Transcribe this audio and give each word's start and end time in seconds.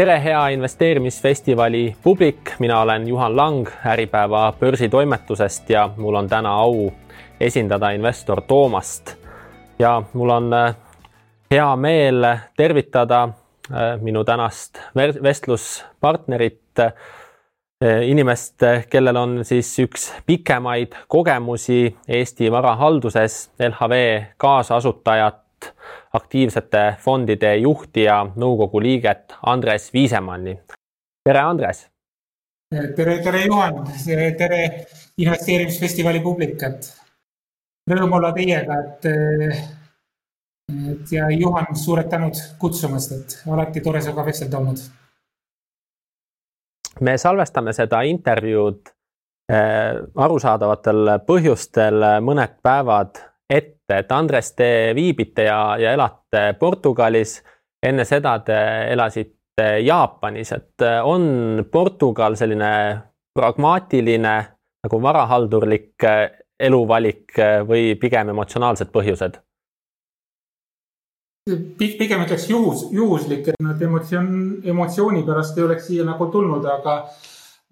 tere, 0.00 0.20
hea 0.24 0.48
investeerimisfestivali 0.48 1.96
publik, 2.02 2.50
mina 2.58 2.80
olen 2.80 3.08
Juhan 3.08 3.36
Lang 3.36 3.66
Äripäeva 3.86 4.52
börsitoimetusest 4.60 5.70
ja 5.70 5.90
mul 5.96 6.14
on 6.14 6.28
täna 6.28 6.54
au 6.56 6.92
esindada 7.40 7.90
investor 7.90 8.40
Toomast. 8.40 9.16
ja 9.78 10.02
mul 10.12 10.30
on 10.30 10.52
äh, 10.52 10.76
hea 11.50 11.76
meel 11.76 12.26
tervitada 12.56 13.22
äh, 13.24 14.00
minu 14.00 14.24
tänast 14.24 14.80
vestluspartnerit, 15.22 16.78
äh, 16.78 16.92
inimest, 18.02 18.56
kellel 18.90 19.16
on 19.16 19.44
siis 19.44 19.78
üks 19.78 20.12
pikemaid 20.26 20.96
kogemusi 21.08 21.96
Eesti 22.08 22.52
varahalduses, 22.52 23.50
LHV 23.68 24.22
kaasasutajat 24.36 25.74
aktiivsete 26.12 26.94
fondide 26.98 27.54
juhti 27.56 28.02
ja 28.02 28.24
nõukogu 28.36 28.82
liiget 28.82 29.34
Andres 29.46 29.92
Viisemanni. 29.92 30.58
tere, 31.24 31.38
Andres. 31.38 31.86
tere, 32.96 33.18
tere, 33.22 33.44
Juhan, 33.46 33.84
tere 34.38 34.86
investeerimisfestivali 35.18 36.20
publik, 36.20 36.62
et 36.62 36.90
rõõm 37.90 38.16
olla 38.18 38.32
teiega, 38.32 38.78
et, 38.84 39.06
et 40.92 41.12
ja 41.12 41.30
Juhan, 41.30 41.76
suured 41.76 42.10
tänud 42.10 42.38
kutsumast, 42.58 43.12
et 43.12 43.38
alati 43.50 43.80
tore 43.80 44.02
sinuga 44.02 44.26
vestelda 44.26 44.58
olnud. 44.58 44.86
me 47.00 47.18
salvestame 47.18 47.72
seda 47.72 48.02
intervjuud 48.02 48.90
äh, 49.52 50.02
arusaadavatel 50.16 51.18
põhjustel 51.26 52.04
mõned 52.20 52.58
päevad 52.62 53.29
ette, 53.50 53.98
et 53.98 54.12
Andres, 54.12 54.52
te 54.54 54.68
viibite 54.94 55.48
ja, 55.48 55.76
ja 55.80 55.94
elate 55.96 56.54
Portugalis. 56.60 57.40
enne 57.82 58.04
seda 58.04 58.38
te 58.44 58.56
elasite 58.92 59.66
Jaapanis, 59.84 60.52
et 60.52 60.82
äh, 60.84 61.00
on 61.04 61.64
Portugal 61.72 62.36
selline 62.36 62.72
pragmaatiline 63.34 64.34
nagu 64.84 65.02
varahaldurlik 65.02 66.04
äh, 66.04 66.26
eluvalik 66.60 67.38
äh, 67.38 67.60
või 67.66 67.94
pigem 68.00 68.34
emotsionaalsed 68.34 68.92
põhjused? 68.92 69.40
pigem 71.80 72.20
ütleks 72.22 72.44
juhus, 72.50 72.84
juhuslik, 72.92 73.48
et 73.48 73.62
nad 73.64 73.80
emotsioon, 73.82 74.60
emotsiooni 74.70 75.24
pärast 75.26 75.56
ei 75.58 75.64
oleks 75.64 75.88
siia 75.88 76.04
nagu 76.06 76.28
tulnud, 76.30 76.66
aga, 76.68 76.94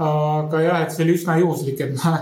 aga 0.02 0.62
jah, 0.64 0.80
et 0.82 0.94
see 0.94 1.04
oli 1.04 1.14
üsna 1.14 1.36
juhuslik, 1.38 1.84
et 1.84 1.92
ma 2.00 2.16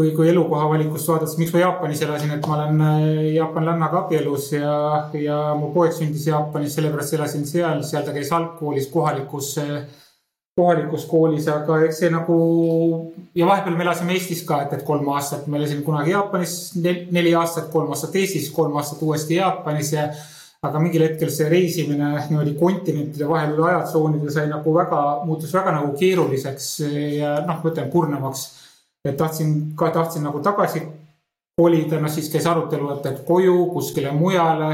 kui, 0.00 0.10
kui 0.16 0.28
elukoha 0.32 0.68
valikust 0.72 1.08
vaadates, 1.10 1.36
miks 1.40 1.52
ma 1.54 1.64
Jaapanis 1.64 2.00
elasin, 2.06 2.32
et 2.34 2.46
ma 2.48 2.56
olen 2.56 2.84
äh, 2.84 3.08
jaapanlannaga 3.36 4.04
abielus 4.04 4.50
ja, 4.54 4.74
ja 5.20 5.40
mu 5.58 5.72
poeg 5.74 5.92
sündis 5.96 6.28
Jaapanis, 6.30 6.76
sellepärast 6.78 7.16
elasin 7.18 7.44
seal, 7.48 7.82
seal 7.86 8.06
ta 8.06 8.14
käis 8.16 8.32
algkoolis 8.32 8.88
kohalikus, 8.92 9.52
äh, 9.60 9.82
kohalikus 10.56 11.04
koolis, 11.10 11.48
aga 11.52 11.82
eks 11.86 12.02
see 12.02 12.10
nagu 12.12 12.36
ja 13.36 13.48
vahepeal 13.48 13.76
me 13.76 13.84
elasime 13.86 14.16
Eestis 14.16 14.42
ka, 14.48 14.62
et, 14.64 14.74
et 14.78 14.84
kolm 14.86 15.08
aastat, 15.12 15.46
ma 15.46 15.60
elasin 15.60 15.84
kunagi 15.86 16.14
Jaapanis 16.14 16.56
neli 16.80 17.34
aastat, 17.36 17.68
kolm 17.74 17.92
aastat 17.92 18.16
Eestis, 18.20 18.48
kolm 18.56 18.80
aastat 18.80 19.04
uuesti 19.04 19.36
Jaapanis 19.40 19.92
ja 19.96 20.08
aga 20.64 20.80
mingil 20.80 21.04
hetkel 21.06 21.30
see 21.32 21.48
reisimine 21.48 22.08
niimoodi 22.28 22.56
kontinentide 22.60 23.28
vahel 23.28 23.54
üle 23.54 23.68
ajatsoonide 23.68 24.32
sai 24.32 24.48
nagu 24.48 24.74
väga, 24.76 25.04
muutus 25.28 25.52
väga 25.56 25.76
nagu 25.76 25.94
keeruliseks 26.00 26.72
ja 27.16 27.38
noh, 27.46 27.62
ma 27.62 27.72
ütlen 27.72 27.92
kurnavaks 27.92 28.48
et 29.04 29.16
tahtsin 29.16 29.54
ka, 29.76 29.90
tahtsin 29.94 30.24
nagu 30.26 30.42
tagasi 30.44 30.82
kolida, 31.60 32.00
noh 32.00 32.12
siis 32.12 32.28
käis 32.32 32.46
arutelu, 32.48 32.90
et, 32.96 33.08
et 33.10 33.24
koju 33.28 33.66
kuskile 33.74 34.12
mujale. 34.16 34.70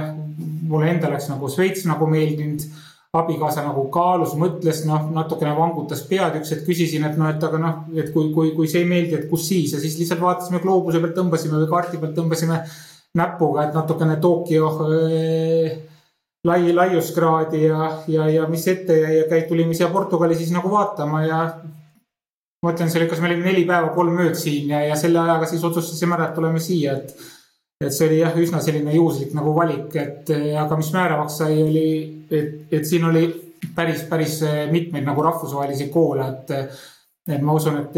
mulle 0.67 0.91
endale 0.91 1.15
oleks 1.15 1.29
nagu 1.31 1.49
Šveits 1.49 1.87
nagu 1.87 2.07
meeldinud. 2.11 2.67
abikaasa 3.17 3.63
nagu 3.65 3.87
kaalus, 3.89 4.35
mõtles, 4.37 4.83
noh, 4.85 5.07
natukene 5.15 5.55
vangutas 5.57 6.03
pead, 6.05 6.35
üks 6.37 6.51
hetk 6.53 6.67
küsisin, 6.67 7.07
et 7.09 7.15
noh, 7.17 7.31
et 7.33 7.45
aga 7.49 7.59
noh, 7.63 7.79
et 7.97 8.11
kui, 8.13 8.27
kui, 8.35 8.51
kui 8.53 8.69
see 8.69 8.83
ei 8.83 8.89
meeldi, 8.91 9.15
et 9.17 9.31
kus 9.31 9.47
siis 9.49 9.73
ja 9.73 9.81
siis 9.81 9.95
lihtsalt 9.97 10.21
vaatasime 10.21 10.61
gloobuse 10.61 11.01
pealt, 11.01 11.15
tõmbasime 11.17 11.63
või 11.63 11.71
kaardi 11.71 12.01
pealt 12.03 12.13
tõmbasime 12.19 12.59
näpuga, 13.17 13.65
et 13.65 13.79
natukene 13.79 14.19
Tokyo 14.21 14.69
äh, 14.85 15.79
lai, 16.45 16.73
laiuskraadi 16.75 17.63
ja, 17.65 17.89
ja, 18.09 18.29
ja 18.29 18.47
mis 18.53 18.67
ette 18.69 19.01
jäi 19.01 19.17
ja 19.21 19.25
käid, 19.31 19.49
tulime 19.49 19.75
siia 19.75 19.89
Portugali 19.95 20.37
siis 20.37 20.53
nagu 20.53 20.71
vaatama 20.71 21.23
ja 21.25 21.41
ma 22.67 22.75
ütlen, 22.75 22.91
see 22.91 23.01
oli, 23.01 23.09
kas 23.11 23.23
me 23.23 23.31
olime 23.31 23.47
neli 23.47 23.65
päeva, 23.69 23.93
kolm 23.95 24.19
ööd 24.25 24.37
siin 24.39 24.75
ja, 24.75 24.83
ja 24.91 24.99
selle 24.99 25.23
ajaga 25.23 25.49
siis 25.51 25.65
otsustasime 25.67 26.17
ära, 26.19 26.29
et 26.31 26.39
tuleme 26.39 26.63
siia, 26.63 26.99
et. 26.99 27.15
et 27.87 27.93
see 27.93 28.09
oli 28.09 28.21
jah, 28.23 28.37
üsna 28.43 28.61
selline 28.65 28.95
juhuslik 28.97 29.35
nagu 29.37 29.53
valik, 29.57 29.95
et 30.01 30.33
aga 30.59 30.79
mis 30.81 30.93
määravaks 30.95 31.41
sai, 31.43 31.59
oli, 31.63 31.89
et, 32.31 32.55
et 32.75 32.89
siin 32.89 33.05
oli 33.07 33.27
päris, 33.77 34.07
päris 34.11 34.41
mitmeid 34.73 35.07
nagu 35.07 35.25
rahvusvahelisi 35.27 35.91
koole, 35.95 36.31
et. 36.33 36.57
et 37.27 37.43
ma 37.43 37.57
usun, 37.59 37.81
et 37.83 37.97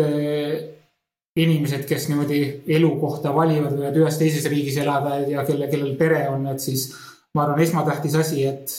inimesed, 1.38 1.84
kes 1.86 2.08
niimoodi 2.10 2.38
elukohta 2.74 3.30
valivad, 3.34 3.76
võivad 3.76 3.98
ühes 4.00 4.16
teises 4.18 4.46
riigis 4.50 4.78
elada 4.82 5.20
ja 5.28 5.44
kelle, 5.46 5.68
kellel 5.70 5.92
pere 6.00 6.24
on, 6.32 6.48
et 6.50 6.62
siis 6.62 6.88
ma 7.36 7.44
arvan, 7.44 7.60
esmatähtis 7.62 8.16
asi, 8.18 8.46
et 8.48 8.72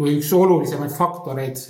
või 0.00 0.16
üks 0.18 0.32
olulisemaid 0.36 0.92
faktoreid 0.96 1.60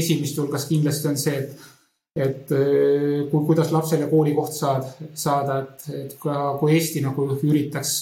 esimeste 0.00 0.42
hulgas 0.42 0.66
kindlasti 0.68 1.10
on 1.10 1.18
see, 1.20 1.44
et 1.44 1.68
et 2.16 2.50
äh, 2.52 3.28
kui, 3.30 3.44
kuidas 3.46 3.70
lapsele 3.72 4.08
koolikoht 4.10 4.54
saad, 4.54 4.86
saada, 5.14 5.60
et, 5.62 5.84
et 5.94 6.16
ka 6.22 6.56
kui 6.60 6.74
Eesti 6.74 7.04
nagu 7.04 7.26
üritaks 7.36 7.98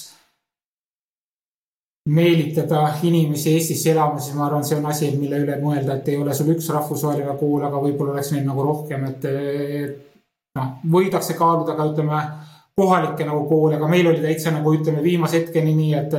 meelitada 2.09 2.87
inimesi 3.05 3.53
Eestisse 3.53 3.91
elama, 3.91 4.19
siis 4.19 4.35
ma 4.35 4.47
arvan, 4.47 4.63
see 4.65 4.77
on 4.79 4.87
asi, 4.89 5.11
mille 5.19 5.43
üle 5.43 5.57
mõelda, 5.61 5.99
et 5.99 6.07
ei 6.09 6.17
ole 6.17 6.33
sul 6.33 6.53
üks 6.55 6.69
rahvusvaheline 6.73 7.35
kool, 7.37 7.61
aga 7.67 7.81
võib-olla 7.83 8.15
oleks 8.15 8.31
neid 8.33 8.47
nagu 8.47 8.63
rohkem, 8.65 9.03
et, 9.11 9.27
et 9.29 9.99
noh, 10.57 10.71
võidakse 10.95 11.35
kaaluda 11.37 11.75
ka 11.77 11.85
ütleme 11.91 12.21
kohalikke 12.79 13.27
nagu 13.27 13.43
koole, 13.49 13.75
aga 13.77 13.89
meil 13.91 14.09
oli 14.09 14.23
täitsa 14.23 14.55
nagu 14.55 14.73
ütleme 14.73 15.03
viimase 15.05 15.43
hetkeni 15.43 15.75
nii, 15.75 15.93
et 15.99 16.17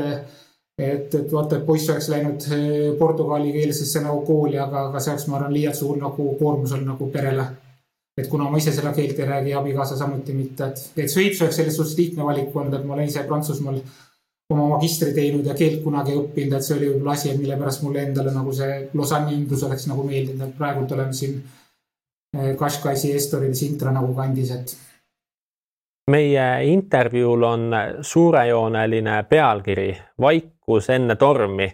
et, 0.81 1.15
et 1.15 1.33
vaata, 1.33 1.59
et 1.59 1.67
poiss 1.67 1.91
oleks 1.93 2.07
läinud 2.09 2.47
äh, 2.55 2.69
portugalikeelsesse 2.99 4.01
nagu 4.01 4.23
kooli, 4.25 4.57
aga, 4.63 4.87
aga 4.89 5.03
see 5.03 5.13
oleks, 5.13 5.27
ma 5.29 5.37
arvan, 5.41 5.53
liialt 5.53 5.77
suur 5.77 5.99
nagu 6.01 6.29
koormus 6.39 6.73
on 6.77 6.87
nagu 6.89 7.11
perele 7.13 7.49
et 8.19 8.29
kuna 8.29 8.51
ma 8.51 8.59
ise 8.59 8.73
seda 8.75 8.93
keelt 8.97 9.19
ei 9.19 9.27
räägi, 9.27 9.55
abikaasa 9.57 9.97
samuti 9.97 10.35
mitte, 10.35 10.71
et, 10.71 10.83
et 10.97 11.11
Šveits 11.11 11.41
oleks 11.43 11.57
selles 11.61 11.77
suhtes 11.77 11.97
lihtne 11.99 12.27
valik 12.27 12.57
olnud, 12.57 12.75
et 12.77 12.87
ma 12.87 12.97
olen 12.97 13.09
ise 13.09 13.25
Prantsusmaal 13.29 13.81
oma 14.51 14.67
magistri 14.75 15.13
teinud 15.15 15.47
ja 15.47 15.55
keelt 15.55 15.83
kunagi 15.85 16.17
õppinud, 16.19 16.57
et 16.57 16.67
see 16.67 16.77
oli 16.77 16.91
võib-olla 16.91 17.15
asi, 17.15 17.33
mille 17.39 17.57
pärast 17.61 17.85
mulle 17.87 18.05
endale 18.09 18.35
nagu 18.35 18.53
see 18.55 18.77
Lausanne'i 18.99 19.37
ümbrus 19.39 19.65
oleks 19.67 19.87
nagu 19.91 20.05
meeldinud, 20.07 20.43
et 20.49 20.57
praegult 20.59 20.95
oleme 20.97 21.15
siin 21.15 21.39
eh, 22.37 23.15
Estoril, 23.15 23.55
Sintra 23.55 23.93
nagu 23.95 24.15
kandis, 24.15 24.51
et. 24.51 24.77
meie 26.11 26.47
intervjuul 26.67 27.43
on 27.47 27.71
suurejooneline 28.03 29.23
pealkiri 29.31 29.91
Vaikus 30.21 30.91
enne 30.91 31.15
tormi 31.17 31.71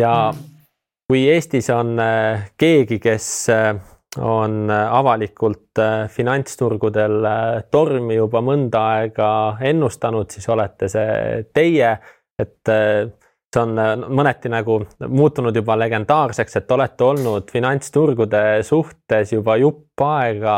ja 0.00 0.32
mm. 0.32 0.58
kui 1.06 1.28
Eestis 1.30 1.70
on 1.70 1.94
eh, 2.02 2.50
keegi, 2.58 2.98
kes 2.98 3.30
eh, 3.54 3.74
on 4.16 4.70
äh, 4.70 4.94
avalikult 4.94 5.78
äh, 5.78 6.08
finantsturgudel 6.08 7.24
äh, 7.24 7.62
tormi 7.70 8.16
juba 8.16 8.40
mõnda 8.44 8.84
aega 8.96 9.30
ennustanud, 9.60 10.30
siis 10.32 10.48
olete 10.48 10.88
see 10.88 11.42
teie, 11.54 11.92
et 12.38 12.70
see 12.70 13.60
on 13.62 13.72
mõneti 14.14 14.50
nagu 14.52 14.78
muutunud 15.08 15.56
juba 15.56 15.74
legendaarseks, 15.80 16.60
et 16.60 16.72
olete 16.72 17.04
olnud 17.04 17.50
finantsturgude 17.50 18.62
suhtes 18.64 19.32
juba 19.32 19.56
jupp 19.58 20.04
aega 20.04 20.56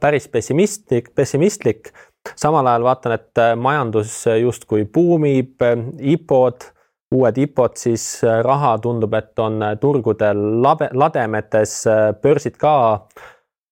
päris 0.00 0.26
pessimistlik, 0.28 1.12
pessimistlik. 1.14 1.92
samal 2.36 2.66
ajal 2.66 2.84
vaatan, 2.84 3.12
et 3.14 3.42
majandus 3.56 4.24
justkui 4.40 4.84
buumib, 4.84 5.62
IPO-d 6.00 6.72
uued 7.14 7.38
IPO-d, 7.42 7.76
siis 7.76 8.04
äh, 8.24 8.40
raha 8.46 8.76
tundub, 8.82 9.14
et 9.18 9.38
on 9.42 9.62
äh, 9.62 9.76
turgudel 9.82 10.40
labe, 10.62 10.90
lademetes, 10.94 11.74
äh, 11.90 12.06
börsid 12.22 12.58
ka 12.60 12.74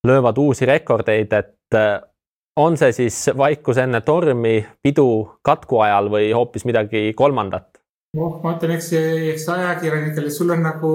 löövad 0.06 0.38
uusi 0.38 0.67
rekordeid, 0.67 1.32
et 1.32 1.79
on 2.58 2.76
see 2.81 2.94
siis 2.96 3.17
vaikus 3.37 3.79
enne 3.82 4.00
tormi, 4.06 4.62
pidu 4.82 5.08
katku 5.44 5.82
ajal 5.85 6.08
või 6.11 6.31
hoopis 6.32 6.64
midagi 6.64 7.12
kolmandat? 7.14 7.67
noh, 8.17 8.38
ma 8.43 8.55
ütlen, 8.56 8.73
eks, 8.79 8.88
eks 9.35 9.44
ajakirjanikele, 9.52 10.31
sul 10.32 10.55
on 10.55 10.62
nagu, 10.64 10.93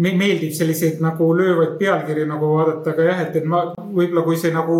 meeldib 0.00 0.52
selliseid 0.54 1.00
nagu 1.02 1.32
löövaid 1.34 1.74
pealkirju 1.80 2.28
nagu 2.30 2.52
vaadata, 2.54 2.94
aga 2.94 3.08
jah, 3.08 3.24
et, 3.26 3.40
et 3.40 3.48
ma 3.48 3.64
võib-olla 3.74 4.22
kui 4.28 4.38
see 4.38 4.54
nagu 4.54 4.78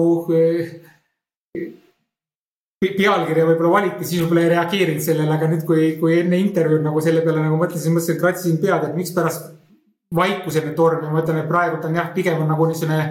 pealkirja 2.82 3.46
võib-olla 3.46 3.72
valiti, 3.76 4.06
siis 4.06 4.22
võib-olla 4.22 4.44
ei 4.44 4.52
reageerinud 4.52 5.04
sellele, 5.04 5.34
aga 5.36 5.48
nüüd, 5.50 5.66
kui, 5.68 5.92
kui 6.00 6.16
enne 6.18 6.38
intervjuud 6.42 6.82
nagu 6.84 7.02
selle 7.04 7.22
peale 7.24 7.44
nagu 7.44 7.58
mõtlesin, 7.60 7.94
mõtlesin, 7.94 8.18
kratsisin 8.20 8.58
pead, 8.62 8.88
et 8.88 8.96
mikspärast 8.98 9.50
vaikus 10.14 10.58
enne 10.60 10.72
tormi, 10.76 11.10
ma 11.10 11.22
ütlen, 11.22 11.42
et 11.42 11.50
praegult 11.50 11.84
on 11.88 12.00
jah, 12.00 12.10
pigem 12.16 12.42
on 12.42 12.50
nagu 12.50 12.66
niisugune 12.68 13.04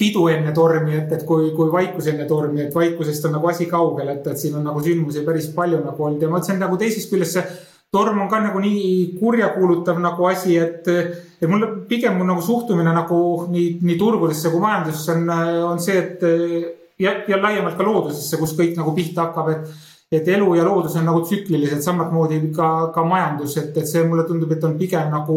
pidu 0.00 0.24
enne 0.32 0.54
tormi, 0.56 0.94
et, 0.96 1.10
et 1.12 1.26
kui, 1.28 1.50
kui 1.56 1.68
vaikus 1.72 2.08
enne 2.08 2.24
tormi, 2.28 2.64
et 2.64 2.74
vaikusest 2.74 3.26
on 3.28 3.36
nagu 3.36 3.50
asi 3.50 3.68
kaugel, 3.68 4.08
et, 4.14 4.24
et 4.32 4.40
siin 4.40 4.56
on 4.56 4.64
nagu 4.64 4.80
sündmusi 4.80 5.26
päris 5.26 5.50
palju 5.52 5.82
nagu 5.84 6.06
olnud. 6.06 6.24
Ja 6.24 6.30
ma 6.32 6.40
ütlesin 6.40 6.62
nagu 6.62 6.80
teisest 6.80 7.12
küljest 7.12 7.36
see 7.36 7.44
torm 7.92 8.22
on 8.22 8.30
ka 8.30 8.40
nagu 8.40 8.62
nii 8.62 9.18
kurjakuulutav 9.20 9.98
nagu 10.00 10.26
asi, 10.30 10.56
et, 10.56 10.88
et 10.88 11.48
mulle 11.50 11.68
pigem 11.90 12.16
mu 12.16 12.24
nagu 12.24 12.40
suhtumine 12.44 12.94
nagu 12.96 13.20
nii, 13.50 13.80
nii 13.82 13.98
turgudesse 14.00 14.52
kui 14.52 14.62
majandusesse 14.62 15.16
on, 15.18 15.32
on 15.74 15.82
see, 15.82 15.98
et 15.98 16.78
ja, 17.00 17.14
ja 17.28 17.40
laiemalt 17.40 17.78
ka 17.78 17.86
loodusesse, 17.86 18.38
kus 18.40 18.54
kõik 18.58 18.76
nagu 18.78 18.94
pihta 18.96 19.28
hakkab, 19.28 19.54
et 19.56 19.88
et 20.10 20.26
elu 20.26 20.54
ja 20.58 20.64
loodus 20.66 20.96
on 20.98 21.04
nagu 21.06 21.20
tsüklilised, 21.22 21.84
samamoodi 21.84 22.40
ka, 22.54 22.90
ka 22.90 23.04
majandus, 23.06 23.52
et, 23.60 23.76
et 23.78 23.86
see 23.86 24.02
mulle 24.02 24.24
tundub, 24.26 24.50
et 24.50 24.64
on 24.66 24.72
pigem 24.78 25.06
nagu 25.12 25.36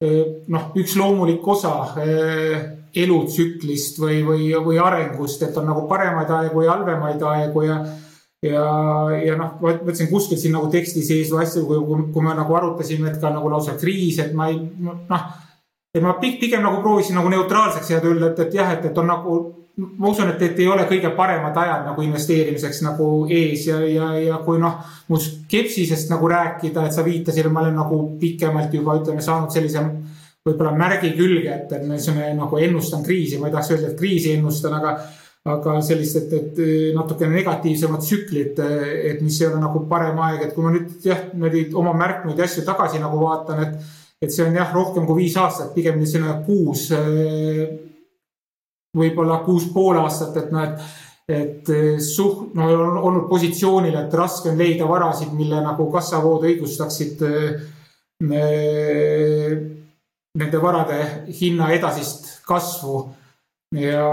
noh, 0.00 0.70
üks 0.80 0.96
loomulik 0.96 1.44
osa 1.48 1.74
elutsüklist 2.94 3.98
või, 4.00 4.22
või, 4.26 4.48
või 4.64 4.78
arengust, 4.80 5.42
et 5.44 5.56
on 5.58 5.68
nagu 5.68 5.84
paremaid 5.90 6.30
aegu 6.30 6.64
ja 6.64 6.74
halvemaid 6.76 7.22
aegu 7.28 7.66
ja 7.66 7.78
ja, 8.44 8.64
ja 9.24 9.36
noh, 9.40 9.54
ma 9.62 9.72
mõtlesin 9.72 10.10
kuskilt 10.10 10.42
siin 10.42 10.52
nagu 10.52 10.68
teksti 10.72 11.00
sees 11.04 11.30
või 11.32 11.46
asju, 11.46 11.64
kui, 11.64 12.02
kui 12.12 12.24
me 12.24 12.34
nagu 12.36 12.56
arutasime, 12.58 13.08
et 13.08 13.20
ka 13.22 13.32
nagu 13.32 13.48
lausa 13.48 13.72
kriis, 13.80 14.18
et 14.20 14.34
ma 14.36 14.50
ei 14.52 14.58
noh, 14.60 15.28
et 15.94 16.04
ma 16.04 16.16
pigem 16.20 16.60
nagu 16.60 16.82
proovisin 16.84 17.16
nagu 17.16 17.32
neutraalseks 17.32 17.94
jääda 17.94 18.10
öelda, 18.10 18.32
et, 18.32 18.42
et 18.44 18.58
jah, 18.60 18.74
et, 18.76 18.84
et 18.90 19.00
on 19.00 19.08
nagu, 19.08 19.38
ma 19.76 20.08
usun, 20.08 20.30
et, 20.30 20.42
et 20.46 20.60
ei 20.62 20.68
ole 20.70 20.84
kõige 20.90 21.10
paremad 21.16 21.56
ajad 21.58 21.88
nagu 21.88 22.02
investeerimiseks 22.04 22.82
nagu 22.86 23.08
ees 23.26 23.66
ja, 23.66 23.80
ja, 23.82 24.10
ja 24.22 24.38
kui 24.46 24.60
noh, 24.62 24.78
mu 25.10 25.18
skepsisest 25.18 26.12
nagu 26.12 26.30
rääkida, 26.30 26.86
et 26.86 26.94
sa 26.94 27.02
viitasid, 27.06 27.48
ma 27.50 27.64
olen 27.64 27.80
nagu 27.80 27.98
pikemalt 28.20 28.74
juba 28.74 29.00
ütleme 29.00 29.24
saanud 29.24 29.50
sellise 29.54 29.82
võib-olla 30.44 30.74
märgi 30.76 31.14
külge, 31.16 31.50
et, 31.50 31.72
et 31.72 31.84
niisugune 31.88 32.30
nagu 32.38 32.60
ennustan 32.60 33.02
kriisi, 33.04 33.40
ma 33.40 33.48
ei 33.48 33.54
tahaks 33.54 33.72
öelda, 33.74 33.90
et 33.90 33.98
kriisi 33.98 34.34
ennustan, 34.36 34.78
aga 34.78 34.96
aga 35.44 35.74
sellist, 35.84 36.16
et, 36.16 36.30
et 36.32 36.60
natukene 36.96 37.34
negatiivsemat 37.36 38.00
tsüklit, 38.00 38.60
et 38.64 39.18
mis 39.20 39.36
ei 39.42 39.50
ole 39.50 39.58
nagu 39.60 39.82
parem 39.90 40.16
aeg, 40.24 40.46
et 40.46 40.54
kui 40.56 40.64
ma 40.64 40.70
nüüd 40.72 41.04
jah, 41.04 41.26
niimoodi 41.34 41.66
oma 41.76 41.92
märkmeid 42.00 42.40
ja 42.40 42.46
asju 42.48 42.64
tagasi 42.64 43.02
nagu 43.02 43.18
vaatan, 43.20 43.60
et, 43.66 43.90
et 44.24 44.32
see 44.32 44.46
on 44.46 44.56
jah, 44.56 44.72
rohkem 44.72 45.04
kui 45.04 45.26
viis 45.26 45.36
aastat, 45.36 45.74
pigem 45.76 46.00
selline 46.08 46.38
kuus, 46.46 46.86
võib-olla 48.94 49.40
kuus 49.46 49.66
pool 49.74 49.98
aastat, 50.02 50.36
et 50.42 50.54
noh, 50.54 50.68
et 50.68 51.02
et 51.24 51.70
suht-, 52.04 52.50
no 52.52 52.66
on 52.68 52.98
olnud 53.00 53.28
positsioonil, 53.30 53.94
et 53.96 54.14
raske 54.14 54.50
on 54.50 54.58
leida 54.60 54.84
varasid, 54.88 55.32
mille 55.32 55.56
nagu 55.64 55.86
kassavood 55.92 56.44
õigustaksid 56.44 57.24
nende 60.34 60.60
varade 60.60 61.00
hinna 61.40 61.70
edasist 61.72 62.44
kasvu. 62.48 63.06
Ja 63.74 64.04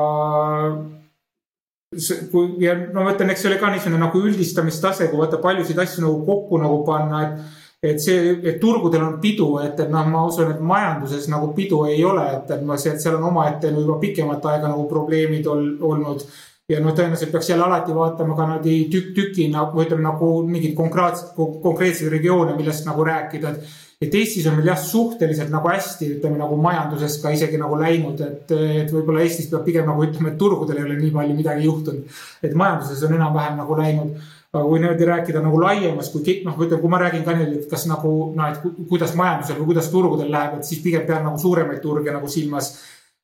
kui 2.32 2.56
ja 2.64 2.78
no 2.80 3.04
ma 3.04 3.12
ütlen, 3.12 3.34
eks 3.34 3.44
see 3.44 3.52
oli 3.52 3.60
ka 3.60 3.72
niisugune 3.74 4.00
nagu 4.00 4.22
üldistamistase, 4.24 5.10
kui 5.12 5.20
vaata 5.20 5.42
paljusid 5.44 5.80
asju 5.84 6.06
nagu 6.06 6.24
kokku 6.28 6.62
nagu 6.62 6.80
panna, 6.88 7.26
et 7.26 7.61
et 7.82 7.98
see, 8.02 8.36
et 8.46 8.60
turgudel 8.62 9.02
on 9.02 9.18
pidu, 9.22 9.48
et, 9.64 9.80
et 9.80 9.90
noh, 9.90 10.06
ma 10.14 10.22
usun, 10.30 10.52
et 10.54 10.62
majanduses 10.62 11.26
nagu 11.34 11.50
pidu 11.58 11.82
ei 11.90 12.04
ole, 12.06 12.28
et, 12.38 12.54
et 12.54 12.64
ma 12.66 12.78
seal, 12.78 13.18
on 13.18 13.30
omaette 13.32 13.74
juba 13.74 13.98
pikemat 14.02 14.46
aega 14.54 14.70
nagu 14.70 14.86
probleemid 14.90 15.50
ol, 15.50 15.68
olnud. 15.90 16.26
ja 16.70 16.80
noh, 16.80 16.94
tõenäoliselt 16.96 17.34
peaks 17.34 17.50
jälle 17.50 17.66
alati 17.66 17.96
vaatama 17.96 18.36
ka 18.38 18.46
niimoodi 18.48 18.76
tükk 18.94 19.16
tükina 19.18 19.66
või 19.74 19.88
ütleme 19.88 20.06
nagu 20.06 20.34
mingeid 20.48 20.76
konkreetseid, 20.78 21.34
konkreetseid 21.36 22.14
regioone, 22.14 22.54
millest 22.56 22.86
nagu 22.86 23.08
rääkida, 23.08 23.56
et 23.56 23.80
et 24.02 24.16
Eestis 24.18 24.48
on 24.50 24.56
meil 24.58 24.72
jah, 24.72 24.80
suhteliselt 24.82 25.52
nagu 25.54 25.70
hästi, 25.70 26.08
ütleme 26.18 26.40
nagu 26.40 26.56
majanduses 26.58 27.20
ka 27.22 27.34
isegi 27.36 27.60
nagu 27.62 27.78
läinud, 27.78 28.22
et, 28.26 28.54
et 28.82 28.94
võib-olla 28.94 29.22
Eestis 29.22 29.50
peab 29.52 29.66
pigem 29.68 29.86
nagu 29.86 30.06
ütlema, 30.08 30.32
et 30.32 30.40
turgudel 30.42 30.80
ei 30.82 30.88
ole 30.88 30.98
nii 30.98 31.12
palju 31.14 31.36
midagi 31.38 31.68
juhtunud. 31.68 32.22
et 32.42 32.56
majanduses 32.58 33.04
on 33.06 33.14
enam-vähem 33.20 33.60
nagu 33.62 33.78
läinud. 33.78 34.32
Aga 34.52 34.64
kui 34.68 34.80
niimoodi 34.84 35.06
rääkida 35.08 35.42
nagu 35.44 35.60
laiemas, 35.62 36.10
kui 36.12 36.42
noh, 36.46 36.58
ütleme, 36.60 36.82
kui 36.82 36.92
ma 36.92 37.00
räägin 37.00 37.24
ka 37.24 37.36
niimoodi, 37.36 37.62
et 37.62 37.70
kas 37.72 37.86
nagu 37.88 38.10
noh, 38.36 38.50
et 38.52 38.88
kuidas 38.90 39.14
majandusel 39.16 39.62
või 39.62 39.70
kuidas 39.72 39.92
turgudel 39.94 40.32
läheb, 40.32 40.58
et 40.58 40.68
siis 40.68 40.82
pigem 40.84 41.06
pean 41.08 41.24
nagu 41.28 41.40
suuremaid 41.40 41.80
turge 41.84 42.12
nagu 42.12 42.28
silmas 42.32 42.74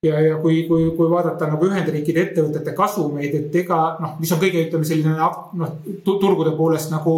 ja, 0.04 0.22
ja 0.22 0.38
kui, 0.42 0.62
kui, 0.70 0.88
kui 0.96 1.10
vaadata 1.12 1.50
nagu 1.52 1.68
Ühendriikide 1.68 2.24
ettevõtete 2.30 2.74
kasumeid, 2.78 3.36
et 3.42 3.60
ega 3.64 3.82
noh, 4.04 4.16
mis 4.22 4.32
on 4.32 4.42
kõige, 4.42 4.64
ütleme 4.70 4.88
selline 4.88 5.18
noh, 5.18 5.76
turgude 6.06 6.56
poolest 6.58 6.94
nagu 6.94 7.18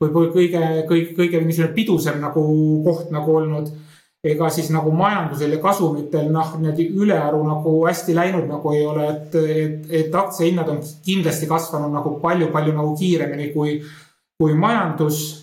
võib-olla 0.00 0.32
kõige, 0.32 0.64
kõige, 0.88 1.14
kõige 1.18 1.44
niisugune 1.44 1.74
pidusam 1.76 2.20
nagu 2.22 2.44
koht 2.86 3.10
nagu 3.14 3.36
olnud. 3.42 3.72
Ega 4.24 4.50
siis 4.52 4.68
nagu 4.72 4.92
majandusel 4.92 5.54
ja 5.56 5.58
kasumitel 5.62 6.28
noh, 6.32 6.52
niimoodi 6.60 6.90
ülearu 6.92 7.40
nagu 7.46 7.74
hästi 7.86 8.14
läinud 8.16 8.48
nagu 8.50 8.72
ei 8.76 8.84
ole, 8.86 9.06
et, 9.08 9.36
et, 9.40 9.86
et 10.02 10.14
aktsiahinnad 10.14 10.68
on 10.68 10.82
kindlasti 11.06 11.48
kasvanud 11.48 11.92
nagu 11.94 12.18
palju-palju 12.20 12.74
nagu 12.76 12.96
kiiremini 12.98 13.50
kui, 13.54 13.78
kui 14.40 14.56
majandus. 14.56 15.38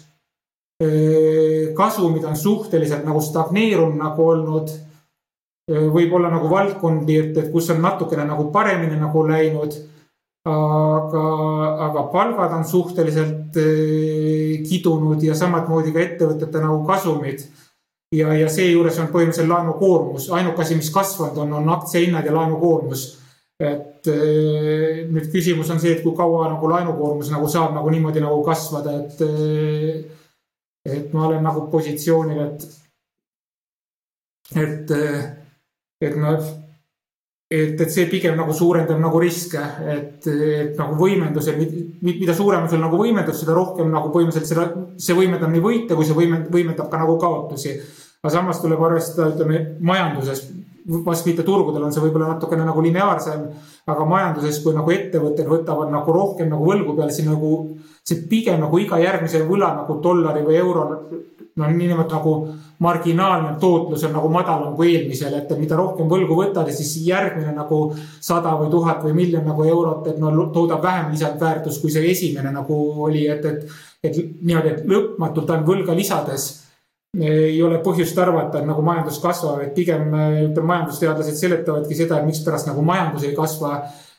kasumid 1.77 2.23
on 2.29 2.35
suhteliselt 2.37 3.05
nagu 3.05 3.21
stagneerunud 3.21 3.97
nagu 3.97 4.27
olnud. 4.29 4.69
võib-olla 5.67 6.29
nagu 6.31 6.49
valdkondi, 6.49 7.15
et, 7.17 7.37
et 7.37 7.51
kus 7.51 7.69
on 7.73 7.81
natukene 7.81 8.23
nagu 8.23 8.51
paremini 8.51 8.95
nagu 8.95 9.23
läinud 9.27 9.73
aga, 10.47 11.23
aga 11.87 12.03
palgad 12.13 12.53
on 12.59 12.65
suhteliselt 12.65 13.57
kidunud 14.69 15.23
ja 15.23 15.35
samamoodi 15.35 15.91
ka 15.91 16.03
ettevõtete 16.05 16.61
nagu 16.63 16.85
kasumid. 16.87 17.43
Ja, 18.15 18.33
ja 18.33 18.49
seejuures 18.51 18.99
on 19.01 19.09
põhimõtteliselt 19.13 19.51
laenukoormus, 19.51 20.29
ainuke 20.35 20.63
asi, 20.63 20.77
mis 20.79 20.91
kasvanud 20.93 21.39
on, 21.43 21.55
on 21.59 21.71
aktsiahinnad 21.77 22.25
ja 22.25 22.35
laenukoormus. 22.35 23.07
et 23.59 24.07
eh, 24.13 25.07
nüüd 25.09 25.31
küsimus 25.33 25.71
on 25.73 25.79
see, 25.81 25.95
et 25.95 26.03
kui 26.03 26.13
kaua 26.15 26.43
nagu 26.51 26.69
laenukoormus 26.69 27.31
nagu 27.33 27.47
saab 27.49 27.73
nagu 27.73 27.89
niimoodi 27.89 28.21
nagu 28.21 28.43
kasvada, 28.45 28.93
et, 29.01 29.21
eh, 29.25 30.03
et 30.85 31.13
ma 31.13 31.25
olen 31.27 31.41
nagu 31.43 31.65
positsioonil, 31.71 32.43
et, 32.45 32.67
et, 34.61 34.93
et 36.05 36.19
noh 36.21 36.51
et, 37.49 37.79
et 37.79 37.91
see 37.91 38.07
pigem 38.11 38.35
nagu 38.35 38.53
suurendab 38.55 38.99
nagu 38.99 39.19
riske, 39.23 39.61
et, 39.93 40.27
et 40.27 40.79
nagu 40.79 40.97
võimenduse, 40.99 41.55
mida 42.03 42.35
suurem 42.35 42.65
on 42.65 42.71
sul 42.71 42.83
nagu 42.83 42.99
võimendus, 42.99 43.39
seda 43.41 43.55
rohkem 43.55 43.91
nagu 43.93 44.11
põhimõtteliselt 44.13 44.51
seda, 44.51 44.67
see 44.99 45.15
võimendab 45.15 45.53
nii 45.53 45.63
võite, 45.63 45.95
kui 45.95 46.07
see 46.07 46.17
võimend, 46.17 46.51
võimendab 46.53 46.91
ka 46.91 47.01
nagu 47.01 47.15
kaotusi. 47.21 47.77
aga 48.23 48.33
samas 48.33 48.59
tuleb 48.59 48.81
arvestada, 48.83 49.29
ütleme 49.31 49.63
majanduses, 49.79 50.43
vast 51.05 51.27
mitte 51.27 51.43
turgudel 51.47 51.83
on 51.87 51.93
see 51.95 52.03
võib-olla 52.03 52.33
natukene 52.33 52.65
nagu 52.67 52.83
lineaarsem, 52.83 53.47
aga 53.87 54.05
majanduses, 54.05 54.59
kui 54.63 54.75
nagu 54.75 54.91
ettevõtted 54.91 55.47
võtavad 55.47 55.91
nagu 55.93 56.13
rohkem 56.13 56.49
nagu 56.51 56.67
võlgu 56.67 56.95
peale, 56.97 57.13
siis 57.15 57.27
nagu 57.27 57.51
see 58.03 58.25
pigem 58.29 58.59
nagu 58.63 58.79
iga 58.79 58.99
järgmise 58.99 59.45
võla 59.47 59.73
nagu 59.81 59.99
dollari 60.03 60.43
või 60.43 60.59
euro 60.59 60.85
no 61.57 61.69
niimoodi 61.71 62.13
nagu 62.13 62.33
marginaalne 62.79 63.55
tootlus 63.59 64.03
on 64.05 64.13
nagu 64.13 64.29
madalam 64.29 64.75
kui 64.77 64.91
eelmisel, 64.93 65.33
et 65.39 65.49
mida 65.57 65.79
rohkem 65.79 66.09
võlgu 66.09 66.37
võtad 66.37 66.69
siis 66.69 66.93
järgmine 67.07 67.55
nagu 67.55 67.79
sada 68.19 68.53
või 68.59 68.69
tuhat 68.73 69.01
või 69.05 69.15
miljon 69.17 69.47
nagu 69.47 69.65
eurot, 69.65 70.11
et 70.11 70.21
no 70.21 70.31
toodab 70.53 70.83
vähem 70.83 71.09
lisandväärtust, 71.15 71.81
kui 71.81 71.93
see 71.93 72.11
esimene 72.11 72.53
nagu 72.53 72.77
oli, 73.07 73.25
et, 73.31 73.45
et. 73.45 73.83
et 74.03 74.17
niimoodi, 74.17 74.75
et 74.75 74.85
lõpmatult 74.85 75.49
ainult 75.49 75.71
võlga 75.71 75.95
lisades 75.97 76.66
ei 77.17 77.61
ole 77.63 77.79
põhjust 77.85 78.17
arvata, 78.19 78.59
et 78.59 78.67
nagu 78.67 78.81
majandus 78.85 79.21
kasvab, 79.23 79.61
et 79.63 79.73
pigem 79.75 80.09
ütleme, 80.11 80.67
majandusteadlased 80.73 81.39
seletavadki 81.39 81.95
seda, 81.97 82.19
et 82.19 82.27
mikspärast 82.27 82.67
nagu 82.69 82.83
majandus 82.85 83.23
ei 83.25 83.35
kasva 83.37 83.77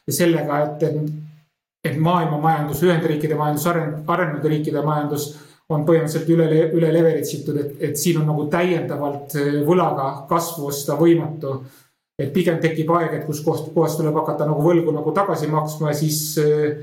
sellega, 0.09 0.63
et, 0.65 0.87
et, 0.89 1.91
et 1.93 2.01
maailma 2.01 2.41
majandus, 2.43 2.81
Ühendriikide 2.87 3.37
majandus, 3.39 3.69
arenenud 3.69 4.49
riikide 4.51 4.83
majandus 4.83 5.29
on 5.69 5.85
põhimõtteliselt 5.85 6.31
üle, 6.33 6.63
üle 6.79 6.93
leverage 6.95 7.35
itud, 7.37 7.59
et, 7.61 7.75
et 7.91 8.01
siin 8.01 8.23
on 8.23 8.31
nagu 8.31 8.47
täiendavalt 8.53 9.37
eh, 9.37 9.59
võlaga 9.67 10.09
kasvu 10.31 10.71
osta 10.71 10.97
võimatu. 11.01 11.59
et 12.19 12.33
pigem 12.35 12.57
tekib 12.59 12.89
aeg, 12.91 13.13
et 13.15 13.27
kus 13.29 13.45
koht, 13.47 13.69
kohast 13.75 14.01
tuleb 14.01 14.17
hakata 14.19 14.47
nagu 14.49 14.63
võlgu 14.65 14.91
nagu 14.91 15.13
tagasi 15.15 15.47
maksma 15.47 15.93
siis, 15.95 16.39
eh, 16.43 16.81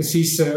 siis, 0.00 0.38
eh, 0.40 0.54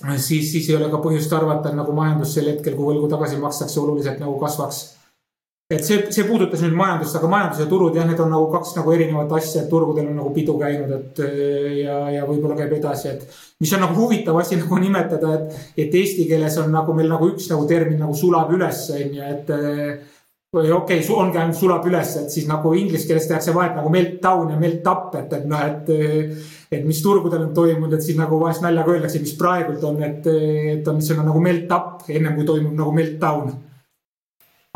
siis, 0.00 0.48
siis 0.52 0.68
ei 0.70 0.78
ole 0.78 0.90
ka 0.90 1.02
põhjust 1.04 1.32
arvata, 1.36 1.70
et 1.70 1.78
nagu 1.78 1.94
majandus 1.96 2.34
sel 2.34 2.50
hetkel, 2.50 2.74
kui 2.78 2.92
võlgu 2.92 3.10
tagasi 3.12 3.40
makstakse, 3.42 3.80
oluliselt 3.82 4.20
nagu 4.22 4.38
kasvaks 4.40 4.82
et 5.72 5.84
see, 5.86 5.98
see 6.12 6.26
puudutas 6.28 6.62
nüüd 6.64 6.74
majandust, 6.76 7.16
aga 7.16 7.28
majandus 7.30 7.62
ja 7.62 7.66
turud 7.70 7.96
jah, 7.96 8.06
need 8.08 8.20
on 8.22 8.32
nagu 8.34 8.48
kaks 8.52 8.74
nagu 8.76 8.92
erinevat 8.94 9.32
asja, 9.38 9.62
et 9.62 9.70
turgudel 9.72 10.10
on 10.10 10.18
nagu 10.20 10.32
pidu 10.34 10.56
käinud, 10.60 10.92
et 10.98 11.20
ja, 11.78 11.98
ja 12.12 12.24
võib-olla 12.28 12.56
käib 12.58 12.74
edasi, 12.76 13.12
et. 13.14 13.38
mis 13.62 13.72
on 13.76 13.84
nagu 13.86 13.96
huvitav 13.98 14.38
asi 14.40 14.58
nagu 14.62 14.80
nimetada, 14.82 15.34
et, 15.38 15.60
et 15.86 16.00
eesti 16.02 16.26
keeles 16.30 16.58
on 16.62 16.72
nagu 16.74 16.96
meil 16.96 17.10
nagu 17.12 17.30
üks 17.32 17.48
nagu 17.52 17.68
termin 17.70 18.02
nagu 18.02 18.16
sulab 18.18 18.52
üles, 18.54 18.84
on 18.96 19.16
ju, 19.18 19.28
et. 19.36 19.54
või 20.52 20.72
okei 20.76 21.00
okay,, 21.00 21.12
ongi 21.16 21.40
ainult 21.40 21.60
sulab 21.60 21.86
üles, 21.88 22.16
et 22.20 22.34
siis 22.34 22.48
nagu 22.50 22.74
inglise 22.76 23.08
keeles 23.08 23.30
tehakse 23.30 23.54
vahet 23.56 23.78
nagu 23.78 23.92
meltdown 23.92 24.52
ja 24.52 24.58
melt-up, 24.60 25.14
et, 25.20 25.38
et 25.38 25.48
noh, 25.48 25.70
et. 25.70 26.60
Et 26.72 26.86
mis 26.86 27.02
turgudel 27.02 27.46
on 27.46 27.52
toimunud, 27.56 27.96
et 27.96 28.04
siis 28.04 28.16
nagu 28.18 28.38
vahest 28.40 28.64
naljaga 28.64 28.96
öeldakse, 28.96 29.20
mis 29.20 29.34
praegult 29.38 29.84
on, 29.84 30.00
et, 30.06 30.26
et 30.76 30.88
on 30.88 30.98
niisugune 30.98 31.28
nagu 31.28 31.42
melt-up 31.44 32.08
ennem 32.08 32.38
kui 32.38 32.48
toimub 32.48 32.74
nagu 32.78 32.94
meltdown 32.96 33.52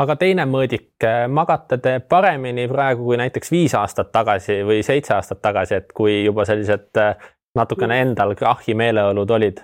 aga 0.02 0.16
teine 0.20 0.44
mõõdik, 0.48 0.90
äh, 1.04 1.24
magate 1.32 1.78
te 1.82 1.96
paremini 2.00 2.66
praegu 2.68 3.06
kui 3.08 3.20
näiteks 3.20 3.52
viis 3.52 3.76
aastat 3.78 4.12
tagasi 4.12 4.60
või 4.66 4.82
seitse 4.86 5.14
aastat 5.16 5.40
tagasi, 5.44 5.80
et 5.80 5.94
kui 5.96 6.18
juba 6.24 6.44
sellised 6.48 7.00
äh, 7.00 7.14
natukene 7.56 8.02
endal 8.04 8.34
krahhi 8.36 8.76
meeleolud 8.76 9.30
olid? 9.38 9.62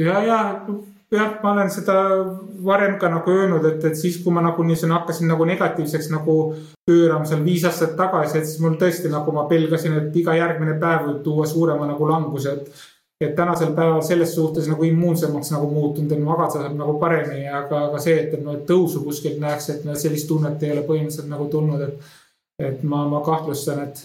ja, 0.00 0.22
ja 0.26 0.40
jah, 1.12 1.34
ma 1.42 1.52
olen 1.52 1.70
seda 1.70 1.96
varem 2.64 2.96
ka 3.00 3.10
nagu 3.12 3.30
öelnud, 3.30 3.64
et, 3.68 3.84
et 3.84 3.98
siis, 3.98 4.16
kui 4.22 4.32
ma 4.34 4.42
nagu 4.44 4.64
niisugune 4.66 4.96
hakkasin 4.96 5.28
nagu 5.30 5.44
negatiivseks 5.48 6.08
nagu 6.12 6.36
pöörama 6.88 7.28
seal 7.28 7.44
viis 7.44 7.66
aastat 7.68 7.94
tagasi, 7.98 8.38
et 8.38 8.48
siis 8.48 8.62
mul 8.64 8.78
tõesti 8.80 9.10
nagu 9.12 9.34
ma 9.36 9.44
pelgasin, 9.50 9.98
et 9.98 10.16
iga 10.22 10.36
järgmine 10.38 10.78
päev 10.80 11.06
võib 11.08 11.20
tuua 11.26 11.46
suurema 11.50 11.88
nagu 11.90 12.08
languse, 12.08 12.56
et 12.56 12.88
et 13.22 13.36
tänasel 13.38 13.70
päeval 13.70 14.00
selles 14.02 14.32
suhtes 14.34 14.66
nagu 14.66 14.82
immuunsemaks 14.82 15.52
nagu 15.54 15.68
muutunud, 15.70 16.10
et 16.10 16.22
magada 16.26 16.56
saab 16.56 16.72
nagu 16.74 16.96
paremini, 16.98 17.44
aga, 17.46 17.84
aga 17.86 18.00
see, 18.02 18.16
et, 18.18 18.32
et 18.34 18.48
et 18.54 18.64
tõusu 18.66 19.04
kuskilt 19.04 19.38
näeks, 19.38 19.68
et 19.70 19.84
sellist 19.94 20.26
tunnet 20.26 20.62
ei 20.62 20.72
ole 20.74 20.82
põhimõtteliselt 20.88 21.30
nagu 21.30 21.46
tulnud, 21.52 21.84
et 21.86 22.18
et 22.62 22.82
ma, 22.82 23.04
ma 23.08 23.22
kahtlustan, 23.24 23.84
et 23.86 24.02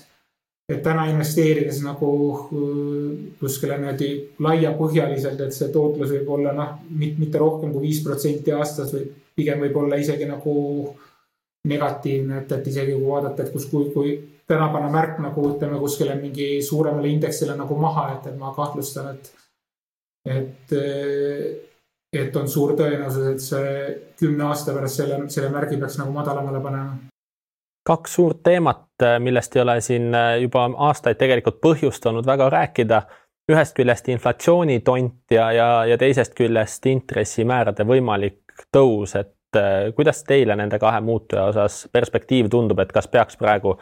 et 0.68 0.82
täna 0.84 1.06
investeerides 1.08 1.80
nagu 1.86 2.12
äh, 2.36 3.12
kuskile 3.40 3.78
niimoodi 3.80 4.10
laiapõhjaliselt, 4.44 5.42
et 5.46 5.56
see 5.56 5.72
tootlus 5.72 6.12
võib 6.12 6.32
olla 6.38 6.54
noh, 6.56 6.74
mitte 6.92 7.40
rohkem 7.40 7.72
kui 7.72 7.88
viis 7.88 8.02
protsenti 8.04 8.52
aastas 8.52 8.92
või 8.96 9.08
pigem 9.38 9.64
võib 9.64 9.80
olla 9.84 10.00
isegi 10.02 10.28
nagu 10.28 10.56
negatiivne, 11.68 12.44
et, 12.44 12.52
et 12.52 12.68
isegi 12.68 12.98
kui 12.98 13.08
vaadata, 13.08 13.46
et 13.46 13.54
kus, 13.56 13.70
kui, 13.72 13.90
kui 13.96 14.14
täna 14.48 14.68
panna 14.74 14.92
märk 14.92 15.22
nagu 15.24 15.48
ütleme 15.54 15.80
kuskile 15.80 16.16
mingi 16.20 16.62
suuremale 16.64 17.12
indeksile 17.16 17.56
nagu 17.56 17.80
maha, 17.80 18.10
et, 18.18 18.30
et 18.32 18.38
ma 18.40 18.54
kahtlustan, 18.56 19.16
et, 19.16 19.32
et, 20.36 20.78
et 22.24 22.40
on 22.40 22.48
suur 22.52 22.76
tõenäosus, 22.80 23.28
et 23.32 23.44
see 23.44 23.76
kümne 24.20 24.50
aasta 24.52 24.76
pärast 24.76 25.00
selle, 25.00 25.22
selle 25.32 25.52
märgi 25.54 25.80
peaks 25.80 26.00
nagu 26.02 26.16
madalamale 26.16 26.64
panema 26.64 26.98
kaks 27.88 28.16
suurt 28.16 28.44
teemat, 28.44 28.90
äh, 29.04 29.20
millest 29.20 29.56
ei 29.56 29.62
ole 29.62 29.80
siin 29.82 30.16
äh, 30.16 30.34
juba 30.44 30.66
aastaid 30.90 31.20
tegelikult 31.20 31.62
põhjust 31.64 32.06
olnud 32.10 32.28
väga 32.28 32.50
rääkida. 32.50 33.02
ühest 33.48 33.78
küljest 33.78 34.10
inflatsioonitont 34.12 35.32
ja, 35.32 35.46
ja, 35.56 35.68
ja 35.88 35.98
teisest 35.98 36.34
küljest 36.36 36.86
intressimäärade 36.86 37.86
võimalik 37.88 38.66
tõus, 38.76 39.14
et 39.16 39.56
äh, 39.56 39.94
kuidas 39.96 40.20
teile 40.28 40.56
nende 40.60 40.80
kahe 40.80 41.00
muutuja 41.02 41.46
osas 41.54 41.86
perspektiiv 41.92 42.50
tundub, 42.52 42.80
et 42.84 42.92
kas 42.92 43.08
peaks 43.08 43.40
praegu 43.40 43.78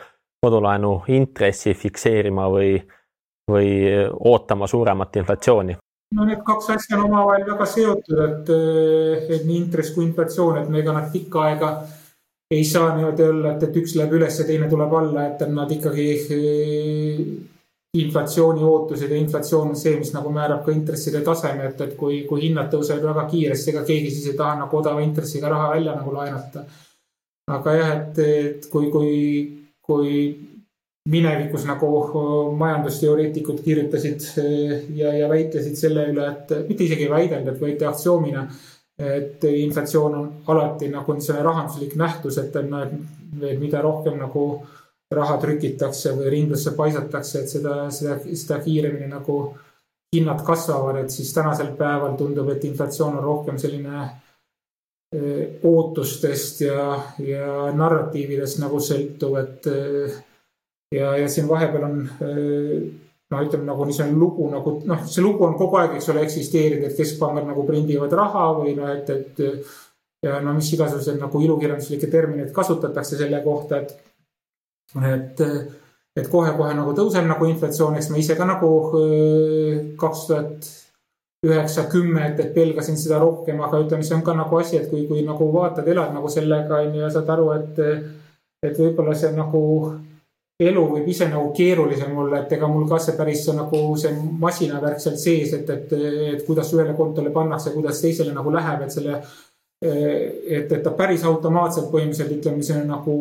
kodulaenu 0.45 1.00
intressi 1.07 1.74
fikseerima 1.74 2.45
või, 2.53 2.77
või 3.50 3.74
ootama 4.19 4.67
suuremat 4.67 5.15
inflatsiooni? 5.24 5.79
no 6.15 6.29
need 6.29 6.45
kaks 6.45 6.69
asja 6.69 7.00
on 7.00 7.07
omavahel 7.09 7.50
väga 7.50 7.65
seotud, 7.65 8.19
et, 8.29 8.55
et 9.33 9.45
nii 9.50 9.57
intress 9.63 9.95
kui 9.95 10.05
inflatsioon, 10.05 10.62
et 10.62 10.81
ega 10.83 10.93
nad 10.93 11.09
pikka 11.12 11.47
aega 11.50 11.71
ei 12.51 12.63
saa 12.63 12.95
niimoodi 12.95 13.23
olla, 13.23 13.55
et, 13.55 13.63
et 13.63 13.77
üks 13.81 13.95
läheb 13.97 14.15
üles 14.19 14.39
ja 14.39 14.45
teine 14.45 14.69
tuleb 14.69 14.93
alla, 14.93 15.27
et 15.31 15.43
nad 15.49 15.71
ikkagi 15.71 16.07
eh, 16.35 17.21
inflatsiooni 17.97 18.63
ootused 18.63 19.11
ja 19.11 19.17
inflatsioon 19.17 19.71
on 19.73 19.79
see, 19.79 19.95
mis 19.97 20.11
nagu 20.13 20.31
määrab 20.33 20.65
ka 20.65 20.73
intresside 20.75 21.23
taseme, 21.25 21.71
et, 21.71 21.81
et 21.81 21.95
kui, 21.97 22.21
kui 22.29 22.43
hinnad 22.45 22.69
tõusevad 22.73 23.07
väga 23.09 23.27
kiiresti, 23.31 23.71
ega 23.73 23.85
keegi 23.87 24.11
siis 24.13 24.33
ei 24.33 24.37
taha 24.37 24.59
nagu 24.61 24.81
odava 24.81 25.01
intressiga 25.05 25.49
raha 25.53 25.71
välja 25.73 25.95
nagu 25.97 26.13
laenata. 26.13 26.65
aga 27.55 27.77
jah, 27.77 27.95
et, 27.95 28.19
et 28.19 28.69
kui, 28.69 28.91
kui, 28.93 29.15
kui 29.81 30.13
minevikus 31.09 31.65
nagu 31.69 31.89
majandusteoreetikud 32.57 33.59
kirjutasid 33.65 34.29
eh, 34.41 34.85
ja, 35.01 35.17
ja 35.17 35.29
väitlesid 35.33 35.81
selle 35.81 36.07
üle, 36.13 36.29
et 36.29 36.55
mitte 36.69 36.85
isegi 36.85 37.07
ei 37.09 37.13
väidelnud, 37.17 37.53
et 37.55 37.61
võeti 37.61 37.89
aktsioomina 37.89 38.45
et 38.99 39.43
inflatsioon 39.43 40.15
on 40.15 40.27
alati 40.47 40.87
nagu 40.87 41.13
niisugune 41.13 41.43
rahanduslik 41.43 41.95
nähtus, 41.99 42.37
et 42.37 42.55
et 42.55 43.59
mida 43.59 43.81
rohkem 43.83 44.17
nagu 44.19 44.45
raha 45.11 45.37
trükitakse 45.41 46.13
või 46.15 46.29
ringlusse 46.33 46.71
paisatakse, 46.77 47.41
et 47.41 47.51
seda, 47.51 47.75
seda, 47.93 48.17
seda 48.23 48.59
kiiremini 48.63 49.09
nagu 49.11 49.39
hinnad 50.15 50.43
kasvavad, 50.45 51.01
et 51.03 51.11
siis 51.13 51.33
tänasel 51.33 51.73
päeval 51.77 52.15
tundub, 52.17 52.49
et 52.49 52.63
inflatsioon 52.65 53.17
on 53.19 53.23
rohkem 53.23 53.57
selline 53.61 54.03
eh, 54.05 55.59
ootustest 55.63 56.61
ja, 56.65 56.87
ja 57.19 57.71
narratiividest 57.75 58.61
nagu 58.63 58.79
sõltuv, 58.81 59.37
et 59.43 59.69
eh, 59.71 60.19
ja, 60.95 61.15
ja 61.19 61.29
siin 61.29 61.49
vahepeal 61.51 61.87
on 61.89 61.99
eh, 62.05 62.87
no 63.32 63.41
ütleme 63.41 63.65
nagu 63.65 63.86
niisugune 63.88 64.20
lugu 64.20 64.50
nagu 64.51 64.75
noh, 64.86 65.01
see 65.10 65.24
lugu 65.25 65.48
on 65.48 65.58
kogu 65.58 65.79
aeg, 65.79 65.96
eks 65.98 66.12
ole, 66.13 66.25
eksisteerinud, 66.27 66.89
et 66.89 67.00
keskpangad 67.00 67.48
nagu 67.48 67.65
prindivad 67.67 68.13
raha 68.13 68.51
või 68.60 68.75
noh, 68.77 68.91
et, 68.94 69.10
et 69.10 69.41
ja 70.25 70.39
no 70.44 70.53
mis 70.58 70.72
igasugused 70.74 71.17
nagu 71.22 71.41
ilukirjanduslikke 71.41 72.10
termineid 72.12 72.53
kasutatakse 72.55 73.17
selle 73.20 73.41
kohta, 73.46 73.82
et, 73.82 73.96
et, 75.13 75.44
et 76.22 76.32
kohe-kohe 76.32 76.74
nagu 76.77 76.96
tõuseb 76.98 77.27
nagu 77.29 77.50
inflatsioon, 77.50 77.98
eks 78.00 78.12
ma 78.13 78.22
ise 78.22 78.38
ka 78.38 78.48
nagu 78.50 78.72
äh, 79.01 79.94
kaks 80.01 80.25
tuhat 80.29 80.74
üheksa, 81.46 81.86
kümme, 81.91 82.24
et, 82.32 82.39
et 82.41 82.53
pelgasin 82.55 82.98
seda 82.98 83.20
rohkem, 83.22 83.60
aga 83.62 83.84
ütleme, 83.84 84.05
see 84.05 84.15
on 84.17 84.24
ka 84.25 84.34
nagu 84.38 84.58
asi, 84.58 84.79
et 84.79 84.89
kui, 84.89 85.03
kui 85.10 85.22
nagu 85.25 85.50
vaatad, 85.53 85.88
elad 85.91 86.13
nagu 86.15 86.29
sellega 86.32 86.82
on 86.82 86.96
ju 86.96 87.03
ja 87.03 87.12
saad 87.13 87.29
aru, 87.36 87.51
et, 87.60 87.82
et 88.65 88.79
võib-olla 88.82 89.13
see 89.17 89.29
nagu 89.36 89.62
elu 90.63 90.83
võib 90.88 91.07
ise 91.12 91.27
nagu 91.27 91.50
keerulisem 91.55 92.15
olla, 92.17 92.39
et 92.39 92.53
ega 92.55 92.67
mul 92.71 92.85
ka 92.88 93.00
see 93.03 93.17
päris 93.17 93.43
nagu 93.51 93.79
see 94.00 94.13
masinavärk 94.39 95.01
seal 95.03 95.17
sees, 95.19 95.51
et, 95.57 95.69
et, 95.69 95.91
et 96.31 96.45
kuidas 96.47 96.71
ühele 96.74 96.95
kontole 96.95 97.33
pannakse, 97.35 97.74
kuidas 97.75 98.00
teisele 98.03 98.31
nagu 98.35 98.53
läheb, 98.53 98.85
et 98.85 98.95
selle. 98.95 99.19
et, 99.85 100.71
et 100.71 100.83
ta 100.83 100.93
päris 100.95 101.25
automaatselt 101.27 101.89
põhimõtteliselt 101.91 102.38
ütleme, 102.38 102.63
see 102.63 102.85
nagu 102.88 103.15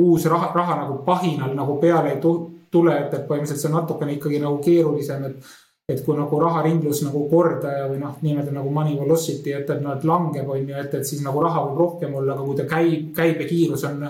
uus 0.00 0.24
raha, 0.32 0.48
raha 0.54 0.78
nagu 0.80 0.96
pahinal 1.04 1.52
nagu 1.54 1.76
peale 1.80 2.14
ei 2.14 2.20
tule, 2.24 2.96
et, 2.96 3.12
et 3.12 3.28
põhimõtteliselt 3.28 3.60
see 3.60 3.70
on 3.70 3.76
natukene 3.82 4.16
ikkagi 4.16 4.40
nagu 4.40 4.58
keerulisem, 4.64 5.28
et. 5.30 5.54
et 5.86 6.00
kui 6.02 6.16
nagu 6.18 6.40
raharinglus 6.40 7.04
nagu 7.04 7.20
kordaja 7.30 7.84
või 7.86 8.00
noh, 8.00 8.16
niimoodi 8.18 8.50
nagu 8.50 8.72
money 8.74 8.96
velocity, 8.98 9.52
et, 9.54 9.68
et 9.70 9.84
noh, 9.84 9.92
et 9.94 10.08
langeb, 10.08 10.48
on 10.50 10.64
ju, 10.72 10.74
et, 10.80 10.96
et 10.98 11.06
siis 11.06 11.20
nagu 11.22 11.44
raha 11.44 11.62
võib 11.68 11.78
rohkem 11.78 12.16
olla, 12.18 12.34
aga 12.34 12.42
kui 12.48 12.56
ta 12.58 12.64
käib, 12.72 13.12
käibekiirus 13.14 13.84
on 13.86 14.00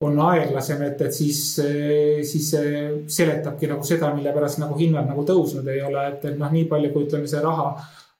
on 0.00 0.18
aeglasem, 0.22 0.82
et, 0.86 1.00
et 1.02 1.14
siis, 1.14 1.38
siis 2.30 2.50
see 2.52 2.82
seletabki 3.10 3.66
nagu 3.70 3.86
seda, 3.86 4.12
mille 4.14 4.30
pärast 4.34 4.60
nagu 4.62 4.76
hinnad 4.78 5.08
nagu 5.10 5.24
tõusnud 5.26 5.66
ei 5.72 5.80
ole, 5.82 6.04
et, 6.12 6.26
et 6.30 6.36
noh, 6.38 6.52
nii 6.54 6.68
palju, 6.70 6.92
kui 6.94 7.06
ütleme, 7.08 7.26
see 7.30 7.42
raha 7.42 7.72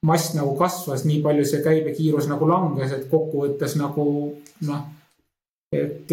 mass 0.08 0.32
nagu 0.35 0.56
kasvas, 0.58 1.04
nii 1.06 1.20
palju 1.23 1.44
see 1.47 1.62
käibekiirus 1.62 2.26
nagu 2.30 2.49
langes, 2.50 2.94
et 2.94 3.06
kokkuvõttes 3.11 3.76
nagu 3.78 4.06
noh, 4.66 4.80
et 5.75 6.11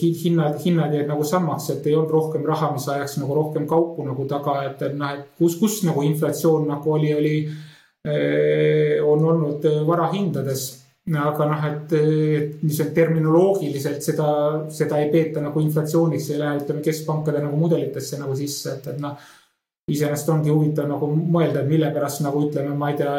hinnad, 0.00 0.58
hinnad 0.60 0.92
jäid 0.92 1.08
nagu 1.08 1.24
samaks, 1.24 1.70
et 1.72 1.88
ei 1.88 1.96
olnud 1.96 2.12
rohkem 2.12 2.44
raha, 2.48 2.72
mis 2.74 2.88
ajaks 2.92 3.16
nagu 3.22 3.36
rohkem 3.38 3.64
kaupu 3.70 4.04
nagu 4.04 4.26
taga, 4.28 4.58
et, 4.68 4.82
et 4.90 4.98
noh, 4.98 5.14
et 5.16 5.40
kus, 5.40 5.56
kus 5.60 5.80
nagu 5.88 6.04
inflatsioon 6.04 6.68
nagu 6.68 6.92
oli, 6.98 7.14
oli, 7.16 7.34
on 9.08 9.24
olnud 9.32 9.64
varahindades 9.88 10.68
aga 11.16 11.46
noh, 11.48 11.64
et, 11.68 11.92
et 11.96 12.62
niisugune 12.62 12.94
terminoloogiliselt 12.96 14.04
seda, 14.04 14.28
seda 14.74 15.00
ei 15.00 15.08
peeta 15.12 15.40
nagu 15.44 15.62
inflatsiooniks, 15.62 16.30
ei 16.34 16.42
lähe, 16.42 16.60
ütleme, 16.62 16.84
keskpankade 16.84 17.40
nagu 17.44 17.56
mudelitesse 17.56 18.20
nagu 18.20 18.36
sisse, 18.36 18.76
et, 18.76 18.92
et 18.92 19.00
noh. 19.02 19.16
iseenesest 19.88 20.28
ongi 20.28 20.52
huvitav 20.52 20.88
nagu 20.90 21.08
mõelda, 21.08 21.62
et 21.62 21.70
mille 21.70 21.88
pärast 21.94 22.20
nagu 22.20 22.42
ütleme, 22.44 22.74
ma 22.76 22.90
ei 22.92 22.98
tea, 22.98 23.14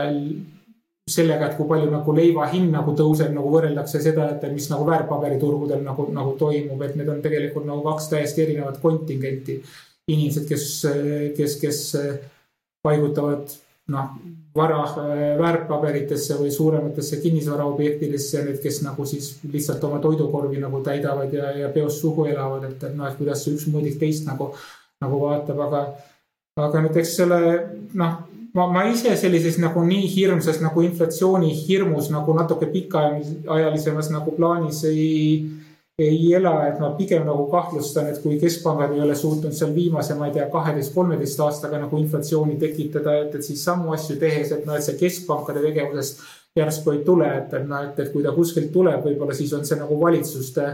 sellega, 1.10 1.50
et 1.50 1.58
kui 1.58 1.66
palju 1.70 1.90
nagu 1.90 2.14
leiva 2.14 2.46
hind 2.52 2.70
nagu 2.74 2.94
tõuseb, 2.98 3.32
nagu 3.34 3.50
võrreldakse 3.50 4.02
seda, 4.04 4.28
et 4.36 4.44
mis 4.54 4.68
nagu 4.70 4.86
väärtpaberiturgudel 4.86 5.82
nagu, 5.86 6.06
nagu 6.14 6.36
toimub, 6.38 6.84
et 6.86 6.98
need 7.00 7.10
on 7.10 7.24
tegelikult 7.24 7.66
nagu 7.66 7.82
kaks 7.88 8.12
täiesti 8.14 8.46
erinevat 8.46 8.78
kontingenti. 8.84 9.62
inimesed, 10.10 10.46
kes, 10.50 10.64
kes, 11.38 11.56
kes 11.62 11.80
paigutavad 12.86 13.52
noh, 13.90 14.14
vara 14.56 14.80
väärtpaberitesse 15.40 16.38
või 16.40 16.52
suurematesse 16.52 17.20
kinnisvaraobjektidesse, 17.22 18.44
need, 18.48 18.58
kes 18.64 18.82
nagu 18.86 19.06
siis 19.06 19.32
lihtsalt 19.46 19.84
oma 19.88 20.00
toidukorvi 20.04 20.62
nagu 20.62 20.82
täidavad 20.86 21.34
ja, 21.34 21.52
ja 21.64 21.70
peost 21.74 22.02
suhu 22.02 22.26
elavad, 22.32 22.66
et, 22.72 22.84
et 22.84 22.96
noh, 22.98 23.08
et 23.08 23.20
kuidas 23.20 23.44
see 23.46 23.56
üks 23.56 23.68
mõõdik 23.70 24.00
teist 24.02 24.28
nagu, 24.28 24.52
nagu 25.04 25.22
vaatab, 25.22 25.62
aga, 25.68 25.84
aga 26.66 26.84
näiteks 26.88 27.16
selle 27.22 27.40
noh, 27.94 28.18
ma, 28.58 28.68
ma 28.74 28.86
ise 28.90 29.16
sellises 29.20 29.60
nagu 29.62 29.84
nii 29.86 30.10
hirmsas 30.16 30.62
nagu 30.64 30.84
inflatsiooni 30.86 31.54
hirmus 31.62 32.10
nagu 32.14 32.34
natuke 32.38 32.70
pikaajalisemas 32.74 34.12
nagu 34.16 34.34
plaanis 34.38 34.84
ei 34.90 35.46
ei 36.00 36.34
ela, 36.34 36.54
et 36.68 36.80
ma 36.80 36.92
pigem 36.98 37.26
nagu 37.28 37.46
kahtlustan, 37.52 38.10
et 38.12 38.22
kui 38.24 38.38
keskpangad 38.42 38.94
ei 38.96 39.02
ole 39.04 39.16
suutnud 39.16 39.56
seal 39.56 39.74
viimase, 39.76 40.16
ma 40.20 40.30
ei 40.30 40.36
tea, 40.36 40.46
kaheteist, 40.52 40.94
kolmeteist 40.96 41.42
aastaga 41.46 41.80
nagu 41.82 42.00
inflatsiooni 42.00 42.56
tekitada, 42.62 43.18
et, 43.24 43.36
et 43.36 43.46
siis 43.46 43.64
samu 43.68 43.94
asju 43.96 44.20
tehes, 44.22 44.54
et 44.56 44.68
noh, 44.68 44.78
et 44.78 44.86
see 44.86 45.00
keskpankade 45.00 45.64
tegevusest 45.66 46.24
järsku 46.60 46.96
ei 46.96 47.04
tule, 47.08 47.28
et, 47.42 47.52
et 47.54 47.68
noh, 47.68 47.84
et, 47.90 48.00
et 48.00 48.14
kui 48.14 48.24
ta 48.26 48.34
kuskilt 48.36 48.72
tuleb, 48.74 49.04
võib-olla 49.06 49.36
siis 49.38 49.54
on 49.58 49.68
see 49.68 49.80
nagu 49.80 50.00
valitsuste 50.02 50.70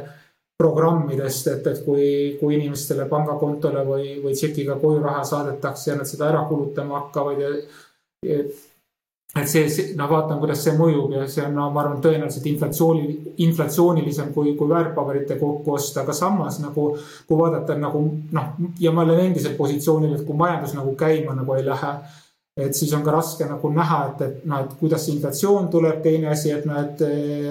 programmidest, 0.58 1.50
et, 1.52 1.68
et 1.68 1.82
kui, 1.84 2.06
kui 2.40 2.56
inimestele 2.56 3.10
pangakontole 3.12 3.84
või, 3.88 4.14
või 4.24 4.38
tšekiga 4.38 4.78
koju 4.80 5.02
raha 5.04 5.26
saadetakse 5.28 5.92
ja 5.92 5.98
nad 6.00 6.08
seda 6.08 6.30
ära 6.30 6.46
kulutama 6.48 7.02
hakkavad 7.02 7.42
ja 7.44 7.52
et 8.26 8.56
et 9.36 9.50
see, 9.52 9.68
see, 9.70 9.94
noh, 10.00 10.08
vaatan, 10.08 10.40
kuidas 10.40 10.62
see 10.64 10.74
mõjub 10.80 11.12
ja 11.18 11.26
see 11.28 11.44
on 11.44 11.58
no,, 11.58 11.68
ma 11.76 11.82
arvan, 11.84 12.00
tõenäoliselt 12.04 12.46
inflatsiooni, 12.54 13.08
inflatsioonilisem 13.44 14.30
kui, 14.36 14.54
kui 14.56 14.70
väärtpaberite 14.72 15.36
kokku 15.42 15.76
osta, 15.76 16.06
aga 16.06 16.16
samas 16.16 16.62
nagu. 16.64 16.94
kui 17.28 17.40
vaadata 17.40 17.76
nagu 17.80 18.04
noh, 18.36 18.54
ja 18.80 18.94
ma 18.96 19.04
olen 19.04 19.26
endiselt 19.26 19.58
positsioonil, 19.58 20.14
et 20.16 20.24
kui 20.28 20.38
majandus 20.40 20.76
nagu 20.78 20.94
käima 20.96 21.36
nagu 21.36 21.58
ei 21.58 21.66
lähe. 21.66 21.92
et 22.56 22.72
siis 22.72 22.94
on 22.96 23.02
ka 23.04 23.12
raske 23.12 23.44
nagu 23.50 23.70
näha, 23.76 23.98
et, 24.14 24.22
et 24.22 24.46
noh, 24.48 24.62
et 24.64 24.78
kuidas 24.80 25.10
inflatsioon 25.12 25.68
tuleb, 25.74 25.98
teine 26.04 26.30
asi, 26.32 26.54
et 26.56 26.64
noh, 26.66 26.78
et 26.80 27.04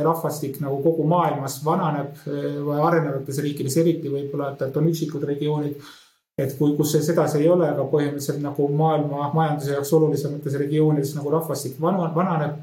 rahvastik 0.06 0.56
nagu 0.64 0.78
kogu 0.86 1.04
maailmas 1.08 1.58
vananeb 1.66 2.24
või 2.24 2.78
arenevates 2.80 3.42
riikides 3.44 3.76
eriti 3.84 4.08
võib-olla, 4.08 4.54
et, 4.54 4.64
et 4.64 4.80
on 4.80 4.88
üksikud 4.88 5.28
regioonid 5.28 5.76
et 6.38 6.54
kui, 6.58 6.72
kus 6.76 6.94
see 6.94 7.02
sedasi 7.04 7.38
ei 7.42 7.50
ole, 7.50 7.66
aga 7.68 7.84
põhimõtteliselt 7.90 8.40
nagu 8.42 8.66
maailma 8.74 9.28
majanduse 9.34 9.76
jaoks 9.76 9.92
olulisemates 9.98 10.56
regioonides 10.64 11.14
nagu 11.18 11.30
rahvastik 11.34 11.76
vananeb. 11.80 12.56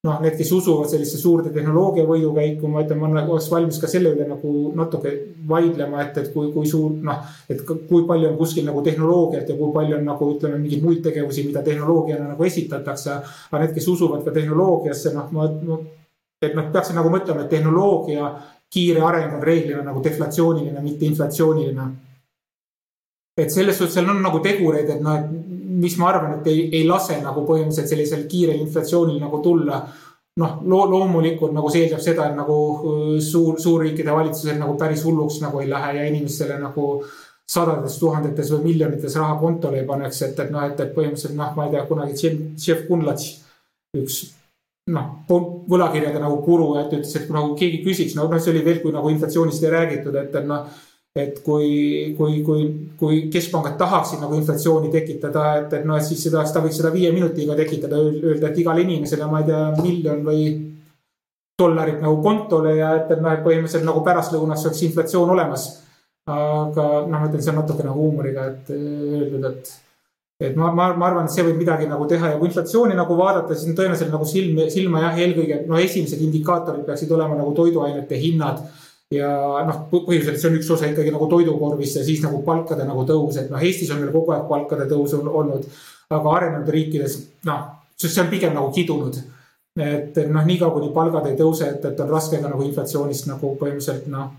noh, 0.00 0.16
need, 0.24 0.32
kes 0.38 0.48
usuvad 0.56 0.88
selliste 0.88 1.18
suurde 1.20 1.50
tehnoloogia 1.52 2.06
võidukäiku, 2.08 2.70
ma 2.72 2.80
ütlen, 2.80 3.02
ma 3.02 3.20
oleks 3.20 3.50
valmis 3.52 3.76
ka 3.82 3.90
selle 3.92 4.14
üle 4.14 4.24
nagu 4.24 4.70
natuke 4.72 5.12
vaidlema, 5.48 6.00
et, 6.06 6.16
et 6.16 6.30
kui, 6.32 6.48
kui 6.54 6.64
suur 6.64 6.94
noh, 7.04 7.20
et 7.52 7.60
kui 7.68 8.06
palju 8.08 8.30
on 8.30 8.38
kuskil 8.38 8.64
nagu 8.64 8.80
tehnoloogiat 8.86 9.52
ja 9.52 9.58
kui 9.58 9.68
palju 9.74 9.98
on 9.98 10.08
nagu 10.08 10.30
ütleme, 10.32 10.56
mingeid 10.62 10.86
muid 10.86 11.04
tegevusi, 11.04 11.44
mida 11.50 11.60
tehnoloogiana 11.66 12.30
nagu 12.30 12.48
esitatakse. 12.48 13.18
aga 13.50 13.60
need, 13.60 13.76
kes 13.76 13.92
usuvad 13.92 14.24
ka 14.24 14.32
tehnoloogiasse, 14.40 15.12
noh, 15.18 15.28
ma, 15.36 15.50
et 16.40 16.56
noh, 16.56 16.72
peaksid 16.72 16.96
nagu 16.96 17.12
mõtlema, 17.12 17.44
et 17.44 17.52
tehnoloogia 17.52 18.32
kiire 18.72 19.04
areng 19.04 19.36
on 19.36 19.44
reeglina 19.44 19.84
nagu 19.84 20.00
deflatsiooniline, 20.00 20.80
mitte 20.80 21.04
inflatsiooniline 21.12 21.90
et 23.40 23.52
selles 23.52 23.78
suhtes 23.78 23.96
seal 23.98 24.10
on 24.10 24.20
nagu 24.22 24.40
tegureid, 24.44 24.90
et 24.94 25.02
noh, 25.04 25.16
et 25.16 25.58
mis 25.80 25.96
ma 25.98 26.10
arvan, 26.10 26.38
et 26.38 26.50
ei, 26.50 26.68
ei 26.80 26.86
lase 26.88 27.18
nagu 27.22 27.44
põhimõtteliselt 27.48 27.90
sellisel 27.90 28.26
kiirel 28.30 28.60
inflatsioonil 28.66 29.20
nagu 29.22 29.42
tulla. 29.44 29.82
noh 30.40 30.60
lo, 30.62 30.84
loomulikult 30.88 31.52
nagu 31.52 31.68
see 31.68 31.82
eeldab 31.84 32.00
seda, 32.00 32.28
et 32.30 32.36
nagu 32.38 32.56
äh, 32.56 33.16
suur, 33.24 33.58
suurriikide 33.60 34.12
valitsused 34.14 34.60
nagu 34.60 34.76
päris 34.78 35.02
hulluks 35.04 35.40
nagu 35.42 35.60
ei 35.60 35.68
lähe 35.68 35.96
ja 35.96 36.04
inimestele 36.06 36.56
nagu 36.60 36.84
sadades 37.50 37.98
tuhandetes 37.98 38.52
või 38.54 38.70
miljonites 38.70 39.16
raha 39.18 39.34
kontole 39.40 39.80
ei 39.80 39.88
paneks, 39.88 40.22
et, 40.22 40.38
et 40.38 40.52
noh, 40.54 40.64
et, 40.70 40.78
et 40.80 40.92
põhimõtteliselt 40.94 41.36
noh, 41.36 41.50
ma 41.56 41.66
ei 41.66 41.74
tea, 41.74 41.82
kunagi 41.88 42.30
Jeff 42.62 42.86
Kunlats, 42.86 43.32
üks 43.98 44.20
noh, 44.94 45.10
võlakirjade 45.70 46.22
nagu 46.22 46.38
guru, 46.46 46.70
et 46.80 46.94
ütles, 46.94 47.16
et 47.18 47.26
kui 47.26 47.36
nagu 47.36 47.56
keegi 47.58 47.82
küsiks, 47.84 48.14
no 48.16 48.28
noh, 48.30 48.40
see 48.40 48.54
oli 48.54 48.62
veel, 48.64 48.78
kui 48.84 48.94
nagu 48.94 49.10
inflatsioonist 49.12 49.66
ei 49.66 49.74
räägitud, 49.74 50.16
et, 50.22 50.34
et 50.40 50.48
noh 50.48 50.70
et 51.16 51.40
kui, 51.42 52.14
kui, 52.16 52.42
kui, 52.46 52.66
kui 52.98 53.16
keskpangad 53.32 53.74
tahaksid 53.80 54.20
nagu 54.22 54.36
inflatsiooni 54.38 54.92
tekitada, 54.92 55.46
et, 55.58 55.72
et 55.80 55.86
noh, 55.86 55.98
et 55.98 56.06
siis 56.06 56.22
seda, 56.28 56.44
seda 56.46 56.62
võiks 56.62 56.78
seda 56.78 56.92
viie 56.94 57.10
minutiga 57.14 57.56
tekitada, 57.58 57.98
öelda, 57.98 58.50
et 58.50 58.60
igale 58.62 58.84
inimesele, 58.84 59.26
ma 59.26 59.40
ei 59.42 59.48
tea, 59.48 59.64
miljon 59.80 60.22
või 60.26 60.44
dollarit 61.60 61.98
nagu 62.00 62.20
kontole 62.22 62.76
ja 62.78 62.94
et, 63.00 63.10
et 63.10 63.20
noh, 63.20 63.34
et 63.34 63.42
põhimõtteliselt 63.44 63.88
nagu 63.88 64.04
pärastlõunas 64.06 64.66
oleks 64.66 64.82
inflatsioon 64.86 65.34
olemas. 65.34 65.68
aga 66.30 66.84
noh, 67.08 67.16
ma 67.16 67.26
ütlen, 67.26 67.42
see 67.42 67.50
on 67.50 67.56
natuke 67.58 67.82
nagu 67.82 68.04
huumoriga, 68.04 68.44
et 68.52 68.68
öeldud, 68.70 69.46
et, 69.48 69.70
et 70.46 70.58
ma, 70.60 70.68
ma, 70.70 70.92
ma 70.94 71.08
arvan, 71.08 71.26
et 71.26 71.34
see 71.34 71.42
võib 71.42 71.58
midagi 71.58 71.88
nagu 71.90 72.06
teha 72.06 72.30
ja 72.30 72.38
kui 72.38 72.46
inflatsiooni 72.52 72.94
nagu 72.94 73.16
vaadata, 73.18 73.56
siis 73.58 73.74
tõenäoliselt 73.74 74.12
nagu 74.14 74.28
silm, 74.30 74.60
silma 74.70 75.02
jah, 75.08 75.18
eelkõige 75.24 75.64
no 75.66 75.80
esimesed 75.80 76.22
indikaatorid 76.22 76.86
peaksid 76.86 77.10
olema 77.16 77.40
nagu 77.40 77.50
toiduainete 77.56 78.20
hinnad 78.20 78.62
ja 79.14 79.30
noh, 79.66 79.80
põhiliselt 79.90 80.38
see 80.38 80.50
on 80.50 80.56
üks 80.60 80.70
osa 80.70 80.88
ikkagi 80.90 81.10
nagu 81.14 81.26
toidukorvist 81.30 81.98
ja 81.98 82.04
siis 82.06 82.22
nagu 82.22 82.42
palkade 82.46 82.86
nagu 82.86 83.02
tõus, 83.08 83.40
et 83.40 83.50
noh, 83.50 83.62
Eestis 83.62 83.90
on 83.90 84.02
meil 84.02 84.14
kogu 84.14 84.34
aeg 84.36 84.46
palkade 84.50 84.86
tõus 84.90 85.16
olnud. 85.18 85.66
aga 86.10 86.30
arenenud 86.36 86.68
riikides 86.68 87.16
noh, 87.46 87.66
see 87.98 88.22
on 88.22 88.30
pigem 88.30 88.54
nagu 88.54 88.70
kidunud. 88.74 89.18
et 89.80 90.16
noh, 90.30 90.46
niikaua 90.46 90.74
kuni 90.74 90.92
palgad 90.94 91.26
ei 91.26 91.36
tõuse, 91.38 91.74
et, 91.74 91.84
et 91.84 92.00
on 92.00 92.10
raske 92.10 92.38
ka 92.38 92.48
nagu 92.48 92.62
inflatsioonist 92.62 93.26
nagu 93.30 93.54
põhimõtteliselt 93.58 94.06
noh. 94.10 94.30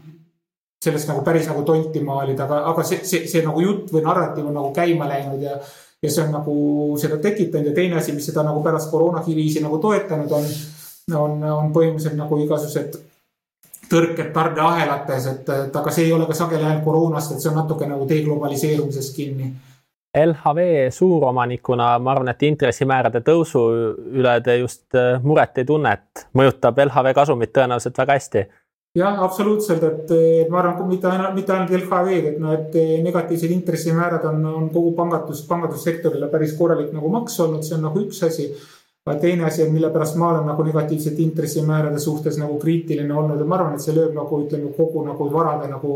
sellest 0.83 1.11
nagu 1.11 1.23
päris 1.27 1.51
nagu 1.51 1.63
tonti 1.67 1.99
maalida, 1.99 2.47
aga, 2.47 2.63
aga 2.71 2.83
see, 2.87 3.03
see, 3.03 3.27
see 3.27 3.43
nagu 3.43 3.59
jutt 3.61 3.91
või 3.91 4.05
narratiiv 4.07 4.47
on 4.47 4.59
nagu 4.59 4.71
käima 4.75 5.07
läinud 5.11 5.43
ja. 5.43 5.59
ja 6.01 6.09
see 6.09 6.23
on 6.23 6.31
nagu 6.31 6.55
seda 6.97 7.19
tekitanud 7.19 7.67
ja 7.67 7.75
teine 7.75 7.99
asi, 7.99 8.15
mis 8.15 8.25
seda 8.25 8.47
nagu 8.47 8.63
pärast 8.63 8.89
koroonakriisi 8.91 9.61
nagu 9.61 9.83
toetanud 9.83 10.31
on, 10.31 10.51
on, 11.11 11.43
on 11.43 11.73
põhimõtteliselt 11.75 12.17
nagu 12.17 12.39
igasugused 12.39 13.01
tõrked 13.91 14.31
tarneahelates, 14.35 15.27
et, 15.33 15.51
et 15.67 15.75
aga 15.81 15.93
see 15.93 16.07
ei 16.07 16.15
ole 16.15 16.27
ka 16.29 16.37
sageli 16.37 16.63
ainult 16.63 16.85
koroonast, 16.85 17.35
et 17.35 17.43
see 17.43 17.51
on 17.51 17.59
natuke 17.61 17.89
nagu 17.89 18.07
deglobaliseerumisest 18.09 19.15
kinni. 19.17 19.51
LHV 20.17 20.89
suuromanikuna 20.91 21.93
ma 22.03 22.11
arvan, 22.11 22.33
et 22.33 22.41
intressimäärade 22.43 23.21
tõusu 23.23 23.61
üle 24.19 24.33
te 24.43 24.57
just 24.59 24.97
äh, 24.99 25.21
muret 25.23 25.61
ei 25.61 25.67
tunne, 25.67 25.93
et 25.95 26.25
mõjutab 26.35 26.81
LHV 26.83 27.13
kasumit 27.15 27.53
tõenäoliselt 27.55 28.01
väga 28.01 28.19
hästi 28.19 28.43
jah, 28.97 29.21
absoluutselt, 29.23 29.83
et 29.87 30.11
ma 30.51 30.59
arvan, 30.59 30.83
mitte 30.89 31.07
ainult, 31.07 31.35
mitte 31.37 31.55
ainult 31.55 31.71
LHV-d, 31.77 32.33
et 32.33 32.41
noh, 32.43 32.57
et 32.57 32.75
negatiivsed 33.05 33.53
intressimäärad 33.55 34.25
on, 34.27 34.43
on 34.51 34.67
kogu 34.73 34.91
pangatus, 34.97 35.45
pangandussektorile 35.47 36.27
päris 36.31 36.57
korralik 36.59 36.91
nagu 36.95 37.11
maks 37.13 37.39
olnud, 37.45 37.63
see 37.63 37.77
on 37.77 37.87
nagu 37.87 38.03
üks 38.03 38.19
asi 38.27 38.49
aga 39.05 39.19
teine 39.19 39.45
asi 39.45 39.69
mille 39.69 39.89
pärast 39.89 40.15
ma 40.15 40.29
olen 40.29 40.45
nagu 40.45 40.63
negatiivsete 40.63 41.21
intressimäärade 41.21 41.99
suhtes 41.99 42.37
nagu 42.37 42.59
kriitiline 42.59 43.13
olnud 43.13 43.39
ja 43.39 43.45
ma 43.45 43.57
arvan, 43.57 43.73
et 43.75 43.85
see 43.85 43.95
lööb 43.95 44.13
nagu 44.17 44.43
ütleme 44.43 44.73
kogu 44.77 45.05
nagu 45.05 45.29
varade 45.33 45.69
nagu 45.71 45.95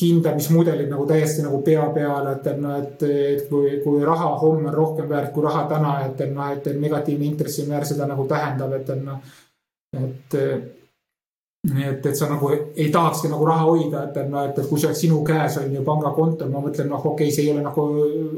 hindamismudelid 0.00 0.88
nagu 0.88 1.04
täiesti 1.06 1.42
nagu 1.42 1.62
pea 1.66 1.84
peale, 1.94 2.32
et, 2.36 2.46
et 2.46 2.58
noh, 2.62 2.76
et, 2.78 3.02
et 3.02 3.46
kui, 3.50 3.76
kui 3.84 4.04
raha 4.06 4.28
homme 4.38 4.70
on 4.70 4.74
rohkem 4.74 5.08
väärt 5.10 5.32
kui 5.34 5.44
raha 5.44 5.64
täna, 5.68 5.96
et, 6.06 6.20
et 6.20 6.34
noh, 6.34 6.50
et 6.54 6.68
negatiivne 6.78 7.26
intressimäär 7.26 7.86
seda 7.88 8.06
nagu 8.06 8.26
tähendab, 8.30 8.76
et, 8.78 8.92
et 8.94 9.02
noh, 9.04 9.18
et 9.98 10.38
nii 11.74 11.88
et, 11.90 12.06
et 12.06 12.16
sa 12.16 12.30
nagu 12.30 12.48
ei 12.54 12.88
tahakski 12.92 13.28
nagu 13.28 13.44
raha 13.44 13.66
hoida, 13.66 14.04
et, 14.06 14.16
et 14.22 14.30
noh, 14.30 14.46
et, 14.46 14.58
et 14.58 14.68
kui 14.68 14.80
see 14.80 14.88
oleks 14.88 15.02
sinu 15.04 15.18
käes 15.26 15.58
on 15.60 15.74
ju 15.74 15.82
pangakontol, 15.84 16.52
ma 16.54 16.62
mõtlen, 16.64 16.88
noh, 16.88 17.02
okei 17.02 17.26
okay,, 17.26 17.34
see 17.34 17.48
ei 17.48 17.52
ole 17.52 17.66
nagu 17.66 17.88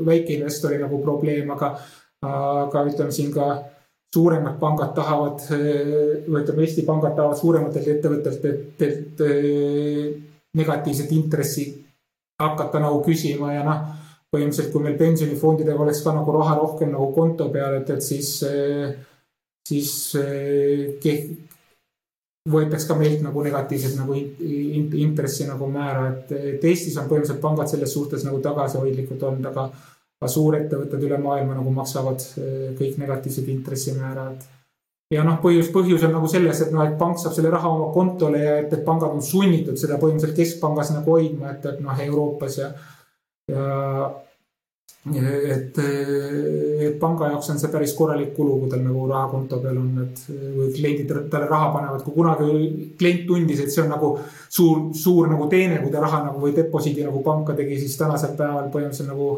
väikeinvestori 0.08 0.80
nagu 0.80 0.98
probleem, 1.04 1.52
aga 1.54 1.76
aga 2.22 2.84
ütleme 2.88 3.14
siin 3.14 3.32
ka 3.34 3.48
suuremad 4.14 4.58
pangad 4.60 4.92
tahavad 4.94 5.46
või 5.50 6.42
ütleme, 6.42 6.66
Eesti 6.66 6.84
pangad 6.86 7.16
tahavad 7.16 7.38
suurematelt 7.40 7.88
ettevõtetelt 7.96 9.22
negatiivset 10.58 11.12
intressi 11.16 11.66
hakata 12.42 12.80
nagu 12.82 13.00
küsima 13.06 13.54
ja 13.54 13.62
noh, 13.66 13.86
põhimõtteliselt 14.32 14.72
kui 14.72 14.84
meil 14.84 14.98
pensionifondidega 15.00 15.84
oleks 15.84 16.02
ka 16.04 16.14
nagu 16.16 16.34
raha 16.36 16.58
rohkem 16.58 16.92
nagu 16.92 17.08
konto 17.16 17.48
peal, 17.52 17.78
et, 17.80 17.90
et 17.92 18.04
siis, 18.04 18.34
siis 19.68 19.94
võetaks 22.52 22.86
ka 22.88 22.96
meilt 22.98 23.22
nagu 23.22 23.44
negatiivset 23.44 23.96
nagu 24.00 24.16
intressi 24.16 25.46
nagu 25.46 25.68
määra, 25.70 26.08
et, 26.12 26.32
et 26.56 26.64
Eestis 26.64 26.96
on 26.98 27.08
põhimõtteliselt 27.10 27.42
pangad 27.44 27.70
selles 27.70 27.92
suhtes 27.94 28.24
nagu 28.26 28.40
tagasihoidlikud 28.44 29.22
olnud, 29.28 29.46
aga 29.52 29.68
ka 30.22 30.30
suurettevõtted 30.30 31.06
üle 31.08 31.18
maailma 31.22 31.58
nagu 31.58 31.74
maksavad 31.74 32.24
eh, 32.38 32.72
kõik 32.78 32.98
negatiivsed 33.02 33.48
intressimäärad. 33.52 34.48
ja 35.12 35.24
noh, 35.26 35.38
põhjus, 35.42 35.68
põhjus 35.74 36.06
on 36.06 36.14
nagu 36.16 36.28
selles, 36.30 36.60
et 36.64 36.72
noh, 36.72 36.86
et 36.86 36.98
pank 37.00 37.18
saab 37.20 37.34
selle 37.36 37.50
raha 37.52 37.68
oma 37.68 37.90
kontole 37.94 38.40
ja 38.40 38.58
et, 38.62 38.72
et 38.72 38.84
pangad 38.86 39.12
on 39.12 39.22
sunnitud 39.22 39.76
seda 39.80 39.98
põhimõtteliselt 40.00 40.38
keskpangas 40.38 40.94
nagu 40.94 41.16
hoidma, 41.16 41.56
et, 41.56 41.66
et 41.68 41.80
noh, 41.84 42.04
Euroopas 42.06 42.58
ja, 42.62 42.70
ja 43.52 43.64
et, 45.04 45.78
et 45.82 46.98
panga 47.00 47.32
jaoks 47.32 47.50
on 47.50 47.58
see 47.58 47.70
päris 47.72 47.94
korralik 47.98 48.30
kulu, 48.36 48.60
kui 48.62 48.70
tal 48.70 48.84
nagu 48.84 49.08
raha 49.10 49.26
konto 49.32 49.58
peal 49.64 49.80
on, 49.80 49.90
et 50.04 50.22
või 50.30 50.68
kliendid 50.76 51.10
talle 51.32 51.48
raha 51.50 51.72
panevad, 51.74 52.04
kui 52.06 52.14
kunagi 52.14 52.68
klient 53.00 53.26
tundis, 53.26 53.64
et 53.64 53.74
see 53.74 53.82
on 53.82 53.90
nagu 53.96 54.12
suur, 54.46 54.92
suur 54.94 55.26
nagu 55.32 55.48
teene, 55.50 55.80
kui 55.82 55.90
ta 55.90 56.04
raha 56.04 56.22
nagu 56.28 56.44
või 56.44 56.54
deposiidi 56.54 57.02
nagu 57.08 57.24
panka 57.26 57.58
tegi, 57.58 57.80
siis 57.82 57.98
tänasel 57.98 58.38
päeval 58.38 58.70
põhimõtteliselt 58.70 59.10
nagu 59.10 59.32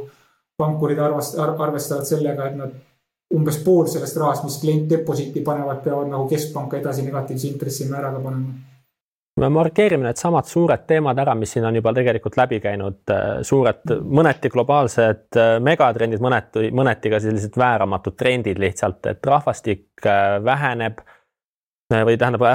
pankurid 0.57 0.99
arvast-, 0.99 1.39
arvestavad 1.39 2.07
sellega, 2.09 2.51
et 2.51 2.59
nad 2.59 2.75
umbes 3.35 3.59
pool 3.65 3.89
sellest 3.91 4.19
rahast, 4.21 4.45
mis 4.47 4.61
klient 4.63 4.87
deposiiti 4.91 5.43
panevad, 5.45 5.83
peavad 5.85 6.11
nagu 6.13 6.29
keskpanka 6.31 6.79
edasi 6.79 7.07
negatiivse 7.07 7.51
intressimääraga 7.51 8.23
panema. 8.23 8.55
Me 9.41 9.49
markeerime 9.51 10.07
needsamad 10.07 10.47
suured 10.47 10.85
teemad 10.87 11.19
ära, 11.19 11.33
mis 11.35 11.51
siin 11.57 11.65
on 11.67 11.75
juba 11.75 11.91
tegelikult 11.97 12.37
läbi 12.39 12.61
käinud, 12.63 13.01
suured, 13.43 13.91
mõneti 14.07 14.51
globaalsed 14.53 15.41
äh, 15.41 15.57
megatrendid, 15.65 16.23
mõneti, 16.23 16.69
mõneti 16.71 17.11
ka 17.11 17.19
sellised 17.25 17.59
vääramatud 17.59 18.15
trendid 18.15 18.61
lihtsalt, 18.63 19.01
et 19.11 19.27
rahvastik 19.27 20.07
äh, 20.07 20.37
väheneb 20.45 21.03
või 21.91 22.15
tähendab, 22.21 22.47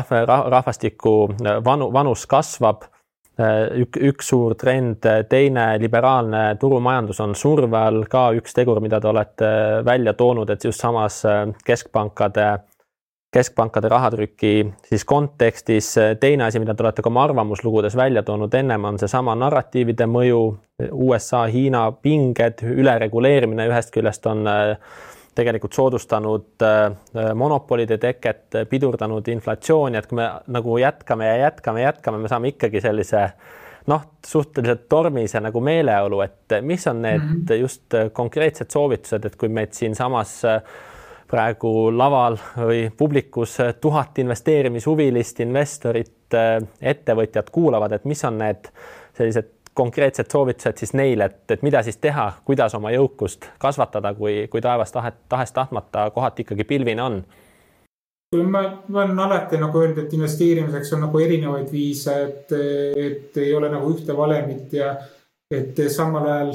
rahvastiku 0.55 1.17
äh, 1.33 1.59
vanu, 1.65 1.91
vanus 1.93 2.23
kasvab 2.31 2.87
Äh, 2.87 2.98
ük, 3.81 3.99
üks 4.11 4.31
suur 4.31 4.55
trend, 4.59 5.05
teine 5.29 5.65
liberaalne 5.79 6.55
turumajandus 6.59 7.21
on 7.23 7.35
surve 7.35 7.77
all, 7.77 8.03
ka 8.11 8.29
üks 8.37 8.55
tegur, 8.55 8.81
mida 8.83 8.99
te 8.99 9.07
olete 9.11 9.51
välja 9.85 10.13
toonud, 10.17 10.49
et 10.49 10.65
just 10.65 10.81
samas 10.81 11.21
äh, 11.27 11.45
keskpankade, 11.65 12.47
keskpankade 13.33 13.91
rahatrüki 13.91 14.53
siis 14.89 15.05
kontekstis. 15.05 15.93
teine 16.19 16.47
asi, 16.47 16.59
mida 16.59 16.73
te 16.75 16.83
olete 16.83 17.05
ka 17.05 17.11
oma 17.11 17.23
arvamuslugudes 17.29 17.95
välja 17.95 18.23
toonud 18.23 18.53
ennem, 18.53 18.85
on 18.85 18.99
seesama 18.99 19.35
narratiivide 19.37 20.09
mõju, 20.09 20.41
USA-Hiina 20.91 21.89
pinged, 22.01 22.63
ülereguleerimine 22.63 23.67
ühest 23.69 23.93
küljest 23.95 24.25
on 24.27 24.47
äh, 24.47 24.75
tegelikult 25.39 25.77
soodustanud 25.77 26.65
äh, 26.65 27.31
monopolide 27.35 27.97
teket, 28.01 28.59
pidurdanud 28.69 29.27
inflatsiooni, 29.31 29.99
et 29.99 30.09
kui 30.09 30.19
me 30.19 30.27
nagu 30.51 30.77
jätkame 30.81 31.29
ja 31.29 31.39
jätkame, 31.45 31.85
jätkame, 31.85 32.21
me 32.21 32.31
saame 32.31 32.53
ikkagi 32.53 32.83
sellise 32.83 33.23
noh, 33.89 34.05
suhteliselt 34.25 34.85
tormise 34.91 35.41
nagu 35.41 35.61
meeleolu, 35.63 36.21
et 36.25 36.59
mis 36.61 36.85
on 36.87 37.01
need 37.01 37.23
mm 37.23 37.41
-hmm. 37.41 37.61
just 37.61 37.97
konkreetsed 38.13 38.69
soovitused, 38.69 39.25
et 39.25 39.35
kui 39.35 39.49
meid 39.49 39.73
siinsamas 39.73 40.41
praegu 41.29 41.91
laval 41.97 42.37
või 42.57 42.89
publikus 42.97 43.57
tuhat 43.81 44.19
investeerimishuvilist 44.19 45.39
investorit, 45.39 46.33
ettevõtjat 46.81 47.49
kuulavad, 47.49 47.91
et 47.91 48.05
mis 48.05 48.23
on 48.25 48.37
need 48.37 48.69
sellised 49.17 49.58
konkreetsed 49.73 50.31
soovitused 50.31 50.81
siis 50.81 50.93
neile, 50.93 51.29
et, 51.29 51.51
et 51.51 51.61
mida 51.65 51.83
siis 51.85 51.97
teha, 51.97 52.31
kuidas 52.45 52.75
oma 52.75 52.91
jõukust 52.91 53.49
kasvatada, 53.59 54.13
kui, 54.17 54.47
kui 54.51 54.61
taevas 54.61 54.91
tahet, 54.91 55.21
tahes-tahtmata 55.29 56.09
kohati 56.15 56.45
ikkagi 56.45 56.65
pilvine 56.67 57.03
on? 57.03 57.21
Ma, 58.35 58.61
ma 58.87 59.03
olen 59.03 59.19
alati 59.19 59.57
nagu 59.57 59.79
öelnud, 59.79 60.03
et 60.03 60.11
investeerimiseks 60.13 60.93
on 60.93 61.07
nagu 61.07 61.19
erinevaid 61.19 61.71
viise, 61.73 62.13
et, 62.27 62.51
et 63.05 63.39
ei 63.41 63.55
ole 63.57 63.71
nagu 63.73 63.89
ühte 63.89 64.13
valemit 64.17 64.75
ja 64.77 64.91
et 65.49 65.79
samal 65.89 66.27
ajal, 66.29 66.51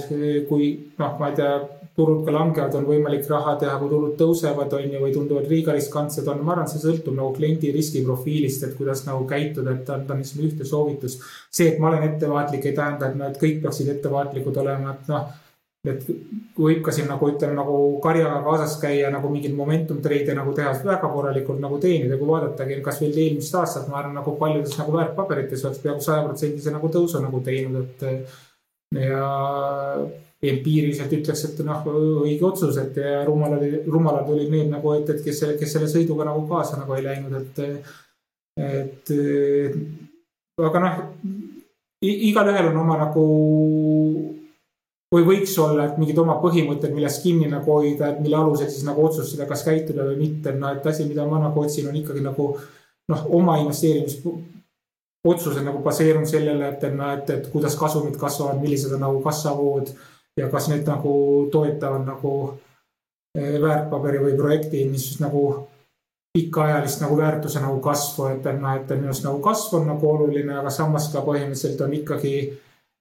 kui 0.48 0.68
noh, 1.00 1.16
ma 1.18 1.32
ei 1.32 1.40
tea, 1.40 1.56
turud 1.94 2.24
ka 2.26 2.32
langevad, 2.34 2.74
on 2.74 2.88
võimalik 2.88 3.28
raha 3.30 3.54
teha, 3.60 3.76
kui 3.78 3.90
turud 3.92 4.16
tõusevad, 4.18 4.72
on 4.74 4.96
ju, 4.96 5.02
või 5.04 5.12
tunduvad 5.14 5.46
liiga 5.50 5.76
riskantsed 5.76 6.26
on. 6.30 6.42
ma 6.42 6.56
arvan, 6.56 6.66
see 6.70 6.82
sõltub 6.82 7.14
nagu 7.14 7.30
kliendi 7.36 7.70
riskiprofiilist, 7.74 8.66
et 8.66 8.74
kuidas 8.78 9.04
nagu 9.06 9.22
käituda, 9.30 9.76
et 9.78 9.94
anda 9.94 10.18
niisugune 10.18 10.50
ühte 10.50 10.66
soovitus. 10.66 11.20
see, 11.50 11.68
et 11.70 11.78
ma 11.78 11.92
olen 11.92 12.08
ettevaatlik, 12.10 12.66
ei 12.66 12.76
tähenda, 12.76 13.10
et 13.10 13.24
et 13.30 13.40
kõik 13.42 13.62
peaksid 13.62 13.94
ettevaatlikud 13.94 14.62
olema, 14.64 14.96
et 14.98 15.08
noh 15.12 15.32
et 15.84 16.04
võib 16.56 16.80
ka 16.84 16.92
siin 16.96 17.10
nagu 17.10 17.26
ütleme 17.28 17.56
nagu 17.58 17.76
karjaga 18.04 18.38
kaasas 18.46 18.78
käia 18.80 19.10
nagu 19.12 19.28
mingeid 19.28 19.52
momentum 19.56 20.00
trade'e 20.04 20.36
nagu 20.36 20.54
teha 20.56 20.72
väga 20.80 21.10
korralikult 21.12 21.60
nagu 21.60 21.78
teenida, 21.82 22.16
kui 22.16 22.28
vaadatagi 22.30 22.80
kasvõi 22.86 23.10
eelmist 23.12 23.54
aastat, 23.60 23.90
ma 23.92 24.00
arvan, 24.00 24.16
nagu 24.16 24.32
paljudes 24.40 24.78
nagu 24.80 24.96
väärtpaberites 24.96 25.64
oleks 25.66 25.82
peaaegu 25.84 26.06
sajaprotsendise 26.06 26.72
nagu 26.72 26.88
tõusu 26.96 27.20
nagu 27.20 27.42
teinud, 27.44 27.84
et. 27.84 28.36
ja 28.96 29.28
empiiriliselt 30.50 31.12
ütleks, 31.16 31.44
et 31.48 31.62
noh, 31.66 31.86
õige 32.24 32.44
otsus, 32.48 32.78
et 32.82 32.98
ja 33.00 33.22
rumalad, 33.26 33.64
rumalad 33.90 34.30
olid 34.34 34.52
need 34.52 34.68
nagu, 34.72 34.94
et, 34.98 35.10
et 35.14 35.20
kes, 35.24 35.42
kes 35.60 35.74
selle 35.76 35.88
sõiduga 35.90 36.26
nagu 36.28 36.44
kaasa 36.50 36.80
nagu 36.80 36.96
ei 36.96 37.06
läinud, 37.06 37.34
et. 37.40 37.54
et 38.60 39.14
aga 40.62 40.82
noh, 40.82 40.94
igalühel 42.04 42.68
on 42.70 42.80
oma 42.84 42.96
nagu 43.00 43.24
või 45.14 45.24
võiks 45.28 45.54
olla, 45.62 45.88
et 45.88 45.98
mingid 46.00 46.18
oma 46.18 46.34
põhimõtted, 46.42 46.92
millest 46.94 47.22
kinni 47.22 47.46
nagu 47.50 47.70
hoida, 47.70 48.08
et 48.10 48.22
mille 48.22 48.36
alusel 48.38 48.70
siis 48.70 48.86
nagu 48.86 49.04
otsustada, 49.04 49.46
kas 49.50 49.62
käituda 49.66 50.02
või 50.08 50.16
mitte, 50.24 50.46
et 50.50 50.58
noh, 50.60 50.70
et 50.74 50.86
asi, 50.90 51.02
mida 51.08 51.22
ma 51.28 51.36
nagu 51.42 51.56
otsin, 51.62 51.88
on 51.90 52.00
ikkagi 52.00 52.22
nagu 52.24 52.44
noh, 53.12 53.20
oma 53.38 53.54
investeerimisotsused 53.62 55.64
nagu 55.66 55.78
baseerunud 55.84 56.30
sellele, 56.30 56.64
et 56.72 56.82
noh, 56.96 57.08
et, 57.14 57.26
et 57.30 57.44
kuidas 57.52 57.74
kasumid 57.78 58.16
kasvavad, 58.20 58.58
millised 58.62 58.92
on 58.96 59.02
nagu 59.06 59.18
kassavood 59.24 59.86
ja 60.40 60.48
kas 60.50 60.68
need 60.68 60.88
nagu 60.88 61.14
toetavad 61.52 62.06
nagu 62.06 62.34
eh, 63.38 63.60
väärtpaberi 63.62 64.22
või 64.24 64.36
projekti, 64.38 64.84
mis 64.90 65.14
nagu 65.22 65.44
pikaajalist 66.34 67.00
nagu 67.00 67.16
väärtuse 67.16 67.60
nagu 67.62 67.80
kasvu, 67.80 68.26
et 68.32 68.46
noh, 68.58 68.74
et 68.74 68.90
minu 68.96 69.12
arust 69.12 69.26
nagu 69.26 69.38
kasv 69.42 69.76
on 69.78 69.86
nagu 69.92 70.08
oluline, 70.10 70.56
aga 70.58 70.70
samas 70.70 71.06
ka 71.12 71.22
põhimõtteliselt 71.22 71.84
on 71.86 71.94
ikkagi 71.94 72.34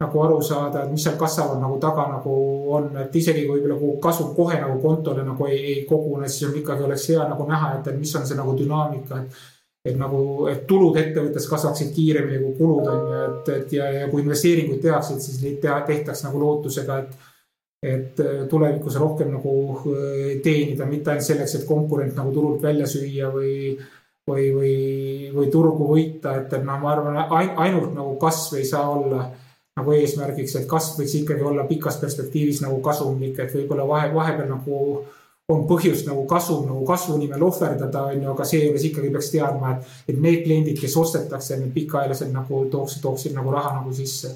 nagu 0.04 0.22
aru 0.22 0.41
saada, 0.41 0.84
et 0.84 0.91
mis 0.91 1.04
seal 1.06 1.17
kassaval 1.17 1.58
nagu 1.62 1.80
taga 1.82 2.06
nagu 2.12 2.36
on, 2.76 2.91
et 3.02 3.15
isegi 3.15 3.46
kui 3.48 3.63
nagu 3.65 3.96
kasum 4.04 4.36
kohe 4.38 4.60
nagu 4.62 4.78
kontole 4.82 5.26
nagu 5.26 5.48
ei, 5.50 5.60
ei 5.72 5.82
kogune, 5.89 6.30
siis 6.30 6.50
on 6.50 6.60
ikkagi 6.62 6.86
oleks 6.86 7.08
hea 7.10 7.26
nagu 7.30 7.48
näha, 7.50 7.74
et, 7.80 7.89
et 7.89 8.00
mis 8.00 8.13
on 8.19 8.28
see 8.28 8.38
nagu 8.38 8.56
dünaamika, 8.60 9.24
et. 9.24 9.41
Et 9.84 9.98
nagu, 10.00 10.48
et 10.48 10.63
tulud 10.67 10.96
ettevõttes 11.00 11.46
kasvaksid 11.50 11.91
kiiremini 11.96 12.39
kui 12.39 12.54
kulud 12.62 12.88
on 12.88 13.02
ju, 13.10 13.22
et, 13.28 13.50
et 13.58 13.74
ja, 13.76 13.89
ja 13.91 14.06
kui 14.12 14.24
investeeringuid 14.24 14.80
tehakse, 14.84 15.17
et 15.17 15.26
siis 15.26 15.41
neid 15.43 15.60
teha, 15.63 15.82
tehtaks 15.88 16.24
nagu 16.28 16.41
lootusega, 16.43 17.00
et. 17.04 17.30
et 17.84 18.22
tulevikus 18.48 18.96
rohkem 18.96 19.34
nagu 19.34 19.54
äh, 19.91 20.38
teenida, 20.43 20.86
mitte 20.88 21.12
ainult 21.12 21.26
selleks, 21.28 21.58
et 21.58 21.65
konkurent 21.67 22.15
nagu 22.15 22.32
turult 22.32 22.63
välja 22.63 22.88
süüa 22.88 23.28
või 23.34 23.76
või, 24.28 24.52
või, 24.56 24.76
või 25.36 25.50
turgu 25.52 25.88
võita, 25.89 26.38
et, 26.39 26.54
et 26.54 26.63
noh, 26.63 26.80
ma 26.80 26.93
arvan, 26.93 27.17
ainult 27.60 27.91
nagu 27.96 28.15
kasv 28.22 28.56
ei 28.60 28.67
saa 28.67 28.86
olla 28.89 29.26
nagu 29.78 29.96
eesmärgiks, 29.98 30.56
et 30.60 30.69
kasv 30.69 31.02
võiks 31.02 31.15
ikkagi 31.19 31.43
olla 31.43 31.65
pikas 31.67 31.98
perspektiivis 32.02 32.62
nagu 32.63 32.80
kasumlik, 32.86 33.39
et 33.41 33.54
võib-olla 33.56 33.88
vahe, 33.89 34.12
vahepeal 34.13 34.52
nagu 34.52 34.80
on 35.54 35.68
põhjust 35.70 36.08
nagu 36.10 36.26
kasum 36.30 36.66
nagu 36.68 36.86
kasvu 36.88 37.18
nimel 37.22 37.44
ohverdada, 37.48 38.08
on 38.12 38.24
ju, 38.24 38.32
aga 38.34 38.48
seejuures 38.48 38.88
ikkagi 38.89 39.12
peaks 39.13 39.32
teadma, 39.34 39.76
et, 39.76 39.94
et 40.13 40.20
need 40.22 40.42
kliendid, 40.46 40.80
kes 40.82 40.98
ostetakse, 41.00 41.60
need 41.62 41.72
pikaajalised 41.76 42.34
nagu 42.34 42.66
tooksid, 42.74 43.04
tooksid 43.06 43.38
nagu 43.38 43.54
raha 43.54 43.78
nagu 43.80 43.94
sisse. 43.96 44.36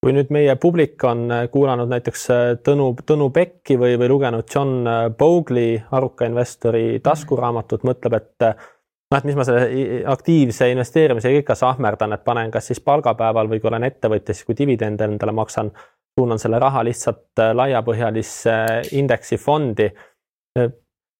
kui 0.00 0.14
nüüd 0.16 0.30
meie 0.32 0.54
publik 0.56 1.02
on 1.04 1.28
kuulanud 1.52 1.90
näiteks 1.92 2.22
äh, 2.32 2.42
Tõnu, 2.64 2.94
Tõnu 3.04 3.26
Pekki 3.36 3.76
või, 3.76 3.98
või 4.00 4.08
lugenud 4.08 4.48
John 4.54 4.86
äh, 4.88 5.02
Bogli, 5.12 5.74
aruka 5.92 6.24
investori 6.24 7.02
taskuraamatut, 7.04 7.84
mõtleb, 7.84 8.16
et 8.16 8.46
noh, 9.10 9.18
et 9.18 9.28
mis 9.28 9.36
ma 9.36 9.44
selle 9.44 10.00
aktiivse 10.08 10.70
investeerimisega 10.72 11.42
ikka 11.42 11.58
sahmerdan, 11.58 12.16
et 12.16 12.24
panen 12.24 12.50
kas 12.54 12.70
siis 12.70 12.80
palgapäeval 12.80 13.50
või 13.50 13.60
kui 13.60 13.68
olen 13.68 13.84
ettevõtja, 13.90 14.34
siis 14.34 14.48
kui 14.48 14.56
dividende 14.56 15.04
endale 15.04 15.36
maksan, 15.36 15.72
suunan 16.20 16.40
selle 16.42 16.60
raha 16.62 16.84
lihtsalt 16.86 17.40
äh, 17.40 17.52
laiapõhjalisse 17.56 18.56
indeksifondi. 19.00 19.90
Äh, 20.58 20.72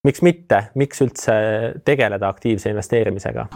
miks 0.06 0.24
mitte, 0.24 0.64
miks 0.80 1.02
üldse 1.04 1.36
tegeleda 1.84 2.28
aktiivse 2.28 2.72
investeerimisega? 2.72 3.48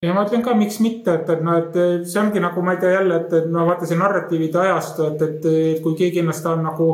ja 0.00 0.14
ma 0.16 0.22
ütlen 0.24 0.40
ka, 0.40 0.54
miks 0.56 0.78
mitte, 0.80 1.12
et, 1.18 1.28
et 1.28 1.42
noh, 1.44 1.58
et 1.60 1.74
see 2.08 2.20
ongi 2.22 2.40
nagu 2.40 2.62
ma 2.64 2.72
ei 2.72 2.78
tea 2.80 2.94
jälle, 2.94 3.18
et, 3.20 3.34
et 3.36 3.50
no 3.52 3.66
vaata 3.68 3.84
see 3.84 3.98
narratiivide 4.00 4.62
ajastu, 4.62 5.10
et, 5.10 5.24
et, 5.26 5.48
et 5.74 5.82
kui 5.84 5.92
keegi 5.98 6.22
ennast 6.22 6.40
tahab 6.46 6.62
nagu 6.64 6.86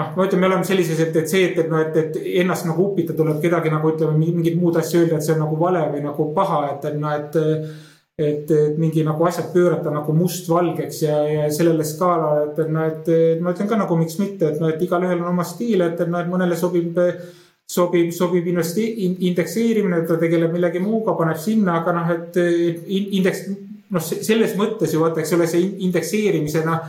noh, 0.00 0.08
ma 0.16 0.26
ütlen, 0.26 0.42
me 0.42 0.48
oleme 0.48 0.66
sellises, 0.66 0.98
et, 1.04 1.14
et 1.20 1.30
see, 1.30 1.44
et, 1.52 1.60
et 1.62 1.70
noh, 1.70 1.78
et, 1.84 1.94
et 2.00 2.18
ennast 2.42 2.66
nagu 2.66 2.88
upita 2.88 3.14
tuleb 3.14 3.38
kedagi 3.42 3.70
nagu 3.70 3.92
ütleme, 3.94 4.18
mingit 4.18 4.58
muud 4.58 4.80
asja 4.80 5.04
öelda, 5.04 5.20
et 5.20 5.26
see 5.26 5.36
on 5.36 5.44
nagu 5.44 5.58
vale 5.60 5.84
või 5.92 6.02
nagu 6.02 6.26
paha, 6.36 6.62
et, 6.74 6.88
et 6.90 6.98
noh, 7.00 7.18
et. 7.20 7.42
Et, 8.18 8.50
et 8.50 8.76
mingi 8.78 9.02
nagu 9.06 9.26
asjad 9.26 9.48
pöörata 9.52 9.90
nagu 9.90 10.14
mustvalgeks 10.14 11.00
ja, 11.02 11.16
ja 11.28 11.46
sellele 11.52 11.86
skaalale, 11.86 12.50
et, 12.50 12.60
et 12.62 12.74
noh, 12.74 12.86
et, 12.86 13.08
et 13.34 13.40
ma 13.42 13.54
ütlen 13.54 13.70
ka 13.70 13.78
nagu 13.80 13.98
miks 13.98 14.18
mitte, 14.22 14.52
et 14.52 14.62
noh, 14.62 14.70
et 14.70 14.82
igalühel 14.86 15.18
on 15.18 15.32
oma 15.32 15.46
stiil, 15.46 15.82
et, 15.82 15.98
et 15.98 16.10
noh, 16.10 16.22
et 16.22 16.30
mõnele 16.30 16.58
sobib 16.58 17.00
sobib, 17.74 18.10
sobib 18.12 18.46
investi-, 18.52 18.90
indekseerimine, 19.30 20.02
ta 20.06 20.18
tegeleb 20.20 20.52
millegi 20.52 20.82
muuga, 20.84 21.16
paneb 21.18 21.40
sinna, 21.40 21.80
aga 21.80 21.94
noh, 21.96 22.12
et 22.12 22.36
indeks, 22.38 23.46
noh, 23.94 24.04
selles 24.04 24.52
mõttes 24.60 24.92
ju 24.92 25.00
vaata, 25.02 25.22
eks 25.24 25.34
ole, 25.38 25.48
see 25.50 25.72
indekseerimise 25.88 26.62
noh 26.68 26.84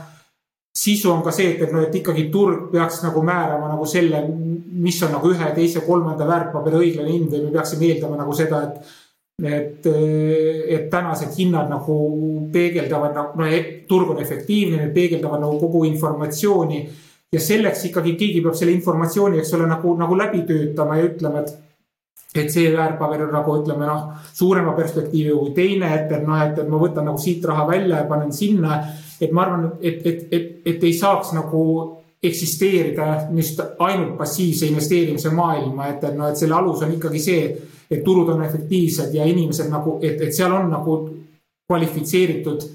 sisu 0.76 1.10
on 1.12 1.22
ka 1.24 1.32
see, 1.32 1.54
et, 1.54 1.62
et 1.64 1.72
noh, 1.72 1.86
et 1.86 1.94
ikkagi 2.02 2.26
turg 2.32 2.68
peaks 2.72 3.00
nagu 3.06 3.22
määrama 3.24 3.70
nagu 3.72 3.86
selle, 3.88 4.20
mis 4.76 4.98
on 5.06 5.14
nagu 5.16 5.32
ühe, 5.32 5.48
teise, 5.56 5.80
kolmanda 5.86 6.28
väärtpaberi 6.28 6.82
õiglane 6.82 7.14
hind 7.14 7.32
või 7.32 7.46
me 7.46 7.52
peaksime 7.54 7.88
eeldama 7.90 8.20
nagu 8.20 8.36
seda, 8.36 8.62
et. 8.68 8.94
Et, 9.44 9.86
et 9.86 10.86
tänased 10.90 11.34
hinnad 11.36 11.68
nagu 11.68 11.96
peegeldavad 12.52 13.12
nagu, 13.14 13.40
no 13.40 13.48
turg 13.88 14.14
on 14.14 14.22
efektiivne, 14.22 14.78
need 14.80 14.94
peegeldavad 14.94 15.42
nagu 15.44 15.58
kogu 15.60 15.84
informatsiooni. 15.84 16.88
ja 17.32 17.40
selleks 17.40 17.84
ikkagi 17.84 18.14
keegi 18.16 18.40
peab 18.40 18.54
selle 18.54 18.72
informatsiooni, 18.72 19.38
eks 19.42 19.54
ole, 19.54 19.66
nagu, 19.66 19.92
nagu 19.98 20.16
läbi 20.16 20.44
töötama 20.46 20.96
ja 20.96 21.08
ütlema, 21.10 21.44
et 21.44 21.62
et 22.36 22.50
see 22.52 22.68
väärtpaber 22.68 23.22
on 23.24 23.30
nagu 23.32 23.54
ütleme 23.56 23.86
noh, 23.88 24.08
suurema 24.36 24.74
perspektiiviga 24.76 25.36
kui 25.38 25.52
teine, 25.56 25.88
et, 25.94 26.10
et 26.12 26.24
noh, 26.26 26.36
et, 26.44 26.58
et 26.60 26.68
ma 26.68 26.80
võtan 26.80 27.06
nagu 27.08 27.18
siit 27.18 27.44
raha 27.48 27.64
välja 27.70 28.02
ja 28.02 28.08
panen 28.08 28.32
sinna 28.32 28.82
et 29.20 29.32
ma 29.32 29.46
arvan, 29.46 29.70
et, 29.80 30.02
et, 30.06 30.26
et, 30.32 30.48
et 30.66 30.84
ei 30.84 30.94
saaks 30.96 31.32
nagu 31.36 31.62
eksisteerida 32.22 33.06
niisugust 33.30 33.76
ainult 33.78 34.16
passiivse 34.18 34.66
investeerimise 34.66 35.30
maailma, 35.30 35.90
et, 35.92 36.04
et 36.04 36.16
noh, 36.16 36.30
et 36.30 36.38
selle 36.38 36.56
alus 36.56 36.82
on 36.82 36.94
ikkagi 36.96 37.20
see, 37.22 37.50
et 37.90 38.02
turud 38.04 38.32
on 38.32 38.42
efektiivsed 38.44 39.14
ja 39.14 39.26
inimesed 39.28 39.70
nagu, 39.70 39.98
et, 40.02 40.20
et 40.20 40.34
seal 40.34 40.54
on 40.56 40.70
nagu 40.72 40.96
kvalifitseeritud 41.68 42.66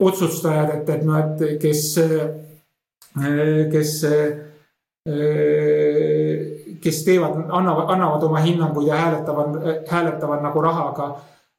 otsustajad, 0.00 0.70
et, 0.78 0.94
et 0.94 1.04
noh, 1.04 1.18
et 1.18 1.58
kes, 1.60 1.82
kes, 3.72 3.92
kes 6.80 7.02
teevad, 7.04 7.42
annavad, 7.48 7.92
annavad 7.96 8.24
oma 8.28 8.40
hinnanguid 8.44 8.88
ja 8.88 9.02
hääletavad, 9.02 9.60
hääletavad 9.90 10.46
nagu 10.46 10.64
rahaga 10.64 11.10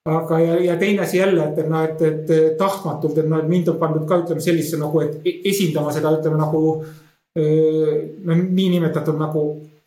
aga, 0.05 0.39
ja, 0.39 0.55
ja 0.65 0.77
teine 0.77 1.05
asi 1.05 1.17
jälle, 1.17 1.43
et 1.43 1.69
noh, 1.69 1.83
et, 1.85 2.01
et 2.01 2.57
tahtmatult, 2.57 3.17
et 3.17 3.29
noh, 3.29 3.41
et 3.41 3.49
mind 3.49 3.69
on 3.73 3.79
pandud 3.81 4.07
ka 4.09 4.21
ütleme 4.23 4.41
sellisesse 4.41 4.79
nagu, 4.81 5.01
et 5.05 5.21
e-, 5.25 5.37
esindama 5.53 5.93
seda, 5.93 6.13
ütleme 6.17 6.39
nagu. 6.41 6.81
no 7.31 8.35
niinimetatud 8.35 9.15
nagu 9.15 9.41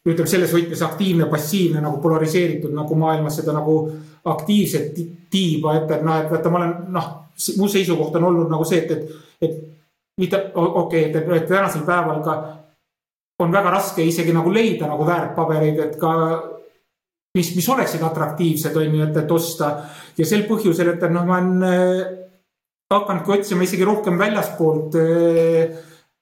ütleme 0.09 0.29
selles 0.29 0.53
võtmes 0.53 0.81
aktiivne, 0.85 1.27
passiivne 1.29 1.83
nagu 1.85 1.99
polariseeritud 2.01 2.73
nagu 2.73 2.97
maailmas 2.97 3.37
seda 3.41 3.53
nagu 3.53 3.75
aktiivset 4.33 4.97
tiiba, 5.33 5.75
et, 5.77 5.91
et 5.91 6.05
noh, 6.05 6.23
et 6.23 6.31
vaata, 6.33 6.53
ma 6.53 6.61
olen 6.63 6.75
noh, 6.95 7.11
mu 7.59 7.69
seisukoht 7.69 8.17
on 8.17 8.29
olnud 8.31 8.53
nagu 8.53 8.65
see, 8.69 8.81
et, 8.85 8.93
et, 8.97 9.49
et 9.49 9.61
mitte 10.21 10.41
okei 10.55 11.09
okay,, 11.09 11.11
et, 11.11 11.33
et 11.43 11.49
tänasel 11.49 11.85
päeval 11.85 12.21
ka 12.25 12.37
on 13.45 13.53
väga 13.53 13.73
raske 13.75 14.05
isegi 14.07 14.33
nagu 14.33 14.53
leida 14.53 14.89
nagu 14.89 15.07
väärtpabereid, 15.09 15.81
et 15.85 15.97
ka 16.01 16.13
mis, 17.35 17.55
mis 17.57 17.69
oleksid 17.69 18.03
atraktiivsed, 18.07 18.77
on 18.77 18.99
ju, 18.99 19.07
et, 19.07 19.17
et 19.25 19.33
osta. 19.35 19.73
ja 20.19 20.27
sel 20.29 20.47
põhjusel, 20.49 20.95
et 20.95 21.09
noh, 21.11 21.27
ma 21.27 21.41
olen 21.41 21.67
äh, 21.69 22.05
hakanudki 22.95 23.39
otsima 23.39 23.67
isegi 23.67 23.85
rohkem 23.89 24.21
väljaspoolt 24.21 24.97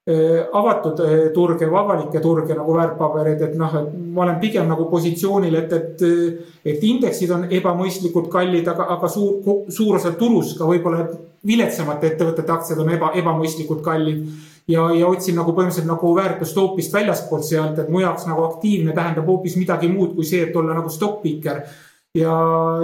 avatud 0.03 0.99
turge 1.35 1.69
või 1.71 1.79
avalikke 1.79 2.21
turge 2.21 2.57
nagu 2.59 2.75
väärtpabereid, 2.75 3.43
et 3.47 3.53
noh, 3.55 3.75
et 3.79 3.93
ma 3.95 4.25
olen 4.25 4.41
pigem 4.43 4.67
nagu 4.67 4.89
positsioonil, 4.91 5.55
et, 5.61 5.75
et, 5.77 6.03
et 6.73 6.83
indeksid 6.89 7.31
on 7.31 7.45
ebamõistlikult 7.47 8.27
kallid, 8.33 8.67
aga, 8.67 8.89
aga 8.97 9.11
suur, 9.13 9.69
suur 9.71 10.01
osa 10.01 10.11
turust 10.19 10.57
ka 10.59 10.67
võib-olla 10.67 11.07
viletsamate 11.47 12.11
ettevõtete 12.11 12.51
aktsiad 12.51 12.83
on 12.83 12.91
eba, 12.97 13.13
ebamõistlikult 13.19 13.85
kallid 13.87 14.27
ja, 14.69 14.87
ja 14.95 15.07
otsin 15.09 15.37
nagu 15.39 15.55
põhimõtteliselt 15.57 15.91
nagu 15.91 16.15
väärtust 16.17 16.57
hoopis 16.57 16.91
väljaspoolt 16.93 17.47
sealt, 17.47 17.79
et 17.79 17.91
mu 17.91 18.03
jaoks 18.03 18.27
nagu 18.29 18.45
aktiivne 18.47 18.95
tähendab 18.97 19.29
hoopis 19.29 19.57
midagi 19.61 19.91
muud 19.93 20.15
kui 20.17 20.27
see, 20.29 20.47
et 20.47 20.57
olla 20.57 20.77
nagu 20.79 20.91
stock 20.91 21.23
picker. 21.23 21.63
ja, 22.15 22.35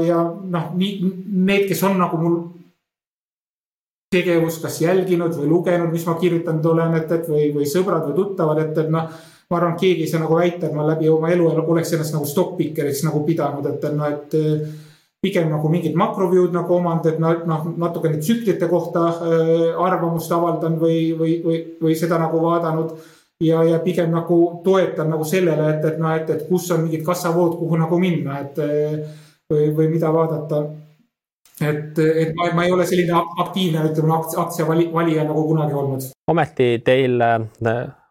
ja 0.06 0.22
noh, 0.24 0.70
nii 0.74 1.12
need, 1.26 1.68
kes 1.68 1.82
on 1.84 1.98
nagu 2.00 2.20
mul 2.20 2.38
tegevust 4.12 4.62
kas 4.64 4.80
jälginud 4.80 5.34
või 5.36 5.48
lugenud, 5.50 5.92
mis 5.92 6.06
ma 6.08 6.14
kirjutanud 6.20 6.64
olen, 6.66 6.94
et, 6.96 7.10
et 7.12 7.26
või, 7.28 7.50
või 7.52 7.66
sõbrad 7.68 8.06
või 8.08 8.16
tuttavad, 8.16 8.62
et, 8.62 8.78
et 8.78 8.88
noh. 8.92 9.10
ma 9.50 9.56
arvan, 9.56 9.76
keegi 9.80 10.04
ei 10.04 10.08
saa 10.08 10.22
nagu 10.22 10.36
väita, 10.36 10.66
et 10.66 10.76
ma 10.76 10.86
läbi 10.88 11.08
oma 11.12 11.30
elu 11.32 11.46
oleks 11.60 11.92
ennast 11.92 12.16
nagu 12.16 12.26
stock 12.28 12.56
picker'iks 12.56 13.04
nagu 13.04 13.20
pidanud, 13.24 13.66
et 13.68 13.84
noh, 13.96 14.08
et 14.08 14.36
pigem 15.22 15.48
nagu 15.50 15.68
mingid 15.72 15.96
makroview'd 15.98 16.52
nagu 16.54 16.74
omand, 16.76 17.06
et 17.10 17.18
noh, 17.22 17.68
natukene 17.76 18.20
tsüklite 18.22 18.68
kohta 18.70 19.06
äh, 19.10 19.62
arvamust 19.86 20.32
avaldan 20.32 20.78
või, 20.78 21.12
või, 21.18 21.38
või, 21.44 21.62
või 21.82 21.96
seda 21.98 22.20
nagu 22.22 22.42
vaadanud. 22.42 22.92
ja, 23.42 23.62
ja 23.62 23.78
pigem 23.78 24.10
nagu 24.10 24.60
toetan 24.64 25.10
nagu 25.10 25.24
sellele, 25.24 25.72
et, 25.76 25.84
et 25.84 25.98
noh, 26.02 26.14
et, 26.14 26.30
et 26.30 26.48
kus 26.48 26.70
on 26.74 26.84
mingid 26.86 27.04
kassavood, 27.06 27.58
kuhu 27.58 27.78
nagu 27.78 27.98
minna, 27.98 28.40
et 28.42 28.58
või, 29.50 29.70
või 29.74 29.88
mida 29.92 30.12
vaadata. 30.12 30.62
et, 31.60 31.98
et 31.98 32.34
ma, 32.36 32.50
ma 32.54 32.66
ei 32.66 32.72
ole 32.72 32.86
selline 32.86 33.14
aktiivne, 33.42 33.88
ütleme 33.90 34.18
aktsia 34.44 34.66
valija 34.68 35.24
nagu 35.26 35.46
kunagi 35.50 35.74
olnud. 35.74 36.10
ometi 36.30 36.76
teil 36.84 37.20
äh, 37.20 37.40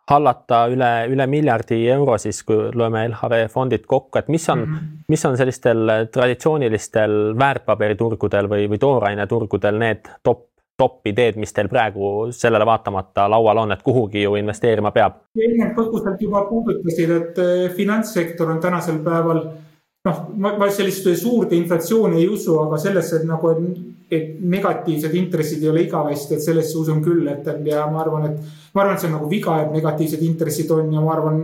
hallata 0.09 0.65
üle, 0.71 0.91
üle 1.11 1.27
miljardi 1.27 1.79
euro 1.91 2.17
siis, 2.21 2.41
kui 2.47 2.69
loeme 2.75 3.03
LHV 3.09 3.47
fondid 3.51 3.87
kokku, 3.87 4.19
et 4.19 4.29
mis 4.31 4.49
on 4.49 4.59
mm, 4.59 4.75
-hmm. 4.75 4.99
mis 5.07 5.25
on 5.25 5.37
sellistel 5.37 5.91
traditsioonilistel 6.11 7.17
väärtpaberiturgudel 7.39 8.49
või, 8.49 8.69
või 8.71 8.79
tooraineturgudel 8.79 9.79
need 9.79 10.07
top, 10.23 10.45
top 10.77 11.07
ideed, 11.07 11.35
mis 11.35 11.53
teil 11.53 11.67
praegu 11.67 12.31
sellele 12.31 12.65
vaatamata 12.65 13.29
laual 13.29 13.57
on, 13.57 13.71
et 13.71 13.83
kuhugi 13.83 14.23
ju 14.23 14.35
investeerima 14.35 14.91
peab? 14.91 15.21
eelnevalt 15.35 15.75
põgusalt 15.75 16.21
juba 16.21 16.45
puudutasid, 16.49 17.15
et 17.21 17.37
eh, 17.37 17.69
finantssektor 17.75 18.51
on 18.51 18.59
tänasel 18.59 18.99
päeval 19.03 19.43
noh, 20.05 20.23
ma 20.37 20.69
sellist 20.69 21.07
suurt 21.19 21.51
inflatsiooni 21.51 22.21
ei 22.21 22.29
usu, 22.29 22.59
aga 22.59 22.77
sellesse, 22.77 23.21
et 23.21 23.27
nagu, 23.27 23.51
et 24.11 24.37
negatiivsed 24.39 25.15
intressid 25.19 25.63
ei 25.63 25.69
ole 25.69 25.83
igavesti, 25.83 26.35
et 26.35 26.43
sellesse 26.43 26.77
usun 26.79 27.01
küll, 27.03 27.27
et 27.27 27.47
ja 27.67 27.85
ma 27.91 28.01
arvan, 28.05 28.29
et 28.29 28.37
ma 28.73 28.83
arvan, 28.83 28.95
et 28.95 29.03
see 29.03 29.09
on 29.09 29.17
nagu 29.17 29.29
viga, 29.31 29.57
et 29.63 29.73
negatiivsed 29.75 30.23
intressid 30.23 30.71
on 30.71 30.93
ja 30.93 31.03
ma 31.03 31.13
arvan, 31.17 31.43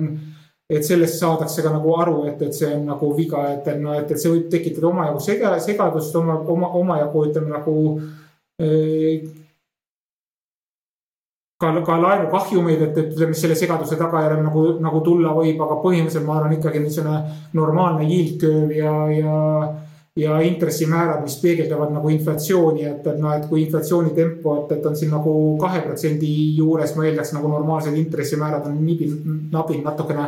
et 0.70 0.88
sellest 0.88 1.20
saadakse 1.20 1.64
ka 1.66 1.74
nagu 1.74 1.96
aru, 2.00 2.18
et, 2.32 2.42
et 2.42 2.56
see 2.56 2.72
on 2.72 2.88
nagu 2.94 3.12
viga, 3.18 3.44
et 3.52 3.68
et, 3.68 4.12
et 4.12 4.18
see 4.18 4.32
võib 4.32 4.50
tekitada 4.52 4.90
omajagu 4.90 5.24
sega, 5.24 5.54
segadust, 5.60 6.16
oma, 6.16 6.40
oma, 6.56 6.72
omajagu 6.80 7.26
ütleme 7.28 7.52
nagu 7.52 7.78
eh, 8.64 9.28
ka, 11.60 11.74
ka 11.86 12.00
laenukahjumeid, 12.02 12.82
et, 12.88 12.98
et 13.04 13.24
mis 13.28 13.40
selle 13.44 13.56
segaduse 13.60 14.00
tagajärjel 14.00 14.44
nagu, 14.44 14.66
nagu 14.84 15.02
tulla 15.06 15.36
võib, 15.36 15.60
aga 15.64 15.80
põhimõtteliselt 15.84 16.28
ma 16.28 16.40
arvan 16.40 16.58
ikkagi 16.58 16.84
niisugune 16.84 17.20
normaalne 17.60 18.08
yield 18.08 18.40
curve 18.42 18.80
ja, 18.80 18.96
ja 19.14 19.38
ja 20.16 20.40
intressimäärad, 20.46 21.22
mis 21.26 21.40
peegeldavad 21.42 21.94
nagu 21.94 22.10
inflatsiooni, 22.14 22.84
et, 22.86 23.08
et 23.08 23.22
noh, 23.22 23.34
et 23.34 23.48
kui 23.50 23.64
inflatsiooni 23.64 24.14
tempo, 24.14 24.58
et, 24.62 24.76
et 24.78 24.84
on 24.86 24.98
siin 24.98 25.10
nagu 25.14 25.32
kahe 25.62 25.82
protsendi 25.88 26.34
juures, 26.58 26.94
ma 26.96 27.08
eeldaks 27.08 27.34
nagu 27.34 27.50
normaalsed 27.50 27.98
intressimäärad 27.98 28.68
on 28.70 28.78
nibil, 28.86 29.16
nabil 29.52 29.82
natukene 29.82 30.28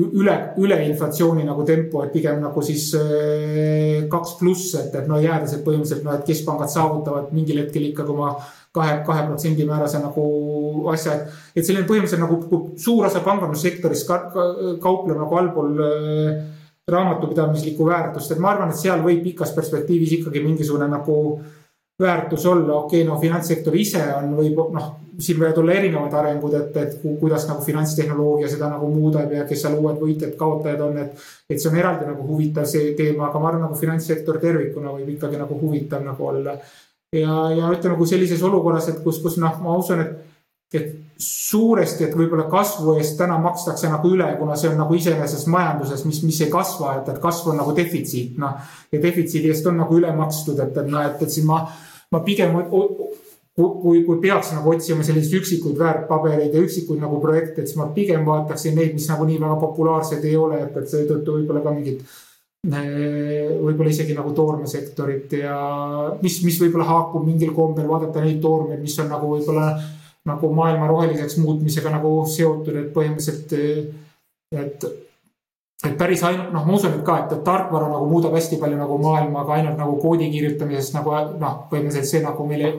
üle, 0.00 0.36
üle 0.64 0.78
inflatsiooni 0.86 1.44
nagu 1.44 1.66
tempo, 1.68 2.06
et 2.06 2.14
pigem 2.14 2.40
nagu 2.40 2.64
siis 2.64 2.86
äh, 2.96 4.08
kaks 4.12 4.38
pluss, 4.40 4.72
et, 4.80 4.96
et 4.96 5.10
no 5.10 5.20
jäädes, 5.20 5.58
et 5.58 5.66
põhimõtteliselt 5.66 6.08
noh, 6.08 6.16
et 6.16 6.24
keskpangad 6.32 6.72
saavutavad 6.72 7.36
mingil 7.36 7.60
hetkel 7.60 7.90
ikkagi 7.90 8.16
oma 8.16 8.32
kahe, 8.72 9.02
kahe 9.04 9.26
protsendi 9.28 9.68
määrase 9.68 10.00
nagu 10.00 10.88
asja, 10.94 11.18
et. 11.18 11.38
et 11.52 11.68
selline 11.68 11.84
põhimõtteliselt 11.84 12.24
nagu 12.24 12.64
suur 12.80 13.04
osa 13.10 13.20
pangandussektorist 13.28 14.08
ka, 14.08 14.22
ka, 14.32 14.48
kaupleb 14.80 15.20
nagu 15.20 15.40
allpool 15.42 15.84
äh, 15.84 16.42
raamatupidamislikku 16.90 17.86
väärtust, 17.86 18.32
et 18.32 18.40
ma 18.42 18.50
arvan, 18.50 18.72
et 18.72 18.80
seal 18.80 19.02
võib 19.04 19.22
pikas 19.22 19.52
perspektiivis 19.54 20.16
ikkagi 20.18 20.42
mingisugune 20.42 20.88
nagu 20.90 21.16
väärtus 22.02 22.46
olla, 22.46 22.74
okei 22.80 23.02
okay,, 23.02 23.08
no 23.08 23.20
finantssektor 23.20 23.76
ise 23.78 24.02
on, 24.16 24.32
võib 24.34 24.58
noh, 24.74 24.88
siin 25.22 25.38
võivad 25.38 25.60
olla 25.62 25.76
erinevad 25.78 26.14
arengud, 26.18 26.54
et, 26.58 26.76
et 26.80 27.04
kuidas 27.20 27.44
nagu 27.46 27.62
finantstehnoloogia 27.62 28.48
seda 28.50 28.70
nagu 28.72 28.88
muudab 28.90 29.30
ja 29.30 29.44
kes 29.46 29.62
seal 29.62 29.76
uued 29.78 30.00
võitjad-kaotajad 30.00 30.82
on, 30.82 30.98
et. 31.04 31.26
et 31.52 31.60
see 31.60 31.70
on 31.70 31.78
eraldi 31.78 32.08
nagu 32.08 32.26
huvitav 32.26 32.66
see 32.66 32.94
teema, 32.98 33.28
aga 33.28 33.42
ma 33.42 33.52
arvan, 33.52 33.66
nagu 33.68 33.78
finantssektor 33.78 34.40
tervikuna 34.42 34.96
võib 34.96 35.14
ikkagi 35.14 35.38
nagu 35.38 35.60
huvitav 35.60 36.02
nagu 36.06 36.26
olla. 36.32 36.56
ja, 37.14 37.38
ja 37.54 37.70
ütleme, 37.76 37.94
kui 38.00 38.10
sellises 38.10 38.42
olukorras, 38.42 38.88
et 38.90 39.02
kus, 39.04 39.20
kus 39.22 39.38
noh, 39.38 39.60
ma 39.62 39.78
usun, 39.78 40.02
et 40.02 40.28
et 40.72 40.94
suuresti, 41.22 42.06
et 42.06 42.14
võib-olla 42.16 42.48
kasvu 42.50 42.96
eest 42.98 43.16
täna 43.20 43.38
makstakse 43.42 43.90
nagu 43.92 44.10
üle, 44.14 44.28
kuna 44.38 44.56
see 44.58 44.70
on 44.72 44.78
nagu 44.80 44.96
iseenesest 44.98 45.50
majanduses, 45.52 46.04
mis, 46.08 46.22
mis 46.26 46.40
ei 46.44 46.50
kasva, 46.52 46.96
et, 47.00 47.10
et 47.12 47.20
kasv 47.22 47.52
on 47.52 47.60
nagu 47.62 47.74
defitsiit, 47.76 48.38
noh. 48.42 48.56
ja 48.92 49.02
defitsiidi 49.02 49.52
eest 49.52 49.66
on 49.70 49.78
nagu 49.82 49.98
üle 49.98 50.12
makstud, 50.16 50.60
et, 50.64 50.76
et 50.76 50.88
noh, 50.90 51.04
et, 51.06 51.22
et 51.22 51.34
siin 51.34 51.48
ma, 51.48 51.62
ma 52.12 52.22
pigem 52.26 52.56
kui, 53.56 54.02
kui 54.06 54.18
peaks 54.22 54.52
nagu 54.56 54.72
otsima 54.72 55.04
selliseid 55.04 55.42
üksikuid 55.42 55.78
väärtpabereid 55.80 56.54
ja 56.56 56.64
üksikuid 56.64 57.00
nagu 57.02 57.20
projekte, 57.22 57.62
et 57.62 57.70
siis 57.70 57.78
ma 57.80 57.90
pigem 57.94 58.24
vaataksin 58.26 58.76
neid, 58.78 58.94
mis 58.96 59.08
nagu 59.12 59.28
nii 59.28 59.40
väga 59.42 59.58
populaarsed 59.60 60.24
ei 60.24 60.36
ole, 60.40 60.62
et, 60.66 60.76
et 60.80 60.88
seetõttu 60.88 61.36
võib-olla 61.38 61.64
ka 61.64 61.74
mingid 61.76 62.00
eh, 62.00 63.52
võib-olla 63.60 63.92
isegi 63.92 64.16
nagu 64.16 64.32
toormesektorit 64.36 65.36
ja 65.42 65.56
mis, 66.22 66.40
mis 66.46 66.60
võib-olla 66.62 66.88
haakub 66.88 67.26
mingil 67.28 67.52
kombel 67.56 67.90
vaadata 67.90 68.24
neid 68.24 68.40
toormeid, 68.40 68.80
mis 68.80 68.96
on 69.04 69.12
nagu 69.12 69.34
võib-olla 69.34 69.68
nagu 70.28 70.52
maailma 70.54 70.86
roheliseks 70.86 71.38
muutmisega 71.42 71.90
nagu 71.90 72.12
seotud, 72.30 72.76
et 72.78 72.92
põhimõtteliselt, 72.94 73.56
et 74.52 74.86
et 75.82 75.96
päris 75.98 76.22
ainult, 76.22 76.52
noh, 76.54 76.66
ma 76.66 76.76
usun 76.76 76.94
et 76.94 77.00
ka, 77.06 77.16
et, 77.24 77.32
et 77.34 77.40
tarkvara 77.46 77.88
nagu 77.90 78.06
muudab 78.10 78.36
hästi 78.36 78.58
palju 78.60 78.78
nagu 78.78 78.98
maailma, 79.02 79.42
aga 79.42 79.56
ainult 79.58 79.80
nagu 79.80 79.96
koodi 80.02 80.28
kirjutamisest 80.30 80.94
nagu 80.94 81.14
noh, 81.40 81.56
põhimõtteliselt 81.72 82.10
see 82.10 82.22
nagu 82.22 82.46
meile. 82.46 82.70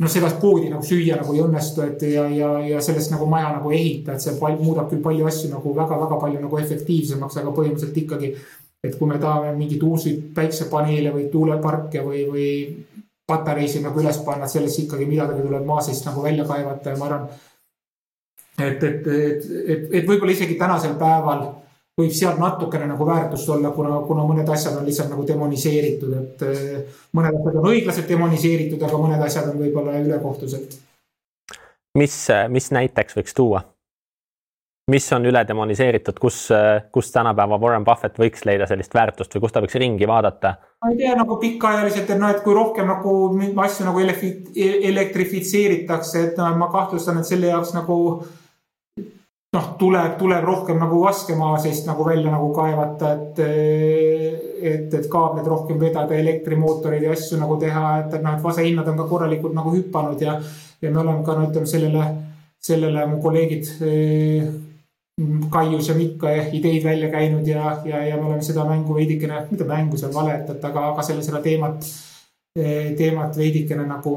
noh, 0.00 0.08
seda 0.08 0.30
koodi 0.40 0.70
nagu 0.70 0.86
süüa 0.86 1.18
nagu 1.18 1.34
ei 1.34 1.42
õnnestu, 1.44 1.82
et 1.84 2.02
ja, 2.08 2.22
ja, 2.32 2.52
ja 2.64 2.78
sellest 2.80 3.10
nagu 3.12 3.26
maja 3.28 3.50
nagu 3.56 3.72
ehita, 3.74 4.14
et 4.14 4.24
see 4.24 4.38
palju, 4.38 4.62
muudab 4.64 4.88
küll 4.88 5.02
palju 5.04 5.26
asju 5.28 5.50
nagu 5.50 5.74
väga-väga 5.76 6.20
palju 6.22 6.40
nagu 6.46 6.60
efektiivsemaks, 6.62 7.36
aga 7.42 7.52
põhimõtteliselt 7.58 8.02
ikkagi. 8.04 8.34
et 8.80 8.94
kui 8.96 9.08
me 9.10 9.18
tahame 9.20 9.50
mingeid 9.58 9.82
uusi 9.84 10.14
päiksepaneele 10.34 11.10
või 11.12 11.26
tuuleparke 11.28 12.00
või, 12.00 12.22
või 12.30 12.46
patareisid 13.30 13.86
nagu 13.86 14.02
üles 14.02 14.18
panna, 14.26 14.48
et 14.48 14.54
sellest 14.54 14.82
ikkagi 14.84 15.06
midagi 15.08 15.40
tuleb 15.46 15.64
maa 15.68 15.84
seest 15.86 16.06
nagu 16.08 16.26
välja 16.26 16.44
kaevata 16.48 16.92
ja 16.92 17.00
ma 17.00 17.08
arvan. 17.08 17.30
et, 18.58 18.82
et, 18.82 19.06
et, 19.06 19.48
et, 19.66 19.88
et 20.00 20.06
võib-olla 20.06 20.34
isegi 20.34 20.58
tänasel 20.60 20.98
päeval 21.00 21.46
võib 22.00 22.12
seal 22.16 22.38
natukene 22.40 22.86
nagu 22.90 23.06
väärtust 23.06 23.48
olla, 23.52 23.72
kuna, 23.76 23.98
kuna 24.06 24.24
mõned 24.28 24.48
asjad 24.52 24.76
on 24.78 24.86
lihtsalt 24.88 25.10
nagu 25.12 25.24
demoniseeritud, 25.28 26.14
et 26.20 26.44
eh, 26.46 27.02
mõned 27.16 27.40
asjad 27.40 27.58
on 27.60 27.68
õiglaselt 27.72 28.08
demoniseeritud, 28.10 28.84
aga 28.86 29.02
mõned 29.02 29.26
asjad 29.26 29.50
on 29.52 29.58
võib-olla 29.60 29.98
ülekohtuselt. 30.00 30.78
mis, 31.98 32.16
mis 32.48 32.70
näiteks 32.76 33.18
võiks 33.18 33.36
tuua? 33.36 33.64
Mis 34.90 35.06
on 35.14 35.26
üle 35.30 35.42
demoniseeritud, 35.46 36.18
kus, 36.20 36.48
kus 36.92 37.12
tänapäeva 37.14 37.58
Warren 37.60 37.84
Buffett 37.86 38.18
võiks 38.20 38.44
leida 38.48 38.66
sellist 38.70 38.94
väärtust 38.96 39.34
või 39.36 39.42
kus 39.44 39.54
ta 39.54 39.62
võiks 39.64 39.78
ringi 39.80 40.06
vaadata? 40.08 40.48
ma 40.80 40.86
ei 40.92 40.98
tea 40.98 41.14
nagu 41.16 41.34
pikaajaliselt, 41.40 42.10
et 42.10 42.20
noh, 42.20 42.30
et 42.32 42.42
kui 42.44 42.54
rohkem 42.56 42.86
nagu 42.88 43.10
asju 43.64 43.82
nagu 43.86 43.98
elektrifitseeritakse, 44.00 46.16
et 46.30 46.36
noh, 46.40 46.56
ma 46.60 46.66
kahtlustan, 46.72 47.18
et 47.20 47.28
selle 47.28 47.46
jaoks 47.52 47.72
nagu 47.76 47.96
noh, 49.56 49.66
tuleb, 49.78 50.14
tuleb 50.18 50.44
rohkem 50.46 50.78
nagu 50.80 51.02
laskemaa 51.04 51.58
seest 51.62 51.88
nagu 51.90 52.04
välja 52.06 52.32
nagu 52.32 52.50
kaevata, 52.54 53.12
et, 53.16 53.38
et, 54.72 54.94
et 54.94 55.06
kaableid 55.10 55.46
rohkem 55.50 55.80
vedada, 55.80 56.16
elektrimootoreid 56.16 57.02
ja 57.08 57.12
asju 57.16 57.40
nagu 57.40 57.58
teha, 57.60 57.84
et 58.04 58.12
noh, 58.22 58.36
et 58.36 58.44
vasehinnad 58.44 58.88
on 58.92 58.98
ka 59.02 59.08
korralikult 59.10 59.54
nagu 59.56 59.74
hüpanud 59.74 60.22
ja, 60.22 60.32
ja 60.82 60.90
me 60.90 60.98
oleme 61.02 61.24
ka 61.26 61.32
no 61.36 61.42
ütleme 61.50 61.68
sellele, 61.70 62.04
sellele 62.70 63.06
mu 63.10 63.16
kolleegid 63.24 63.64
Kaius 65.50 65.88
ja 65.88 65.94
Mikk 65.94 66.22
ideid 66.52 66.84
välja 66.84 67.10
käinud 67.12 67.46
ja, 67.46 67.74
ja, 67.84 68.02
ja 68.06 68.16
me 68.16 68.28
oleme 68.28 68.42
seda 68.42 68.64
mängu 68.64 68.94
veidikene, 68.96 69.46
mitte 69.50 69.64
mängu, 69.68 69.98
see 69.98 70.08
on 70.08 70.14
vale, 70.14 70.38
et, 70.40 70.50
et 70.54 70.64
aga, 70.64 70.86
aga 70.92 71.04
selle, 71.04 71.24
seda 71.26 71.42
teemat, 71.44 71.84
teemat 72.98 73.36
veidikene 73.36 73.84
nagu 73.88 74.14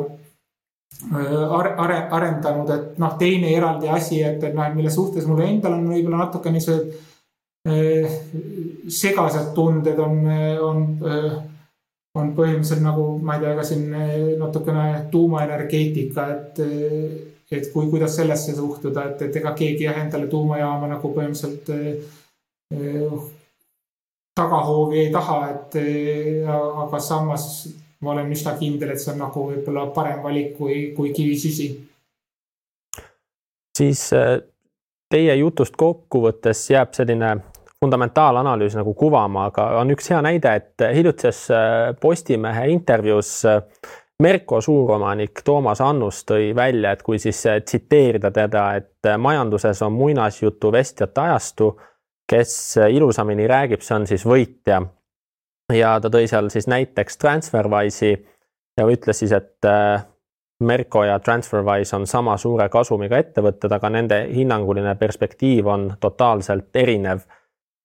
äh, 1.12 1.44
are, 1.44 1.74
are, 1.84 1.98
arendanud, 2.20 2.72
et 2.76 3.02
noh, 3.04 3.18
teine 3.20 3.52
eraldi 3.52 3.92
asi, 3.92 4.22
et, 4.24 4.44
et 4.44 4.56
noh, 4.56 4.70
mille 4.76 4.94
suhtes 4.94 5.28
mul 5.28 5.44
endal 5.44 5.76
on 5.80 5.90
võib-olla 5.92 6.24
natuke 6.26 6.54
niisugused 6.54 6.96
äh, 7.68 8.16
segased 8.88 9.52
tunded 9.58 10.00
on, 10.00 10.24
on 10.70 10.86
äh, 11.04 11.34
on 12.14 12.32
põhimõtteliselt 12.38 12.84
nagu, 12.86 13.06
ma 13.26 13.36
ei 13.36 13.42
tea, 13.42 13.54
ka 13.58 13.64
siin 13.66 13.86
natukene 14.38 14.88
tuumaenergeetika, 15.12 16.28
et, 16.36 16.60
et 17.58 17.70
kui, 17.74 17.88
kuidas 17.92 18.16
sellesse 18.20 18.56
suhtuda, 18.56 19.06
et, 19.12 19.22
et 19.28 19.40
ega 19.42 19.54
keegi 19.58 19.88
jah, 19.88 20.02
endale 20.04 20.28
tuumajaama 20.32 20.90
nagu 20.96 21.14
põhimõtteliselt 21.16 21.72
eh, 21.74 23.30
tagahoovi 24.40 25.00
ei 25.04 25.10
taha, 25.14 25.40
et 25.52 25.76
aga 26.50 27.00
samas 27.00 27.44
ma 28.02 28.16
olen 28.16 28.32
üsna 28.34 28.56
kindel, 28.58 28.94
et 28.94 29.02
see 29.02 29.14
on 29.14 29.22
nagu 29.22 29.44
võib-olla 29.52 29.86
parem 29.96 30.24
valik 30.24 30.56
kui, 30.58 30.78
kui 30.98 31.14
kivisüsi. 31.14 31.68
siis 33.78 34.02
teie 35.14 35.36
jutust 35.38 35.78
kokkuvõttes 35.78 36.66
jääb 36.74 36.94
selline 36.98 37.36
fundamentaalanalüüs 37.84 38.78
nagu 38.80 38.94
kuvama, 38.96 39.48
aga 39.52 39.66
on 39.82 39.92
üks 39.94 40.08
hea 40.12 40.22
näide, 40.24 40.54
et 40.56 40.86
hiljutises 40.96 41.46
Postimehe 42.02 42.70
intervjuus 42.72 43.34
äh, 43.50 43.62
Merko 44.20 44.62
suuromanik 44.62 45.42
Toomas 45.46 45.82
Annus 45.82 46.22
tõi 46.30 46.52
välja, 46.56 46.92
et 46.94 47.02
kui 47.04 47.20
siis 47.20 47.40
äh, 47.50 47.62
tsiteerida 47.66 48.32
teda, 48.32 48.68
et 48.78 49.10
majanduses 49.18 49.82
on 49.82 49.94
muinasjutu 49.94 50.72
vestjate 50.72 51.22
ajastu, 51.22 51.72
kes 52.30 52.78
ilusamini 52.94 53.48
räägib, 53.50 53.82
see 53.84 53.96
on 53.96 54.08
siis 54.08 54.24
võitja. 54.26 54.82
ja 55.74 56.00
ta 56.00 56.10
tõi 56.14 56.28
seal 56.28 56.50
siis 56.54 56.68
näiteks 56.68 57.18
Transferwise'i 57.18 58.14
ja 58.78 58.86
ütles 58.88 59.20
siis, 59.20 59.32
et 59.32 59.66
Merko 60.64 61.04
ja 61.04 61.20
Transferwise 61.20 61.96
on 61.96 62.08
sama 62.08 62.38
suure 62.38 62.70
kasumiga 62.70 63.18
ettevõtted, 63.18 63.72
aga 63.72 63.90
nende 63.90 64.22
hinnanguline 64.32 64.96
perspektiiv 64.96 65.68
on 65.68 65.90
totaalselt 66.00 66.76
erinev 66.76 67.26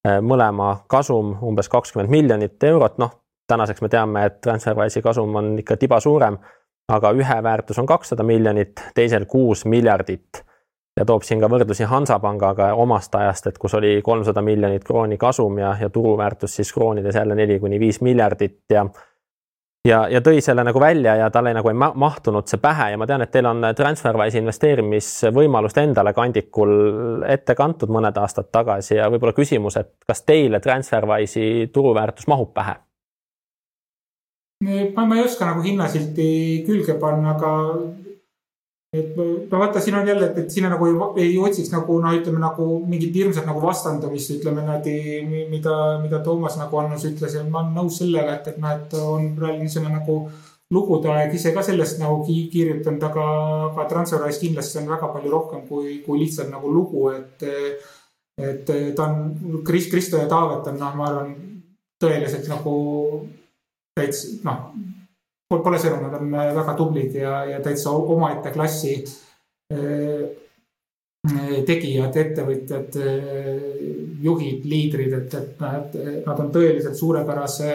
Äh, 0.07 0.21
mõlema 0.23 0.85
kasum 0.87 1.33
umbes 1.43 1.67
kakskümmend 1.73 2.13
miljonit 2.13 2.63
eurot, 2.63 3.01
noh, 3.03 3.17
tänaseks 3.49 3.83
me 3.83 3.89
teame, 3.89 4.25
et 4.27 4.41
Transferwise'i 4.41 5.03
kasum 5.03 5.37
on 5.37 5.55
ikka 5.59 5.77
tiba 5.77 6.01
suurem, 6.01 6.37
aga 6.89 7.13
ühe 7.17 7.43
väärtus 7.43 7.79
on 7.79 7.87
kakssada 7.87 8.23
miljonit, 8.23 8.81
teisel 8.95 9.27
kuus 9.27 9.65
miljardit. 9.65 10.45
ja 10.99 11.05
toob 11.07 11.23
siin 11.23 11.39
ka 11.41 11.47
võrdlusi 11.47 11.87
Hansapangaga 11.87 12.73
omast 12.75 13.15
ajast, 13.15 13.47
et 13.47 13.59
kus 13.59 13.75
oli 13.79 14.01
kolmsada 14.03 14.43
miljonit 14.43 14.85
krooni 14.85 15.17
kasum 15.17 15.59
ja, 15.59 15.77
ja 15.81 15.91
turuväärtus 15.91 16.57
siis 16.57 16.73
kroonides 16.75 17.15
jälle 17.15 17.35
neli 17.35 17.61
kuni 17.61 17.79
viis 17.81 18.01
miljardit 18.01 18.65
ja 18.71 18.87
ja, 19.89 20.01
ja 20.11 20.21
tõi 20.25 20.41
selle 20.45 20.65
nagu 20.67 20.81
välja 20.81 21.15
ja 21.17 21.31
talle 21.31 21.53
nagu 21.55 21.71
ei 21.71 21.77
mahtunud 21.79 22.49
see 22.51 22.61
pähe 22.63 22.91
ja 22.93 22.99
ma 22.99 23.07
tean, 23.07 23.23
et 23.23 23.31
teil 23.31 23.47
on 23.47 23.63
Transferwise 23.77 24.41
investeerimisvõimalust 24.43 25.79
endale 25.79 26.13
kandikul 26.17 26.75
ette 27.29 27.55
kantud 27.59 27.93
mõned 27.95 28.19
aastad 28.19 28.51
tagasi 28.53 28.99
ja 28.99 29.09
võib-olla 29.13 29.37
küsimus, 29.37 29.79
et 29.81 29.95
kas 30.07 30.25
teile 30.27 30.61
Transferwise'i 30.65 31.71
turuväärtus 31.73 32.27
mahub 32.27 32.53
pähe? 32.55 32.75
Ma, 34.65 35.07
ma 35.07 35.17
ei 35.17 35.25
oska 35.25 35.47
nagu 35.47 35.63
hinnasilti 35.63 36.29
külge 36.67 36.99
panna, 37.01 37.37
aga 37.37 37.53
et 38.97 39.17
no 39.17 39.59
vaata, 39.61 39.81
siin 39.85 39.99
on 39.99 40.07
jälle, 40.09 40.31
et, 40.31 40.39
et 40.39 40.51
sinna 40.51 40.71
nagu 40.73 40.87
ei, 40.89 41.27
ei 41.27 41.39
otsiks 41.45 41.71
nagu 41.75 41.99
noh, 42.01 42.15
ütleme 42.17 42.41
nagu 42.41 42.67
mingit 42.89 43.17
hirmsat 43.19 43.47
nagu 43.49 43.61
vastandumist, 43.61 44.33
ütleme 44.39 44.65
niimoodi, 44.65 45.47
mida, 45.53 45.75
mida 46.03 46.23
Toomas 46.25 46.57
nagu 46.61 46.81
Annus 46.81 47.05
ütles 47.09 47.37
ja 47.37 47.45
ma 47.45 47.63
olen 47.63 47.75
nõus 47.77 47.99
sellega, 48.01 48.39
et, 48.39 48.49
et 48.55 48.63
noh, 48.63 48.73
et 48.73 48.97
on 49.03 49.29
praegu 49.37 49.61
niisugune 49.61 49.93
nagu 49.93 50.23
lugude 50.73 51.13
aeg 51.13 51.37
ise 51.37 51.53
ka 51.53 51.63
sellest 51.65 52.01
nagu 52.01 52.23
kirjutanud, 52.25 53.05
aga, 53.11 53.27
aga 53.71 53.87
Transferwise 53.93 54.41
kindlasti 54.41 54.81
on 54.81 54.91
väga 54.95 55.13
palju 55.13 55.33
rohkem 55.33 55.67
kui, 55.69 55.99
kui 56.07 56.23
lihtsalt 56.25 56.49
nagu 56.53 56.73
lugu, 56.73 57.11
et, 57.13 57.45
et 58.41 58.73
ta 58.97 59.09
on, 59.09 59.61
Kris, 59.69 59.91
Kristo 59.93 60.21
ja 60.21 60.29
Taavet 60.33 60.73
on 60.73 60.81
noh, 60.81 60.97
ma 60.97 61.13
arvan, 61.13 61.37
tõeliselt 62.01 62.49
nagu 62.49 62.75
täitsa 63.99 64.39
noh 64.47 64.71
pole 65.49 65.79
sõnu, 65.81 66.03
nad 66.05 66.19
on 66.19 66.35
äh, 66.37 66.51
väga 66.57 66.75
tublid 66.77 67.17
ja, 67.17 67.41
ja 67.49 67.63
täitsa 67.65 67.95
omaette 67.97 68.53
klassi 68.53 68.99
äh, 69.73 70.27
tegijad, 71.69 72.17
ettevõtjad, 72.17 72.99
äh, 73.01 73.63
juhid, 74.23 74.67
liidrid, 74.69 75.15
et, 75.17 75.39
et 75.39 75.65
nad, 75.65 75.97
nad 76.27 76.45
on 76.45 76.53
tõeliselt 76.53 76.99
suurepärase 76.99 77.73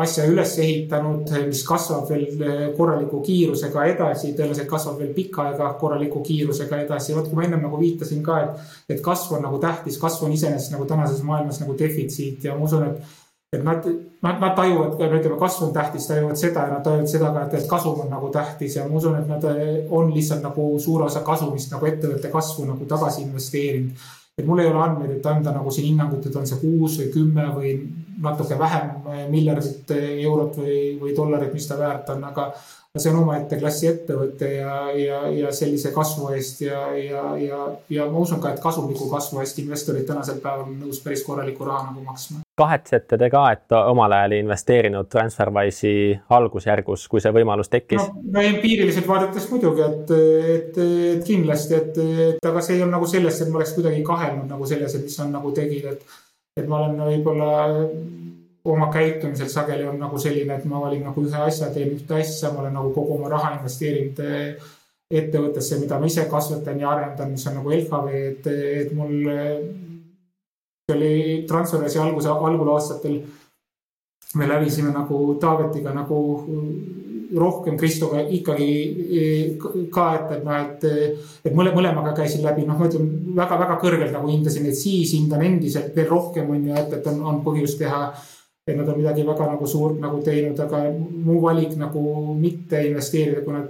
asja 0.00 0.24
üles 0.26 0.56
ehitanud, 0.58 1.28
mis 1.46 1.60
kasvab 1.62 2.08
veel 2.10 2.72
korraliku 2.74 3.20
kiirusega 3.22 3.84
edasi, 3.92 4.32
tõenäoliselt 4.34 4.66
kasvab 4.70 4.96
veel 4.98 5.12
pikka 5.14 5.44
aega 5.50 5.68
korraliku 5.78 6.22
kiirusega 6.24 6.80
edasi. 6.82 7.14
vot 7.14 7.28
kui 7.28 7.38
ma 7.38 7.44
ennem 7.46 7.62
nagu 7.62 7.78
viitasin 7.78 8.24
ka, 8.26 8.40
et, 8.42 8.72
et 8.96 9.04
kasv 9.04 9.36
on 9.36 9.46
nagu 9.46 9.60
tähtis, 9.62 10.00
kasv 10.02 10.26
on 10.26 10.34
iseenesest 10.34 10.74
nagu 10.74 10.88
tänases 10.90 11.22
maailmas 11.22 11.60
nagu 11.62 11.76
defitsiit 11.78 12.42
ja 12.42 12.56
ma 12.58 12.66
usun, 12.66 12.88
et 12.90 13.22
et 13.54 13.64
nad, 13.64 13.86
nad, 14.22 14.40
nad 14.40 14.54
tajuvad, 14.56 14.98
ütleme, 14.98 15.38
kasv 15.40 15.68
on 15.68 15.72
tähtis, 15.74 16.08
tajuvad 16.10 16.38
seda 16.40 16.66
ja 16.66 16.74
nad 16.74 16.84
tajuvad 16.86 17.10
seda 17.10 17.30
ka, 17.34 17.46
et, 17.46 17.56
et 17.60 17.70
kasum 17.70 18.02
on 18.04 18.10
nagu 18.12 18.30
tähtis 18.34 18.76
ja 18.78 18.84
ma 18.88 18.98
usun, 18.98 19.16
et 19.20 19.30
nad 19.30 19.46
eh, 19.50 19.86
on 19.90 20.12
lihtsalt 20.14 20.44
nagu 20.44 20.68
suure 20.82 21.08
osa 21.08 21.24
kasumist 21.26 21.72
nagu 21.74 21.88
ettevõtte 21.88 22.32
kasvu 22.32 22.68
nagu 22.68 22.88
tagasi 22.90 23.24
investeerinud. 23.26 24.06
et 24.38 24.46
mul 24.46 24.58
ei 24.58 24.66
ole 24.66 24.80
andmeid, 24.82 25.10
et 25.14 25.26
anda 25.30 25.52
nagu 25.54 25.70
siin 25.70 25.92
hinnangut, 25.92 26.24
et 26.26 26.36
on 26.36 26.46
see 26.46 26.58
kuus 26.58 26.96
või 26.98 27.10
kümme 27.14 27.44
või 27.54 27.74
natuke 28.22 28.58
vähem 28.58 29.10
eh, 29.12 29.26
miljardit 29.30 29.90
eh, 29.94 30.08
eurot 30.24 30.58
või, 30.62 30.78
või 31.00 31.14
dollarit, 31.16 31.52
mis 31.54 31.68
ta 31.68 31.78
väärt 31.78 32.10
on, 32.16 32.24
aga 32.30 32.50
see 32.98 33.10
on 33.10 33.16
omaette 33.24 33.56
klassi 33.58 33.88
ettevõte 33.90 34.48
ja, 34.54 34.74
ja, 34.94 35.16
ja 35.34 35.48
sellise 35.54 35.90
kasvu 35.94 36.28
eest 36.36 36.60
ja, 36.62 36.82
ja, 36.94 37.22
ja, 37.42 37.62
ja 37.90 38.04
ma 38.06 38.20
usun 38.22 38.38
ka, 38.42 38.52
et 38.54 38.60
kasumliku 38.62 39.08
kasvu 39.10 39.40
eest 39.42 39.58
investorid 39.58 40.06
tänasel 40.06 40.38
päeval 40.42 40.68
on 40.68 40.76
nõus 40.78 41.00
päris 41.02 41.24
korralikku 41.26 41.66
raha 41.66 41.88
nagu 41.88 42.04
maksma. 42.06 42.44
kahetsete 42.54 43.18
te 43.18 43.28
ka, 43.34 43.42
et 43.56 43.74
omal 43.80 44.14
ajal 44.14 44.36
ei 44.36 44.44
investeerinud 44.44 45.10
Transferwise'i 45.10 46.12
algusjärgus, 46.38 47.08
kui 47.10 47.24
see 47.24 47.34
võimalus 47.34 47.72
tekkis? 47.72 48.06
no 48.30 48.46
empiiriliselt 48.52 49.10
vaadates 49.10 49.50
muidugi, 49.50 49.82
et, 49.88 50.14
et, 50.54 50.78
et 51.16 51.26
kindlasti, 51.26 51.80
et, 51.80 51.98
et 52.28 52.50
aga 52.52 52.62
see 52.62 52.78
ei 52.78 52.84
olnud 52.86 53.00
nagu 53.00 53.10
selles, 53.10 53.42
et 53.42 53.50
ma 53.50 53.58
oleks 53.58 53.74
kuidagi 53.74 54.06
kahelnud 54.06 54.46
nagu 54.54 54.70
selles, 54.70 54.94
et 54.94 55.08
mis 55.08 55.18
nad 55.24 55.34
nagu 55.34 55.50
tegid, 55.58 55.90
et, 55.96 56.22
et 56.62 56.70
ma 56.70 56.84
olen 56.84 57.02
võib-olla 57.10 57.50
oma 58.64 58.88
käitumisel 58.92 59.48
sageli 59.52 59.86
on 59.88 59.98
nagu 60.00 60.18
selline, 60.18 60.56
et 60.56 60.64
ma 60.64 60.80
valin 60.80 61.04
nagu 61.04 61.24
ühe 61.24 61.42
asja, 61.46 61.68
teen 61.74 61.92
ühte 61.98 62.16
asja, 62.20 62.52
ma 62.52 62.64
olen 62.64 62.76
nagu 62.78 62.92
kogu 62.96 63.18
oma 63.18 63.28
raha 63.32 63.54
investeerinud 63.58 64.22
eh, 64.24 64.70
ettevõttesse, 65.14 65.78
mida 65.82 65.98
ma 66.00 66.08
ise 66.08 66.24
kasvatan 66.30 66.80
ja 66.80 66.90
arendan, 66.94 67.34
mis 67.34 67.44
on 67.46 67.58
nagu 67.60 67.72
LHV, 67.76 68.14
et, 68.30 68.46
et 68.84 68.92
mul 68.96 69.14
see 70.84 70.96
oli 70.96 71.14
Transferwise'i 71.48 72.00
alguse, 72.00 72.32
algul 72.32 72.72
aastatel 72.72 73.20
me 74.34 74.48
läbisime 74.48 74.90
nagu 74.92 75.18
Taavetiga 75.40 75.92
nagu 75.94 76.18
rohkem 77.34 77.76
Kristoga 77.78 78.20
ikkagi 78.20 78.70
eh, 79.18 79.56
ka, 79.92 80.06
et, 80.18 80.32
et 80.36 80.44
noh, 80.46 80.56
et, 80.60 80.84
et 81.44 81.56
mõle, 81.56 81.72
mõlemaga 81.74 82.14
käisin 82.16 82.44
läbi, 82.44 82.64
noh, 82.66 82.78
ma 82.78 82.88
ütlen 82.88 83.08
väga-väga 83.36 83.78
kõrgelt 83.82 84.14
nagu 84.14 84.30
hindasin, 84.30 84.68
et 84.70 84.78
siis 84.78 85.14
hindan 85.16 85.42
endiselt 85.44 85.96
veel 85.96 86.08
rohkem 86.10 86.50
on 86.54 86.68
ju, 86.68 86.76
et, 86.78 86.96
et 86.98 87.08
on, 87.10 87.20
on 87.32 87.40
põhjust 87.46 87.80
teha 87.80 88.06
et 88.66 88.76
nad 88.76 88.88
on 88.88 88.96
midagi 88.96 89.26
väga 89.26 89.46
nagu 89.50 89.66
suurt 89.68 89.98
nagu 90.00 90.22
teinud, 90.24 90.60
aga 90.60 90.86
mu 90.96 91.40
valik 91.42 91.74
nagu 91.76 92.34
mitte 92.38 92.80
investeerida, 92.88 93.42
kui 93.44 93.52
nad 93.52 93.68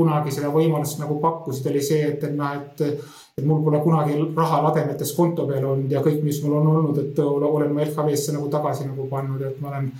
kunagi 0.00 0.32
seda 0.32 0.52
võimalust 0.54 1.00
nagu 1.00 1.18
pakkusid, 1.20 1.66
oli 1.70 1.82
see, 1.84 2.04
et, 2.12 2.22
et 2.24 2.36
noh, 2.36 2.54
et, 2.56 3.02
et 3.36 3.44
mul 3.46 3.60
pole 3.64 3.82
kunagi 3.84 4.16
raha 4.36 4.62
lademetes 4.68 5.12
konto 5.16 5.48
peal 5.50 5.66
olnud 5.72 5.92
ja 5.92 6.00
kõik, 6.04 6.22
mis 6.24 6.40
mul 6.44 6.56
on 6.60 6.70
olnud, 6.76 7.02
et 7.02 7.20
olen 7.26 7.74
ma 7.74 7.84
LHV-sse 7.84 8.36
nagu 8.36 8.48
tagasi 8.52 8.88
nagu 8.88 9.08
pannud, 9.10 9.42
et 9.44 9.60
ma 9.60 9.74
olen 9.74 9.90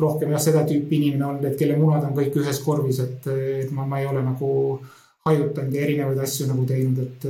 rohkem 0.00 0.32
jah, 0.32 0.40
seda 0.40 0.64
tüüpi 0.68 0.96
inimene 1.00 1.26
olnud, 1.26 1.50
et 1.50 1.58
kelle 1.60 1.76
munad 1.76 2.06
on 2.06 2.16
kõik 2.16 2.40
ühes 2.40 2.62
korvis, 2.64 3.02
et, 3.04 3.30
et 3.66 3.74
ma, 3.74 3.84
ma 3.90 4.00
ei 4.00 4.08
ole 4.08 4.22
nagu 4.24 4.50
hajutanud 5.26 5.74
ja 5.76 5.82
erinevaid 5.84 6.22
asju 6.24 6.46
nagu 6.48 6.64
teinud, 6.68 7.02
et 7.04 7.26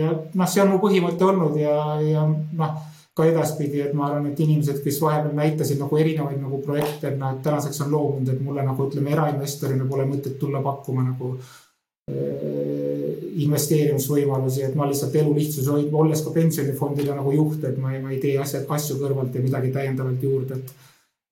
ja 0.00 0.10
noh, 0.10 0.48
see 0.48 0.64
on 0.64 0.72
mu 0.72 0.80
põhimõte 0.82 1.28
olnud 1.28 1.60
ja, 1.60 1.76
ja 2.02 2.24
noh 2.26 2.80
ka 3.18 3.26
edaspidi, 3.26 3.82
et 3.82 3.94
ma 3.98 4.08
arvan, 4.08 4.30
et 4.30 4.40
inimesed, 4.40 4.80
kes 4.84 5.00
vahepeal 5.02 5.34
näitasid 5.36 5.80
nagu 5.82 5.98
erinevaid 5.98 6.38
nagu 6.40 6.60
projekte, 6.64 7.10
et 7.10 7.18
nad 7.20 7.40
tänaseks 7.44 7.82
on 7.84 7.90
loobunud, 7.94 8.30
et 8.32 8.42
mulle 8.44 8.64
nagu 8.66 8.86
ütleme, 8.86 9.10
erainvestorina 9.16 9.86
pole 9.90 10.06
mõtet 10.06 10.38
tulla 10.38 10.62
pakkuma 10.62 11.04
nagu 11.08 11.32
äh, 11.36 13.18
investeerimisvõimalusi, 13.44 14.64
et 14.66 14.76
ma 14.78 14.86
lihtsalt 14.88 15.16
elu 15.18 15.34
lihtsus, 15.34 15.68
olles 15.70 16.22
ka 16.24 16.34
pensionifondile 16.34 17.16
nagu 17.18 17.34
juht, 17.34 17.64
et 17.66 17.78
ma 17.82 17.94
ei, 17.94 18.02
ma 18.04 18.14
ei 18.14 18.20
tee 18.22 18.38
asjad, 18.40 18.66
asju 18.78 19.00
kõrvalt 19.02 19.34
ja 19.34 19.42
midagi 19.44 19.74
täiendavalt 19.74 20.22
juurde, 20.22 20.60
et. 20.62 20.76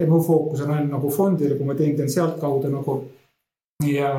et 0.03 0.09
mu 0.11 0.21
fookus 0.21 0.61
on 0.61 0.75
ainult 0.75 0.93
nagu 0.93 1.11
fondidel, 1.11 1.57
kui 1.57 1.67
ma 1.71 1.75
teen, 1.79 1.95
teen 1.97 2.11
sealtkaudu 2.13 2.69
nagu 2.69 2.99
ja 3.87 4.11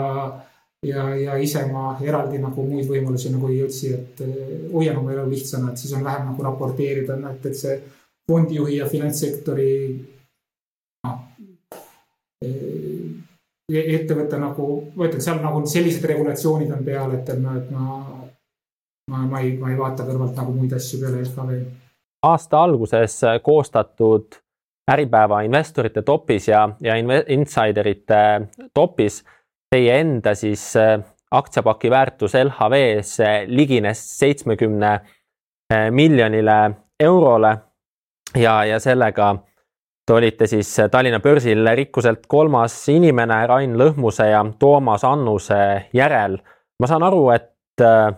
ja, 0.85 1.15
ja 1.15 1.37
ise 1.37 1.65
ma 1.71 1.97
eraldi 2.01 2.39
nagu 2.41 2.65
muid 2.67 2.89
võimalusi 2.89 3.31
nagu 3.33 3.49
ei 3.51 3.61
otsi, 3.65 3.93
et 3.93 4.21
eh, 4.25 4.67
hoian 4.73 4.99
oma 4.99 5.13
elu 5.15 5.25
lihtsana, 5.31 5.71
et 5.71 5.81
siis 5.81 5.93
on 5.97 6.05
vähem 6.05 6.29
nagu 6.31 6.45
raporteerida, 6.45 7.17
et, 7.31 7.45
et 7.45 7.57
see 7.57 7.79
fondijuhi 8.27 8.77
ja 8.77 8.89
finantssektori 8.89 9.71
noh, 11.07 11.19
eh, 12.45 13.87
ettevõte 13.97 14.39
nagu, 14.39 14.69
ma 14.95 15.09
ütlen, 15.09 15.23
seal 15.23 15.41
nagu 15.43 15.63
sellised 15.67 16.05
regulatsioonid 16.07 16.71
on 16.71 16.85
peal, 16.87 17.17
et, 17.17 17.29
et 17.33 17.41
noh, 17.41 17.57
et 17.57 17.71
ma, 17.73 18.01
ma, 19.11 19.25
ma 19.25 19.43
ei, 19.43 19.55
ma 19.59 19.73
ei 19.73 19.79
vaata 19.79 20.07
kõrvalt 20.07 20.37
nagu 20.39 20.55
muid 20.55 20.75
asju 20.77 21.01
peale 21.01 21.23
LHV. 21.25 21.61
aasta 22.27 22.61
alguses 22.63 23.21
koostatud 23.43 24.43
Äripäeva 24.87 25.41
investorite 25.43 26.01
topis 26.01 26.47
ja, 26.47 26.61
ja 26.79 26.93
insiderite 27.27 28.47
topis. 28.73 29.17
Teie 29.71 29.99
enda 29.99 30.31
siis 30.35 30.61
aktsiapaki 31.31 31.89
väärtus 31.91 32.37
LHV-s 32.39 33.17
ligines 33.51 33.99
seitsmekümne 34.19 34.91
miljonile 35.91 36.55
eurole 37.03 37.51
ja, 38.39 38.53
ja 38.65 38.79
sellega 38.79 39.33
Te 40.07 40.13
olite 40.15 40.47
siis 40.47 40.69
Tallinna 40.91 41.19
börsil 41.19 41.67
rikkuselt 41.75 42.29
kolmas 42.31 42.75
inimene 42.87 43.41
Rain 43.49 43.73
Lõhmuse 43.75 44.29
ja 44.29 44.39
Toomas 44.59 45.03
Annuse 45.03 45.57
järel. 45.93 46.37
ma 46.79 46.87
saan 46.87 47.03
aru, 47.03 47.25
et 47.33 47.83
äh, 47.83 48.13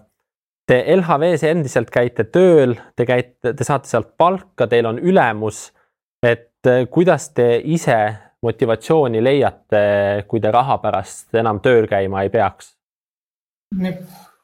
te 0.68 0.78
LHV-s 0.96 1.48
endiselt 1.50 1.90
käite 1.90 2.28
tööl, 2.30 2.76
te 2.96 3.08
käite, 3.10 3.56
te 3.56 3.66
saate 3.66 3.90
sealt 3.90 4.12
palka, 4.18 4.68
teil 4.68 4.86
on 4.86 5.00
ülemus. 5.00 5.72
et 6.22 6.68
äh, 6.68 6.86
kuidas 6.92 7.30
te 7.34 7.58
ise 7.64 7.98
motivatsiooni 8.44 9.24
leiate, 9.24 9.84
kui 10.28 10.40
te 10.40 10.52
raha 10.52 10.78
pärast 10.82 11.36
enam 11.40 11.60
tööl 11.64 11.88
käima 11.92 12.24
ei 12.24 12.32
peaks? 12.34 12.74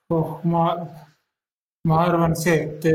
oh, 0.09 0.39
ma, 0.43 0.65
ma 1.87 2.01
arvan, 2.03 2.35
see, 2.37 2.57
et 2.65 2.85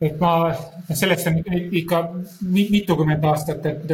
et 0.00 0.20
ma, 0.20 0.32
selleks 0.94 1.26
on 1.28 1.40
ikka 1.82 2.02
mitukümmend 2.54 3.24
aastat, 3.26 3.66
et 3.66 3.90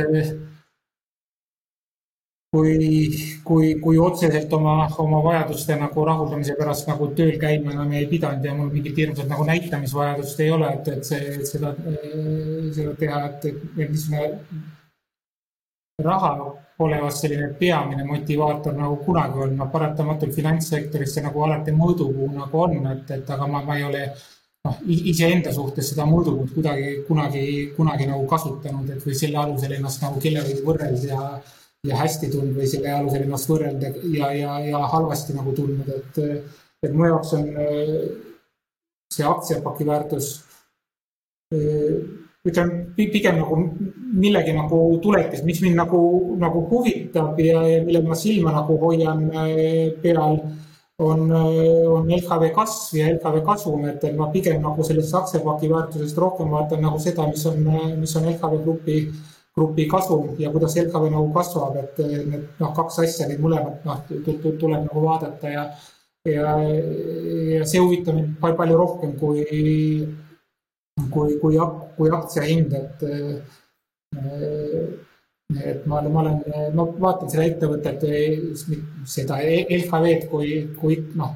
kui, 2.54 3.08
kui, 3.42 3.72
kui 3.82 3.98
otseselt 3.98 4.52
oma, 4.54 4.74
oma 5.02 5.20
vajaduste 5.24 5.74
nagu 5.80 6.04
rahuldamise 6.06 6.54
pärast 6.58 6.86
nagu 6.90 7.08
tööl 7.18 7.34
käima 7.42 7.72
enam 7.74 7.94
ei 7.98 8.06
pidanud 8.10 8.46
ja 8.46 8.54
mul 8.54 8.70
mingit 8.70 9.00
hirmsat 9.00 9.26
nagu 9.30 9.46
näitamisvajadust 9.48 10.42
ei 10.44 10.52
ole, 10.54 10.68
et, 10.76 10.90
et 10.92 11.08
see, 11.08 11.32
et 11.34 11.48
seda, 11.50 11.72
seda 12.76 12.94
teha, 13.00 13.24
et, 13.30 13.48
et 13.50 13.90
niisugune 13.90 14.28
raha 16.04 16.30
pole 16.78 17.00
vast 17.02 17.22
selline 17.24 17.48
peamine 17.58 18.06
motivaator 18.06 18.74
nagu 18.78 19.00
kunagi 19.06 19.42
olnud, 19.42 19.58
no 19.58 19.66
paratamatult 19.74 20.34
finantssektoris 20.34 21.14
see 21.16 21.26
nagu 21.26 21.42
alati 21.46 21.74
mõõdupuu 21.74 22.30
nagu 22.34 22.62
on, 22.68 22.78
et, 22.92 23.10
et 23.18 23.34
aga 23.34 23.50
ma, 23.50 23.64
ma 23.66 23.78
ei 23.78 23.84
ole 23.88 24.04
noh, 24.10 24.78
iseenda 25.10 25.52
suhtes 25.54 25.90
seda 25.90 26.06
mõõdupuud 26.10 26.54
kuidagi 26.54 26.96
kunagi, 27.10 27.44
kunagi 27.76 28.08
nagu 28.10 28.26
kasutanud, 28.30 28.94
et 28.94 29.06
või 29.06 29.18
selle 29.18 29.42
alusel 29.42 29.76
ennast 29.78 30.02
nagu 30.06 30.22
kellegagi 30.22 30.66
võrrelda 30.66 31.12
ja, 31.12 31.28
ja 31.84 32.00
hästi 32.00 32.30
tundnud 32.32 32.58
või 32.58 32.68
selle 32.70 32.92
alusel 32.96 33.26
ennast 33.26 33.50
võrrelda 33.50 33.92
ja, 34.14 34.30
ja, 34.32 34.58
ja 34.64 34.82
halvasti 34.94 35.36
nagu 35.36 35.52
tundnud, 35.56 35.88
et, 35.98 36.20
et 36.84 36.92
mu 36.92 37.08
jaoks 37.10 37.34
on 37.36 37.48
see 39.12 39.26
aktsiapaki 39.28 39.86
väärtus 39.86 40.30
ütleme 42.44 42.92
pigem 42.96 43.38
nagu 43.40 43.56
millegi 44.14 44.52
nagu 44.56 44.80
tuletis, 45.02 45.42
mis 45.44 45.62
mind 45.64 45.78
nagu, 45.80 46.00
nagu 46.40 46.66
huvitab 46.70 47.38
ja, 47.40 47.62
ja 47.68 47.80
millel 47.84 48.04
ma 48.08 48.18
silma 48.18 48.52
nagu 48.52 48.76
hoian 48.82 49.26
peal 50.02 50.20
on, 50.20 50.36
on 50.98 51.24
LHV 52.12 52.50
kasv 52.54 52.98
ja 52.98 53.08
LHV 53.14 53.40
kasum, 53.46 53.86
et 53.88 54.04
ma 54.16 54.28
pigem 54.32 54.60
nagu 54.62 54.84
sellest 54.86 55.14
aktsiapaki 55.20 55.72
väärtusest 55.72 56.18
rohkem 56.20 56.52
vaatan 56.52 56.84
nagu 56.84 57.00
seda, 57.02 57.26
mis 57.30 57.46
on, 57.50 57.64
mis 58.00 58.14
on 58.20 58.28
LHV 58.28 58.60
grupi, 58.66 58.98
grupi 59.54 59.86
kasum 59.90 60.34
ja 60.38 60.50
kuidas 60.50 60.76
LHV 60.76 61.10
nagu 61.12 61.28
kasvab, 61.34 61.76
et 61.78 61.98
need 62.02 62.46
noh, 62.58 62.72
kaks 62.74 62.98
asja, 63.04 63.28
neid 63.30 63.42
mõlemat 63.42 63.84
noh, 63.86 64.00
tuleb 64.44 64.80
nagu 64.88 65.04
vaadata 65.04 65.52
ja 65.52 65.66
ja, 66.24 66.54
ja 67.52 67.64
see 67.68 67.80
huvitab 67.82 68.16
mind 68.16 68.36
palju 68.40 68.76
rohkem 68.80 69.12
kui, 69.20 69.44
kui, 71.12 71.38
kui, 71.42 71.58
kui 71.98 72.12
aktsia 72.18 72.46
hind, 72.48 72.72
et 72.72 73.04
et 75.64 75.86
ma, 75.86 76.00
ma 76.08 76.22
olen, 76.22 76.40
ma 76.74 76.86
vaatan 77.06 77.30
seda 77.30 77.44
ettevõtet, 77.46 78.04
seda 79.10 79.40
LHV-d 79.44 80.28
kui, 80.30 80.54
kui 80.80 80.98
noh. 81.18 81.34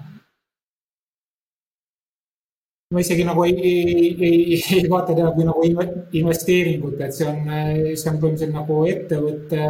Ma 2.95 3.01
isegi 3.01 3.25
nagu 3.25 3.45
ei, 3.45 3.55
ei, 3.55 4.17
ei, 4.19 4.61
ei 4.79 4.89
vaata 4.89 5.13
teda 5.15 5.33
kui 5.37 5.45
nagu 5.45 5.65
investeeringut, 6.21 7.01
et 7.05 7.17
see 7.17 7.27
on, 7.29 7.43
see 7.93 8.11
on 8.11 8.21
põhimõtteliselt 8.23 8.55
nagu 8.55 8.79
ettevõtte 8.89 9.67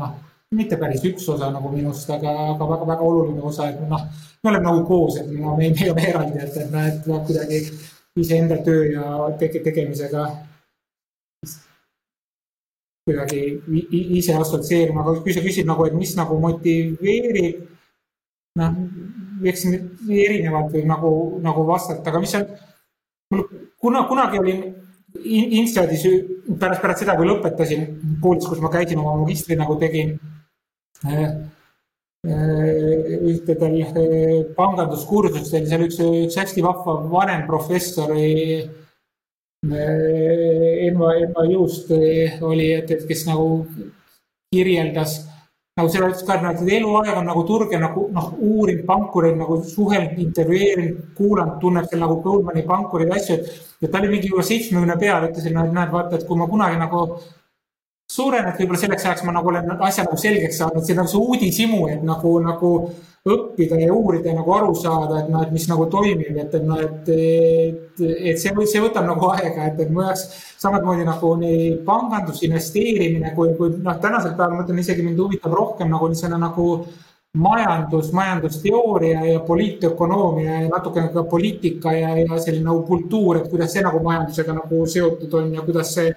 noh, 0.00 0.16
mitte 0.58 0.76
päris 0.80 1.04
üks 1.08 1.28
osa 1.32 1.48
nagu 1.52 1.70
minust, 1.72 2.10
aga, 2.12 2.34
aga 2.54 2.68
väga-väga 2.72 3.06
oluline 3.08 3.44
osa, 3.44 3.70
et 3.72 3.80
noh, 3.88 4.04
me 4.44 4.52
oleme 4.52 4.68
nagu 4.68 4.84
koos, 4.88 5.16
et 5.20 5.30
no 5.32 5.56
me, 5.56 5.70
ei 5.72 5.90
ole 5.92 6.04
eraldi, 6.10 6.44
et, 6.44 6.60
et 6.60 6.76
et 6.84 7.08
kuidagi 7.08 7.62
iseenda 8.20 8.60
töö 8.66 8.84
ja 8.92 9.16
tege, 9.40 9.64
tegemisega 9.64 10.26
kuidagi 13.08 13.42
ise 14.20 14.36
assotsieerima, 14.36 15.00
aga 15.00 15.22
kui 15.24 15.32
sa 15.32 15.40
küsid 15.44 15.68
nagu, 15.68 15.86
et 15.88 15.96
mis 15.96 16.12
nagu 16.18 16.36
motiveerib, 16.42 17.62
noh, 18.60 18.76
eks 19.46 19.64
need 19.68 20.10
erinevad 20.24 20.72
võib 20.74 20.88
nagu, 20.88 21.12
nagu 21.44 21.64
vastata, 21.68 22.10
aga 22.10 22.22
mis 22.22 22.34
on, 22.38 22.46
mul 23.34 23.46
kuna, 23.80 24.04
kunagi 24.10 24.40
olin 24.42 24.62
Instiadis 25.24 26.02
pärast, 26.60 26.82
pärast 26.82 27.02
seda, 27.02 27.14
kui 27.16 27.26
lõpetasin 27.26 27.86
koolis, 28.22 28.46
kus 28.46 28.60
ma 28.60 28.70
käisin 28.72 29.00
oma 29.00 29.16
magistri 29.22 29.56
nagu 29.56 29.74
tegin 29.80 30.12
äh, 31.08 31.22
äh, 32.28 33.14
ühtedel 33.32 33.78
äh, 33.88 34.44
panganduskursustel, 34.56 35.64
seal 35.66 35.86
üks, 35.86 35.98
üks 36.04 36.36
hästi 36.38 36.64
vahva 36.64 37.00
vanem 37.10 37.46
professor 37.48 38.12
Enva, 39.58 41.14
Enva 41.18 41.46
Juust 41.48 41.90
oli, 41.90 42.68
et, 42.76 42.92
et 42.94 43.08
kes 43.08 43.24
nagu 43.26 43.64
kirjeldas 44.52 45.16
nagu 45.78 45.90
seda 45.92 46.10
ütles 46.10 46.24
ka, 46.26 46.36
et 46.50 46.62
eluaeg 46.78 47.16
on 47.20 47.28
nagu 47.30 47.44
turg 47.48 47.72
ja 47.72 47.80
nagu 47.82 48.08
noh, 48.14 48.30
uurinud 48.36 48.84
pankureid 48.88 49.38
nagu 49.38 49.60
suhelnud, 49.64 50.18
intervjueerinud, 50.26 51.00
kuulanud, 51.18 51.58
tunneb 51.62 51.88
seal 51.88 52.02
nagu 52.02 52.18
Goldmani 52.24 52.64
pankureid, 52.68 53.12
asju, 53.14 53.38
ja 53.82 53.90
ta 53.90 54.02
oli 54.02 54.12
mingi 54.14 54.32
juba 54.32 54.44
seitsmekümne 54.46 54.98
peal, 55.00 55.28
ütles, 55.30 55.46
et 55.46 55.54
näed, 55.54 55.92
vaata, 55.94 56.18
et 56.18 56.26
kui 56.28 56.38
ma 56.40 56.48
kunagi 56.50 56.80
nagu 56.80 57.04
suuren, 58.18 58.48
et 58.50 58.58
võib-olla 58.58 58.80
selleks 58.82 59.06
ajaks 59.06 59.26
ma 59.26 59.36
nagu 59.36 59.52
olen 59.52 59.70
asja 59.78 60.04
nagu 60.06 60.18
selgeks 60.20 60.58
saanud, 60.60 60.84
see 60.84 60.94
on 60.96 61.00
nagu 61.02 61.12
see 61.12 61.22
uudishimu, 61.22 61.80
et 61.94 62.02
nagu, 62.06 62.34
nagu 62.44 62.72
õppida 63.28 63.78
ja 63.80 63.88
uurida 63.94 64.30
ja 64.30 64.36
nagu 64.38 64.52
aru 64.54 64.74
saada, 64.78 65.22
et 65.22 65.32
noh, 65.32 65.42
et 65.44 65.52
mis 65.54 65.66
nagu 65.70 65.86
toimib, 65.92 66.36
et, 66.36 66.54
et 66.54 66.64
noh, 66.66 66.80
et, 66.82 67.10
et, 67.14 68.04
et 68.32 68.40
see, 68.40 68.54
see 68.70 68.82
võtab 68.84 69.08
nagu 69.08 69.28
aega, 69.34 69.68
et, 69.70 69.82
et 69.84 69.92
mu 69.92 70.04
jaoks 70.06 70.24
samamoodi 70.62 71.04
nagu 71.08 71.34
nii 71.42 71.68
pangandus, 71.86 72.40
investeerimine 72.46 73.34
kui, 73.36 73.52
kui 73.58 73.76
noh, 73.76 74.00
tänasel 74.02 74.34
päeval 74.38 74.58
ma 74.58 74.64
ütlen 74.66 74.80
isegi 74.84 75.04
mind 75.06 75.20
huvitab 75.22 75.54
rohkem 75.54 75.92
nagu 75.92 76.08
niisugune 76.10 76.40
nagu 76.42 76.70
majandus, 77.38 78.12
majandusteooria 78.16 79.24
ja 79.24 79.40
poliitökonoomia 79.40 80.62
ja 80.62 80.68
natukene 80.68 81.12
ka 81.12 81.22
poliitika 81.28 81.92
ja, 81.92 82.14
ja 82.18 82.40
selline 82.40 82.64
nagu 82.70 82.82
kultuur, 82.88 83.42
et 83.42 83.50
kuidas 83.52 83.74
see 83.76 83.84
nagu 83.84 84.00
majandusega 84.02 84.56
nagu 84.56 84.84
seotud 84.88 85.34
on 85.36 85.52
ja 85.54 85.64
kuidas 85.66 85.92
see 85.98 86.14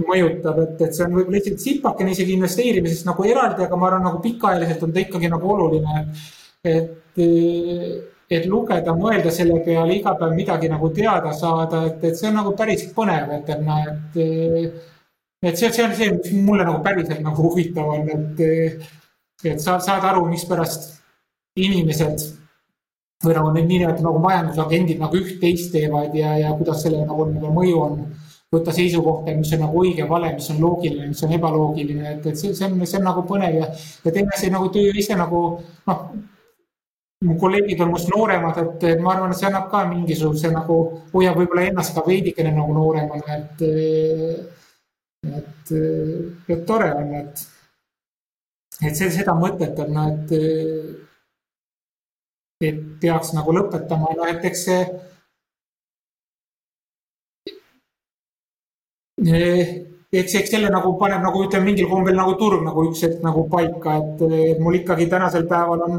mõjutab, 0.00 0.58
et, 0.62 0.78
et 0.86 0.94
see 0.96 1.04
on 1.04 1.16
võib-olla 1.18 1.36
lihtsalt 1.36 1.60
sipakene 1.60 2.14
isegi 2.14 2.36
investeerimisest 2.38 3.04
nagu 3.08 3.26
eraldi, 3.28 3.66
aga 3.66 3.78
ma 3.78 3.88
arvan, 3.90 4.06
nagu 4.08 4.22
pikaajaliselt 4.24 4.86
on 4.86 4.94
ta 4.94 5.02
ikkagi 5.02 5.28
nagu 5.32 5.50
oluline. 5.52 6.04
et, 6.64 7.18
et 8.32 8.46
lugeda, 8.48 8.94
mõelda 8.96 9.32
selle 9.34 9.58
peale, 9.66 9.98
iga 9.98 10.14
päev 10.16 10.32
midagi 10.36 10.70
nagu 10.72 10.88
teada 10.96 11.34
saada, 11.36 11.84
et, 11.90 12.04
et 12.08 12.16
see 12.16 12.30
on 12.30 12.38
nagu 12.40 12.54
päris 12.56 12.86
põnev, 12.96 13.34
et, 13.36 13.52
et 13.52 13.62
noh, 13.66 13.84
et. 13.92 14.18
et 15.42 15.58
see, 15.58 15.68
see 15.68 15.84
on 15.84 15.94
see, 15.98 16.10
mis 16.16 16.32
mulle 16.46 16.64
nagu 16.64 16.80
päriselt 16.84 17.20
nagu 17.20 17.44
huvitav 17.50 17.92
on, 17.92 18.08
et, 18.16 18.42
et 19.44 19.60
saad, 19.60 19.84
saad 19.84 20.06
aru, 20.08 20.24
mispärast 20.30 20.88
inimesed 21.60 22.30
või 23.22 23.34
nagu 23.36 23.50
need 23.52 23.68
niinimetatud 23.68 24.06
nagu 24.06 24.20
majandusagendid 24.22 25.02
nagu 25.02 25.18
üht-teist 25.18 25.68
teevad 25.74 26.14
ja, 26.16 26.32
ja 26.40 26.54
kuidas 26.56 26.80
sellele 26.82 27.04
nagu 27.06 27.52
mõju 27.52 27.82
on 27.82 27.98
võtta 28.52 28.74
seisukohta, 28.76 29.32
mis 29.36 29.52
on 29.56 29.62
nagu 29.64 29.80
õige, 29.80 30.04
vale, 30.08 30.34
mis 30.36 30.50
on 30.52 30.60
loogiline, 30.60 31.08
mis 31.12 31.22
on 31.24 31.32
ebaloogiline, 31.38 32.16
et, 32.16 32.26
et 32.28 32.38
see, 32.38 32.52
see 32.56 32.68
on, 32.68 32.82
see 32.84 32.98
on 32.98 33.06
nagu 33.08 33.24
põnev 33.28 33.56
ja, 33.56 33.68
ja 34.04 34.12
teine 34.12 34.34
asi 34.36 34.50
nagu 34.52 34.68
töö 34.74 34.92
ise 35.00 35.16
nagu 35.16 35.40
noh, 35.88 36.02
mu 37.24 37.36
kolleegid 37.40 37.80
on 37.80 37.92
must 37.94 38.10
nooremad, 38.12 38.58
et, 38.60 38.84
ma 39.00 39.14
arvan, 39.14 39.32
et 39.32 39.40
see 39.40 39.48
annab 39.48 39.70
ka 39.72 39.84
mingisuguse 39.88 40.50
nagu, 40.52 40.78
hoiab 41.14 41.38
võib-olla 41.40 41.68
ennast 41.70 41.94
ka 41.96 42.04
veidikene 42.06 42.52
nagu 42.56 42.74
nooremana, 42.76 43.38
et, 43.38 43.64
et, 45.38 45.72
et 46.52 46.66
tore 46.68 46.90
on, 46.98 47.14
et, 47.22 47.46
et 48.82 48.98
see, 48.98 49.08
seda 49.14 49.36
mõtet 49.38 49.80
on, 49.86 50.02
et, 50.10 50.36
et 52.68 52.84
peaks 53.00 53.32
nagu 53.38 53.56
lõpetama, 53.56 54.12
noh, 54.18 54.28
et 54.28 54.44
eks 54.50 54.66
see 54.68 54.84
eks, 59.28 60.34
eks 60.40 60.50
selle 60.50 60.72
nagu 60.72 60.96
paneb 61.00 61.22
nagu 61.24 61.44
ütleme 61.46 61.70
mingil 61.70 61.88
kombel 61.90 62.18
nagu 62.18 62.34
turg 62.40 62.64
nagu 62.66 62.88
üks 62.90 63.04
hetk 63.06 63.22
nagu 63.24 63.46
paika, 63.52 63.96
et 64.02 64.60
mul 64.60 64.80
ikkagi 64.82 65.08
tänasel 65.12 65.48
päeval 65.50 65.86
on 65.88 65.98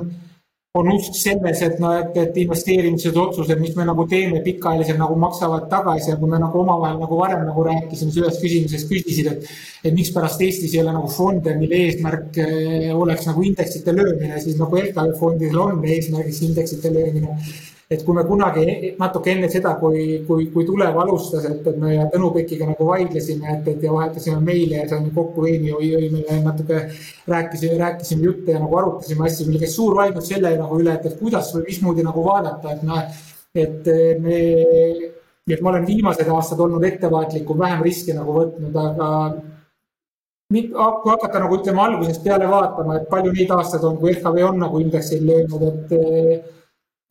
on 0.73 0.87
usk 0.89 1.13
selles, 1.13 1.59
et 1.61 1.75
noh, 1.77 1.91
et, 2.01 2.15
et 2.17 2.37
investeerimised, 2.41 3.17
otsused, 3.21 3.59
mis 3.61 3.75
me 3.77 3.85
nagu 3.85 4.07
teeme, 4.09 4.39
pikaajaliselt 4.41 4.97
nagu 4.97 5.13
maksavad 5.21 5.67
tagasi 5.69 6.09
ja 6.09 6.15
kui 6.17 6.31
me 6.31 6.39
nagu 6.41 6.63
omavahel 6.63 6.97
nagu 6.97 7.19
varem 7.19 7.43
nagu 7.45 7.65
rääkisime, 7.67 8.09
sa 8.09 8.23
ühes 8.23 8.39
küsimuses 8.41 8.87
küsisid, 8.89 9.29
et 9.29 9.51
et 9.83 9.93
mikspärast 9.93 10.41
Eestis 10.41 10.73
ei 10.73 10.81
ole 10.81 10.95
nagu 10.95 11.11
fonde, 11.13 11.53
mille 11.59 11.77
eesmärk 11.89 12.39
eh, 12.41 12.89
oleks 12.95 13.29
nagu 13.29 13.45
indeksite 13.45 13.93
löömine, 13.93 14.41
siis 14.41 14.57
nagu 14.57 14.81
LKV 14.81 15.13
fondidel 15.19 15.61
on 15.61 15.85
eesmärgiks 15.85 16.41
indeksite 16.47 16.93
löömine 16.95 17.37
et 17.91 18.03
kui 18.05 18.15
me 18.15 18.23
kunagi 18.27 18.93
natuke 18.99 19.31
enne 19.33 19.49
seda, 19.51 19.73
kui, 19.81 20.23
kui, 20.27 20.47
kui 20.53 20.65
Tulev 20.65 20.97
alustas, 21.03 21.45
et, 21.49 21.65
et 21.67 21.79
me 21.79 21.95
Tõnu 22.13 22.31
Pekiga 22.35 22.67
nagu 22.69 22.87
vaidlesime, 22.87 23.57
et, 23.57 23.67
et 23.73 23.83
ja 23.83 23.91
vahetasime 23.93 24.39
meile 24.43 24.79
ja 24.81 24.87
saime 24.89 25.11
kokku 25.15 25.43
veini, 25.45 25.73
jõime 25.73 26.39
natuke 26.45 26.85
rääkisime, 27.29 27.77
rääkisime 27.81 28.29
jutte 28.29 28.55
ja 28.55 28.63
nagu 28.63 28.79
arutasime 28.79 29.27
asju, 29.27 29.49
meil 29.49 29.63
käis 29.63 29.75
suur 29.75 29.97
vaidlus 29.99 30.31
selle 30.31 30.55
nagu 30.59 30.79
üle, 30.79 30.95
et, 30.95 31.09
et 31.11 31.19
kuidas 31.19 31.51
või 31.55 31.67
mismoodi 31.67 32.07
nagu 32.07 32.23
vaadata, 32.25 32.77
et 32.77 32.87
noh, 32.87 33.03
et 33.53 33.91
me, 34.23 34.39
et 35.49 35.61
ma 35.61 35.73
olen 35.73 35.85
viimased 35.87 36.29
aastad 36.31 36.61
olnud 36.63 36.83
ettevaatlikum, 36.87 37.59
vähem 37.59 37.83
riske 37.85 38.15
nagu 38.15 38.39
võtnud, 38.39 38.79
aga 38.79 39.09
kui 40.53 41.09
hakata 41.09 41.39
nagu 41.41 41.57
ütleme 41.57 41.81
algusest 41.81 42.23
peale 42.23 42.47
vaatama, 42.49 42.97
et 42.99 43.07
palju 43.09 43.31
neid 43.33 43.51
aastaid 43.53 43.85
on, 43.87 43.97
kui 44.01 44.13
LHV 44.13 44.43
on 44.47 44.59
nagu 44.61 44.81
indeksil 44.81 45.23
löönud, 45.25 45.63
et 45.69 46.52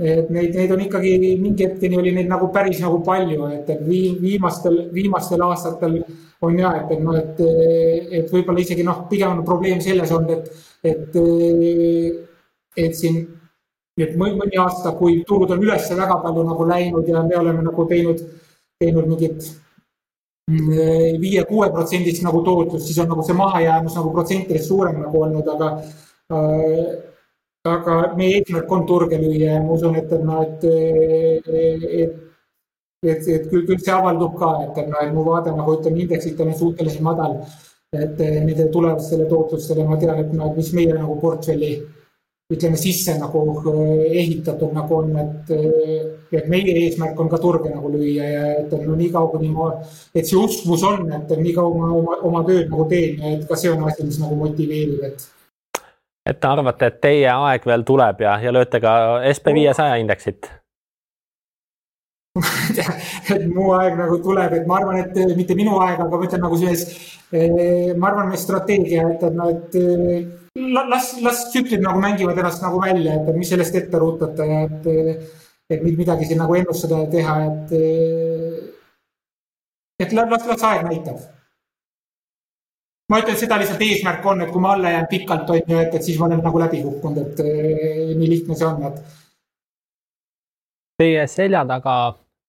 et 0.02 0.30
neid, 0.34 0.56
neid 0.56 0.72
on 0.74 0.82
ikkagi 0.82 1.12
mingi 1.40 1.66
hetkeni 1.66 1.98
oli 2.00 2.12
neid 2.16 2.30
nagu 2.30 2.48
päris 2.54 2.80
nagu 2.82 2.98
palju, 3.06 3.46
et, 3.54 3.70
et 3.70 3.82
viimastel, 3.86 4.78
viimastel 4.94 5.44
aastatel 5.46 6.00
on 6.42 6.58
ja, 6.58 6.72
et, 6.80 6.90
et 6.96 7.02
noh, 7.04 7.16
et, 7.18 7.42
et 8.18 8.32
võib-olla 8.34 8.62
isegi 8.64 8.86
noh, 8.86 9.04
pigem 9.10 9.38
on 9.38 9.44
probleem 9.46 9.80
selles 9.84 10.10
olnud, 10.14 10.32
et, 10.32 10.64
et, 10.90 11.18
et 12.82 12.98
siin, 12.98 13.20
et 14.00 14.16
mõni 14.18 14.58
aasta, 14.58 14.94
kui 14.98 15.20
turud 15.28 15.54
on 15.54 15.62
üles 15.62 15.90
väga 15.92 16.18
palju 16.24 16.46
nagu 16.48 16.66
läinud 16.66 17.08
ja 17.08 17.22
me 17.22 17.38
oleme 17.38 17.62
nagu 17.68 17.86
teinud, 17.90 18.24
teinud 18.82 19.06
mingit 19.12 19.46
mm, 20.50 21.22
viie-kuue 21.22 21.70
protsendist 21.74 22.26
nagu 22.26 22.42
tootlust, 22.42 22.88
siis 22.88 22.98
on 23.04 23.12
nagu 23.14 23.22
see 23.26 23.38
mahajäämus 23.38 24.00
nagu 24.00 24.12
protsentides 24.16 24.66
suurem 24.66 24.98
nagu 25.04 25.24
olnud, 25.28 25.54
aga 25.54 25.72
äh, 26.34 27.11
aga 27.70 27.96
meie 28.18 28.40
eesmärk 28.40 28.72
on 28.74 28.86
turge 28.86 29.18
lüüa 29.22 29.54
ja 29.54 29.62
ma 29.62 29.76
usun, 29.76 29.96
et, 30.00 30.12
et 30.12 30.22
noh, 30.26 30.40
et, 30.42 30.64
et, 30.66 32.16
et, 33.06 33.28
et 33.36 33.44
küll, 33.50 33.66
küll 33.68 33.78
see 33.78 33.94
avaldub 33.94 34.34
ka, 34.40 34.50
et, 34.64 34.80
et 34.82 34.88
noh, 34.90 35.02
et 35.04 35.12
mu 35.14 35.22
vaade 35.28 35.54
nagu 35.54 35.76
ütleme, 35.78 36.02
indeksitel 36.02 36.50
on 36.50 36.58
suhteliselt 36.58 37.06
madal. 37.06 37.38
et 37.92 38.16
nende 38.18 38.70
tulevastele 38.72 39.26
tootlustele 39.28 39.84
ma 39.84 39.98
tean, 40.00 40.16
et 40.22 40.30
noh, 40.32 40.54
mis 40.56 40.70
meie 40.72 40.94
nagu 40.96 41.18
portfelli 41.20 41.74
ütleme 42.52 42.78
sisse 42.80 43.12
nagu 43.18 43.42
ehitatud 44.06 44.72
nagu 44.72 44.96
on, 44.96 45.12
et, 45.20 45.52
et 46.32 46.48
meie 46.48 46.72
eesmärk 46.86 47.20
on 47.20 47.28
ka 47.28 47.38
turge 47.42 47.68
nagu 47.68 47.92
lüüa 47.92 48.30
ja 48.30 48.46
et 48.62 48.72
no 48.86 48.96
niikaua 48.96 49.28
kuni 49.34 49.52
ma, 49.52 49.68
et 50.14 50.24
see 50.24 50.40
uskus 50.40 50.82
on, 50.88 51.04
et 51.18 51.36
niikaua 51.44 51.76
ma 51.76 51.92
oma, 52.00 52.18
oma 52.30 52.42
tööd 52.48 52.72
nagu 52.72 52.88
teen 52.88 53.20
et 53.34 53.46
ka 53.48 53.60
see 53.60 53.70
on 53.72 53.84
asi, 53.90 54.08
mis 54.08 54.18
nagu 54.24 54.40
motiveerib, 54.40 55.04
et 55.10 55.28
et 56.28 56.40
te 56.40 56.48
arvate, 56.48 56.88
et 56.88 56.98
teie 57.02 57.30
aeg 57.30 57.64
veel 57.66 57.84
tuleb 57.86 58.20
ja, 58.22 58.36
ja 58.42 58.52
lööte 58.54 58.80
ka 58.82 58.92
SB 59.32 59.54
viiesaja 59.58 59.98
indeksit? 60.02 60.50
et 63.34 63.42
mu 63.52 63.72
aeg 63.76 63.98
nagu 63.98 64.16
tuleb, 64.24 64.54
et 64.56 64.68
ma 64.68 64.78
arvan, 64.78 65.00
et 65.02 65.18
eh, 65.20 65.34
mitte 65.36 65.56
minu 65.58 65.76
aeg, 65.84 65.98
aga 66.00 66.16
ma 66.16 66.28
ütlen 66.28 66.40
nagu 66.46 66.56
selles, 66.60 66.86
eh, 67.34 67.92
ma 67.92 68.08
arvan, 68.08 68.30
meie 68.30 68.40
strateegia, 68.40 69.04
et, 69.12 69.26
et 69.28 69.36
noh, 69.36 69.50
et 69.52 69.76
eh, 69.76 70.22
las, 70.72 71.10
las 71.24 71.44
tsüklid 71.50 71.84
nagu 71.84 72.00
mängivad 72.00 72.40
ennast 72.40 72.64
nagu 72.64 72.80
välja, 72.80 73.18
et 73.18 73.36
mis 73.36 73.52
sellest 73.52 73.76
ette 73.82 74.00
ruutada 74.00 74.48
ja 74.48 74.62
et, 74.68 74.88
et 75.72 75.84
midagi 75.84 76.30
siin 76.30 76.40
nagu 76.40 76.56
ennustada 76.56 77.02
ja 77.02 77.10
teha, 77.12 77.36
et, 77.50 77.76
et 80.06 80.16
las, 80.16 80.48
las 80.48 80.66
aeg 80.70 80.88
näitab 80.88 81.20
ma 83.12 83.20
ütlen, 83.20 83.36
seda 83.36 83.58
lihtsalt 83.60 83.82
eesmärk 83.84 84.24
on, 84.26 84.40
et 84.44 84.50
kui 84.52 84.62
ma 84.62 84.72
alla 84.72 84.94
jään 84.94 85.08
pikalt, 85.10 85.50
on 85.52 85.60
ju, 85.60 85.78
et, 85.82 85.94
et 85.94 86.04
siis 86.04 86.18
ma 86.18 86.30
olen 86.30 86.40
nagu 86.44 86.60
läbi 86.62 86.80
kukkunud, 86.80 87.20
et 87.26 87.42
eh, 87.44 88.12
nii 88.16 88.30
lihtne 88.30 88.56
see 88.56 88.68
on, 88.68 88.86
et. 88.88 89.00
Teie 91.02 91.24
selja 91.28 91.64
taga 91.68 91.96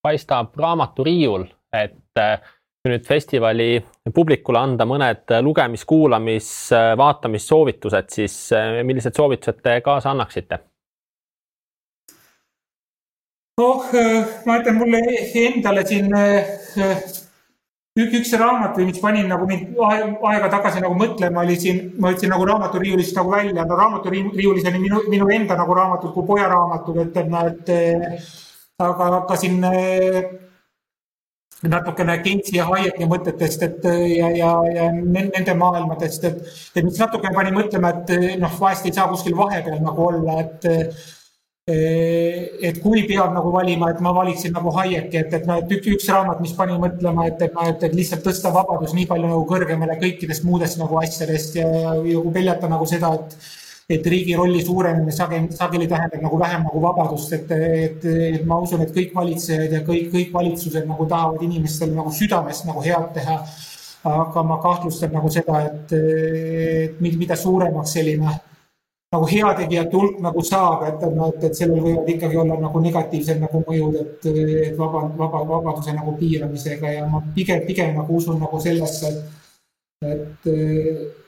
paistab 0.04 0.54
raamaturiiul, 0.60 1.44
et 1.76 2.22
eh, 2.22 2.52
nüüd 2.88 3.04
festivali 3.04 3.68
publikule 4.14 4.60
anda 4.60 4.86
mõned 4.88 5.34
lugemis, 5.44 5.84
kuulamis, 5.88 6.48
vaatamissoovitused, 7.00 8.08
siis 8.16 8.38
eh, 8.56 8.80
millised 8.88 9.16
soovitused 9.16 9.60
te 9.64 9.80
kaasa 9.84 10.14
annaksite? 10.16 10.64
noh, 13.60 13.84
ma 14.48 14.56
ütlen 14.58 14.80
mulle 14.80 14.98
endale 15.44 15.84
siin 15.86 16.08
üks 17.94 18.32
raamat 18.34 18.74
või 18.74 18.88
mis 18.88 18.98
panin 18.98 19.28
nagu 19.30 19.46
mind 19.46 19.76
aega 19.78 20.48
tagasi 20.50 20.80
nagu 20.82 20.96
mõtlema, 20.98 21.44
oli 21.44 21.54
siin, 21.60 21.92
ma 22.02 22.10
võtsin 22.10 22.32
nagu 22.34 22.46
raamaturiiulist 22.48 23.14
nagu 23.14 23.30
välja, 23.30 23.66
no 23.66 23.76
raamaturiiulis 23.78 24.66
oli 24.66 24.80
minu, 24.82 25.02
minu 25.12 25.28
enda 25.30 25.54
nagu 25.60 25.76
raamatud 25.78 26.10
kui 26.14 26.26
pojaraamatud, 26.26 26.98
et, 27.04 27.20
et 27.22 27.30
noh, 27.30 27.46
et 27.52 27.70
aga 28.82 29.10
hakkasin 29.20 29.62
natukene 31.70 32.18
Keinsi 32.24 32.58
ja 32.58 32.66
Hayeki 32.66 33.06
mõtetest, 33.08 33.62
et 33.62 33.86
ja, 33.86 34.30
ja, 34.42 34.52
ja 34.74 34.90
nende 34.90 35.54
maailmadest, 35.54 36.26
et, 36.26 36.42
et 36.74 36.82
mis 36.84 36.98
natukene 36.98 37.34
pani 37.36 37.54
mõtlema, 37.54 37.94
et 37.94 38.40
noh, 38.42 38.58
vahest 38.58 38.90
ei 38.90 38.96
saa 38.96 39.06
kuskil 39.12 39.38
vahepeal 39.38 39.78
nagu 39.86 40.08
olla, 40.10 40.40
et 40.42 40.66
et 41.66 42.78
kui 42.82 43.06
peab 43.08 43.32
nagu 43.32 43.48
valima, 43.52 43.88
et 43.90 44.00
ma 44.04 44.10
valiksin 44.12 44.52
nagu 44.52 44.68
Hayeki, 44.76 45.16
et, 45.16 45.32
et 45.32 45.46
noh, 45.48 45.62
et 45.62 45.70
üks, 45.72 45.88
üks 45.94 46.08
raamat, 46.12 46.42
mis 46.44 46.52
pani 46.52 46.76
mõtlema, 46.76 47.24
et, 47.30 47.40
et 47.40 47.54
noh, 47.56 47.64
et, 47.70 47.86
et 47.88 47.94
lihtsalt 47.96 48.20
tõsta 48.26 48.52
vabadus 48.52 48.92
nii 48.92 49.06
palju 49.08 49.30
nagu 49.30 49.46
kõrgemale 49.48 49.96
kõikidest 50.02 50.44
muudest 50.44 50.76
nagu 50.82 51.00
asjadest 51.00 51.56
ja, 51.56 51.68
ja, 52.04 52.20
kui 52.20 52.34
peljata 52.36 52.68
nagu 52.68 52.88
seda, 52.88 53.14
et 53.16 53.38
et 53.94 54.06
riigi 54.08 54.32
rolli 54.32 54.62
suurenemine 54.64 55.12
sageli, 55.12 55.50
sageli 55.52 55.84
tähendab 55.88 56.22
nagu 56.24 56.38
vähem 56.40 56.62
nagu 56.64 56.80
vabadust, 56.80 57.34
et, 57.36 57.50
et, 57.52 58.06
et 58.38 58.46
ma 58.48 58.56
usun, 58.64 58.80
et 58.80 58.94
kõik 58.94 59.12
valitsejad 59.12 59.74
ja 59.76 59.82
kõik, 59.84 60.06
kõik 60.12 60.30
valitsused 60.32 60.88
nagu 60.88 61.04
tahavad 61.08 61.44
inimestele 61.44 61.92
nagu 61.92 62.12
südamest 62.12 62.64
nagu 62.64 62.80
head 62.84 63.10
teha. 63.16 63.36
aga 64.04 64.42
ma 64.44 64.56
kahtlustan 64.60 65.12
nagu 65.16 65.28
seda, 65.32 65.60
et, 65.64 65.92
et 65.96 67.00
mida 67.00 67.36
suuremaks 67.36 67.92
selline 67.96 68.32
nagu 69.14 69.28
heategijate 69.30 69.96
hulk 69.96 70.20
nagu 70.24 70.44
saab, 70.44 70.84
et, 70.88 71.02
et, 71.08 71.48
et 71.48 71.58
sellel 71.58 71.82
võivad 71.86 72.12
ikkagi 72.14 72.38
olla 72.42 72.58
nagu 72.60 72.82
negatiivsed 72.84 73.42
nagu 73.42 73.64
mõjud, 73.66 73.98
et, 74.02 74.28
et 74.30 74.78
vaba, 74.78 75.06
vaba, 75.18 75.42
vabaduse 75.48 75.94
nagu 75.96 76.16
piiramisega 76.20 76.94
ja 76.98 77.08
ma 77.10 77.22
pigem, 77.36 77.62
pigem 77.68 77.94
nagu 77.98 78.20
usun 78.20 78.40
nagu 78.42 78.60
sellesse, 78.62 79.12
et, 80.02 80.48
et 80.54 81.20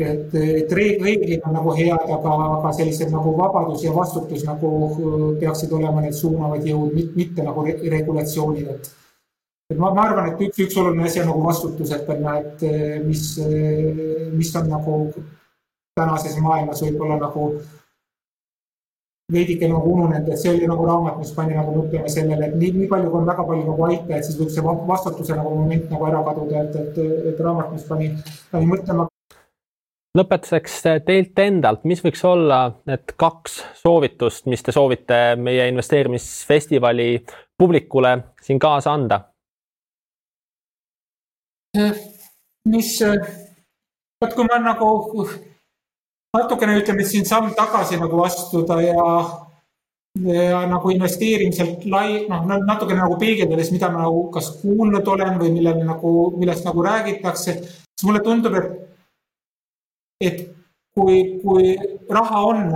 et, 0.00 0.34
et 0.34 0.70
reeglid 0.72 1.42
on 1.44 1.52
nagu 1.58 1.74
head, 1.76 2.06
aga, 2.14 2.36
aga 2.56 2.70
sellised 2.72 3.10
nagu 3.12 3.34
vabadus 3.36 3.82
ja 3.84 3.92
vastutus 3.92 4.46
nagu 4.46 4.70
peaksid 5.40 5.72
olema 5.76 6.00
need 6.04 6.16
suunavad 6.16 6.64
jõud, 6.64 6.94
mitte 7.18 7.44
nagu 7.44 7.64
re 7.66 7.76
regulatsioonid, 7.96 8.70
et 8.76 8.90
et 9.70 9.78
ma, 9.78 9.92
ma 9.94 10.08
arvan, 10.08 10.32
et 10.32 10.40
üks, 10.48 10.62
üks 10.64 10.78
oluline 10.80 11.04
asi 11.06 11.20
on 11.22 11.28
nagu 11.30 11.42
vastutus, 11.44 11.92
et, 11.94 12.08
et 12.08 12.64
mis, 13.06 13.26
mis 14.34 14.56
on 14.58 14.72
nagu 14.72 14.96
tänases 16.00 16.40
maailmas 16.42 16.82
võib-olla 16.86 17.20
nagu 17.20 17.50
veidike 19.32 19.68
nagu 19.70 19.92
ununenud, 19.94 20.28
et 20.28 20.40
see 20.40 20.52
oli 20.52 20.66
nagu 20.68 20.86
raamat, 20.86 21.20
mis 21.20 21.30
pani 21.36 21.54
nagu 21.56 21.74
mõtlema 21.74 22.10
sellele, 22.10 22.48
et 22.48 22.58
nii, 22.58 22.72
nii 22.80 22.88
palju, 22.90 23.10
kui 23.12 23.20
on 23.20 23.28
väga 23.28 23.46
palju 23.46 23.66
nagu 23.68 23.86
aitajaid, 23.86 24.26
siis 24.26 24.38
võib 24.40 24.50
see 24.54 24.64
vastutuse 24.90 25.38
nagu 25.38 25.54
moment 25.54 25.94
nagu 25.94 26.08
ära 26.08 26.22
kaduda, 26.26 26.64
et, 26.64 26.76
et, 26.82 27.00
et 27.32 27.42
raamat, 27.46 27.72
mis 27.74 27.86
pani, 27.88 28.10
pani 28.50 28.70
mõtlema. 28.70 29.06
lõpetuseks 30.18 30.80
teilt 31.06 31.38
endalt, 31.44 31.84
mis 31.86 32.02
võiks 32.04 32.24
olla 32.26 32.60
need 32.90 33.14
kaks 33.20 33.60
soovitust, 33.82 34.48
mis 34.50 34.66
te 34.66 34.74
soovite 34.74 35.20
meie 35.38 35.68
investeerimisfestivali 35.70 37.12
publikule 37.58 38.16
siin 38.42 38.58
kaasa 38.62 38.96
anda? 38.98 39.26
mis, 42.66 42.96
vot 44.24 44.34
kui 44.34 44.48
ma 44.50 44.58
nagu 44.58 44.88
natukene 46.36 46.78
ütleme 46.80 47.04
siin 47.06 47.26
samm 47.28 47.54
tagasi 47.58 47.98
nagu 48.00 48.22
astuda 48.24 48.78
ja, 48.84 49.06
ja 50.26 50.60
nagu 50.70 50.92
investeerimiselt 50.94 51.84
lai, 51.90 52.24
noh, 52.30 52.46
natukene 52.46 53.02
nagu 53.02 53.18
peegeldades, 53.20 53.72
mida 53.74 53.90
ma 53.90 54.04
nagu 54.06 54.28
kas 54.34 54.52
kuulnud 54.60 55.08
olen 55.14 55.40
või 55.42 55.52
millele 55.56 55.84
nagu, 55.86 56.14
millest 56.38 56.66
nagu 56.68 56.86
räägitakse, 56.86 57.58
siis 57.60 58.06
mulle 58.06 58.22
tundub, 58.26 58.56
et, 58.60 58.72
et 60.30 60.40
kui, 60.94 61.20
kui 61.42 61.74
raha 62.10 62.44
on, 62.46 62.66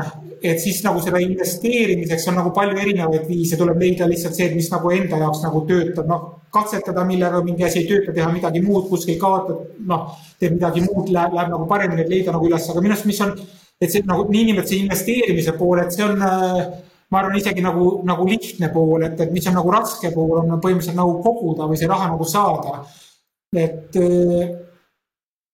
et 0.42 0.60
siis 0.62 0.82
nagu 0.84 1.02
seda 1.02 1.22
investeerimiseks 1.22 2.26
on 2.30 2.40
nagu 2.42 2.52
palju 2.54 2.80
erinevaid 2.82 3.28
viise, 3.30 3.58
tuleb 3.60 3.78
leida 3.80 4.10
lihtsalt 4.10 4.34
see, 4.36 4.50
et 4.50 4.58
mis 4.58 4.70
nagu 4.72 4.90
enda 4.94 5.22
jaoks 5.22 5.46
nagu 5.46 5.62
töötab, 5.70 6.10
noh, 6.10 6.26
katsetada, 6.54 7.04
millega 7.08 7.42
mingi 7.44 7.66
asi 7.66 7.82
ei 7.82 7.90
tööta, 7.90 8.14
teha 8.14 8.30
midagi 8.32 8.62
muud, 8.64 8.88
kuskil 8.90 9.18
kaotada, 9.20 9.66
noh, 9.90 10.08
teeb 10.40 10.56
midagi 10.56 10.86
muud, 10.86 11.10
läheb, 11.14 11.36
läheb 11.36 11.52
nagu 11.52 11.68
paremini, 11.70 12.04
et 12.04 12.12
leida 12.12 12.34
nagu 12.34 12.48
üles, 12.48 12.70
aga 12.70 12.82
minu 12.84 12.94
arust, 12.94 13.08
mis 13.10 13.22
on, 13.26 13.34
et 13.82 13.92
see 13.92 14.04
nagu 14.06 14.26
niinimetatud 14.30 14.84
investeerimise 14.84 15.56
pool, 15.58 15.82
et 15.82 15.94
see 15.94 16.06
on 16.06 16.22
ma 17.14 17.20
arvan, 17.20 17.38
isegi 17.38 17.62
nagu, 17.62 18.02
nagu 18.06 18.26
lihtne 18.26 18.70
pool, 18.74 19.04
et, 19.06 19.20
et 19.20 19.32
mis 19.34 19.46
on 19.50 19.58
nagu 19.58 19.72
raske 19.72 20.10
pool, 20.14 20.40
on 20.40 20.58
põhimõtteliselt 20.58 20.98
nagu 20.98 21.18
koguda 21.22 21.68
või 21.70 21.78
see 21.78 21.90
raha 21.90 22.10
nagu 22.10 22.26
saada. 22.28 22.80
et, 23.54 23.96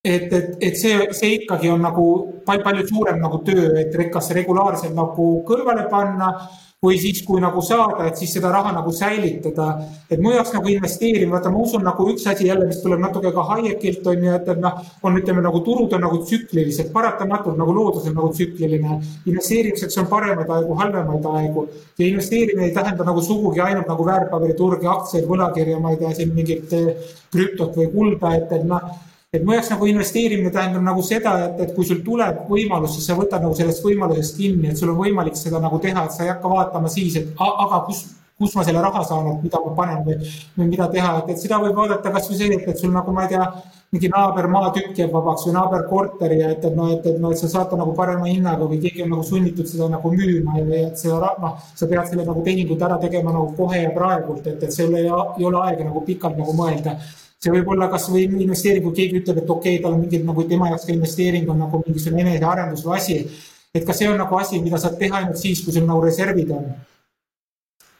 et, 0.04 0.32
et, 0.32 0.32
et 0.68 0.78
see, 0.80 0.96
see 1.16 1.34
ikkagi 1.42 1.68
on 1.68 1.84
nagu 1.84 2.06
palju, 2.46 2.64
palju 2.64 2.86
suurem 2.88 3.20
nagu 3.20 3.42
töö, 3.44 3.74
et 3.82 3.98
kas 4.12 4.30
regulaarselt 4.36 4.96
nagu 4.96 5.28
kõrvale 5.48 5.84
panna 5.92 6.32
või 6.80 6.96
siis, 6.96 7.18
kui 7.26 7.42
nagu 7.44 7.60
saada, 7.60 8.06
et 8.08 8.16
siis 8.16 8.30
seda 8.32 8.48
raha 8.54 8.70
nagu 8.72 8.92
säilitada. 8.96 9.66
et 10.10 10.20
mu 10.20 10.30
jaoks 10.32 10.54
nagu 10.54 10.68
investeerimine, 10.72 11.30
vaata, 11.30 11.50
ma 11.52 11.58
usun 11.60 11.82
nagu 11.84 12.06
üks 12.08 12.24
asi 12.26 12.46
jälle, 12.46 12.66
mis 12.66 12.80
tuleb 12.80 13.00
natuke 13.00 13.32
ka 13.34 13.42
Hayekilt 13.50 14.06
on 14.06 14.24
ju, 14.24 14.32
et, 14.32 14.48
et 14.48 14.60
noh, 14.60 14.78
on, 15.02 15.18
ütleme 15.20 15.42
nagu 15.44 15.60
turud 15.60 15.92
on 15.92 16.00
nagu 16.00 16.22
tsüklilised, 16.24 16.88
paratamatult 16.92 17.58
nagu 17.60 17.74
loodus 17.76 18.08
on 18.08 18.16
nagu 18.16 18.32
tsükliline. 18.32 18.96
investeerimiseks 19.26 19.98
on 19.98 20.08
paremaid 20.08 20.48
aegu, 20.48 20.78
halvemaid 20.80 21.28
aegu 21.34 21.66
ja 21.98 22.06
investeerimine 22.06 22.70
ei 22.70 22.74
tähenda 22.74 23.04
nagu 23.04 23.20
sugugi 23.20 23.60
ainult 23.60 23.86
nagu 23.92 24.06
väärtpaberiturg 24.06 24.82
ja 24.82 24.96
aktsiaid, 24.96 25.28
võlakirja, 25.28 25.78
ma 25.80 25.92
ei 25.92 26.00
tea, 26.00 26.14
siin 26.16 26.32
mingit 26.34 26.72
eh, 26.72 27.12
krüptot 27.28 27.76
või 27.76 27.92
kulda, 27.92 28.34
et, 28.40 28.56
et 28.56 28.64
noh 28.64 28.88
et 29.30 29.44
mu 29.46 29.54
jaoks 29.54 29.68
nagu 29.70 29.86
investeerimine 29.86 30.50
tähendab 30.50 30.82
nagu 30.82 31.02
seda, 31.06 31.36
et, 31.46 31.60
et 31.62 31.74
kui 31.74 31.86
sul 31.86 32.00
tuleb 32.06 32.48
võimalus, 32.50 32.96
siis 32.96 33.04
sa 33.06 33.14
võtad 33.18 33.44
nagu 33.44 33.54
sellest 33.54 33.84
võimalusest 33.86 34.40
kinni, 34.40 34.72
et 34.72 34.80
sul 34.80 34.90
on 34.90 34.96
võimalik 34.98 35.36
seda 35.38 35.60
nagu 35.62 35.78
teha, 35.82 36.02
et 36.06 36.16
sa 36.16 36.24
ei 36.24 36.32
hakka 36.32 36.50
vaatama 36.50 36.90
siis, 36.90 37.14
et 37.20 37.44
aga 37.46 37.78
kus, 37.86 38.00
kus 38.40 38.56
ma 38.58 38.64
selle 38.66 38.82
raha 38.82 39.04
saan, 39.06 39.28
et 39.30 39.44
mida 39.46 39.60
ma 39.62 39.76
panen 39.76 40.02
või, 40.08 40.32
või 40.56 40.66
mida 40.72 40.90
teha, 40.90 41.12
et, 41.20 41.30
et 41.36 41.44
seda 41.44 41.60
võib 41.62 41.78
vaadata 41.78 42.10
kasvõi 42.16 42.40
see, 42.40 42.58
et, 42.58 42.82
sul 42.82 42.90
nagu 42.96 43.14
ma 43.14 43.28
ei 43.28 43.36
tea, 43.36 43.46
mingi 43.94 44.10
naaber 44.10 44.50
maatükk 44.50 44.98
jääb 44.98 45.14
vabaks 45.14 45.46
või 45.46 45.54
naaber 45.60 45.86
korteri 45.86 46.42
ja 46.42 46.50
et, 46.56 46.66
et 46.66 46.74
noh, 46.74 46.90
et, 46.96 47.06
et 47.06 47.22
noh, 47.22 47.30
et 47.30 47.38
sa 47.38 47.54
saad 47.54 47.70
ta 47.70 47.78
nagu 47.78 47.94
parema 47.94 48.26
hinnaga 48.26 48.66
või 48.66 48.82
keegi 48.82 49.06
on 49.06 49.14
nagu 49.14 49.30
sunnitud 49.30 49.70
seda 49.70 49.86
nagu 49.94 50.10
müüma 50.14 50.58
ja 50.58 50.84
et 50.90 50.98
seda 50.98 51.32
noh, 51.38 51.56
sa 51.70 51.86
pead 51.86 52.10
selle 52.10 52.26
nagu 52.26 52.42
tehingud 52.46 52.82
ära 52.82 52.98
tegema 53.02 53.34
nagu 53.34 53.54
kohe 53.54 53.86
ja 53.86 53.94
praegult, 53.94 54.46
et, 54.46 54.62
et 54.62 54.74
sul 54.74 54.94
ei, 54.98 55.06
ei 55.06 55.50
ole 55.50 55.66
aega 55.68 55.86
nagu 55.86 56.06
pikalt 56.06 56.38
nagu 56.38 56.54
mõelda 56.58 56.98
see 57.40 57.52
võib 57.54 57.70
olla 57.72 57.88
kasvõi 57.88 58.26
investeering, 58.28 58.84
kui 58.84 58.96
keegi 58.98 59.22
ütleb, 59.22 59.40
et 59.40 59.50
okei 59.50 59.78
okay,, 59.78 59.82
tal 59.82 59.94
on 59.96 60.02
mingid 60.02 60.26
nagu 60.28 60.44
tema 60.48 60.68
jaoks 60.68 60.84
ka 60.84 60.92
investeering 60.92 61.48
on 61.48 61.62
nagu 61.64 61.80
mingisugune 61.86 62.26
enesearendus 62.26 62.84
või 62.84 62.96
asi. 62.98 63.18
et 63.74 63.86
kas 63.86 64.00
see 64.00 64.08
on 64.10 64.18
nagu 64.20 64.36
asi, 64.36 64.60
mida 64.60 64.80
saad 64.82 64.98
teha 65.00 65.22
ainult 65.22 65.40
siis, 65.40 65.62
kui 65.64 65.72
sul 65.72 65.86
nagu 65.88 66.02
reservid 66.04 66.50
on. 66.52 66.66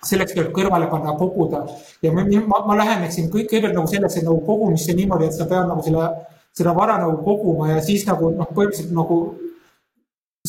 selleks 0.05 0.33
tuleb 0.37 0.53
kõrvale 0.57 0.89
panna, 0.93 1.13
koguda 1.17 1.63
ja 2.03 2.13
ma, 2.13 2.25
ma, 2.25 2.61
ma 2.69 2.77
läheneksin 2.83 3.29
kõik 3.33 3.49
kõigepealt 3.49 3.77
nagu 3.77 3.89
sellesse 3.89 4.25
nagu 4.25 4.41
kogumisse 4.45 4.97
niimoodi, 4.97 5.29
et 5.29 5.37
sa 5.37 5.49
pead 5.49 5.69
nagu 5.69 5.85
selle, 5.85 6.07
seda 6.57 6.77
vara 6.77 6.99
nagu 7.01 7.21
koguma 7.25 7.75
ja 7.75 7.83
siis 7.85 8.05
nagu 8.09 8.31
noh, 8.37 8.49
põhimõtteliselt 8.49 8.93
nagu 8.97 9.21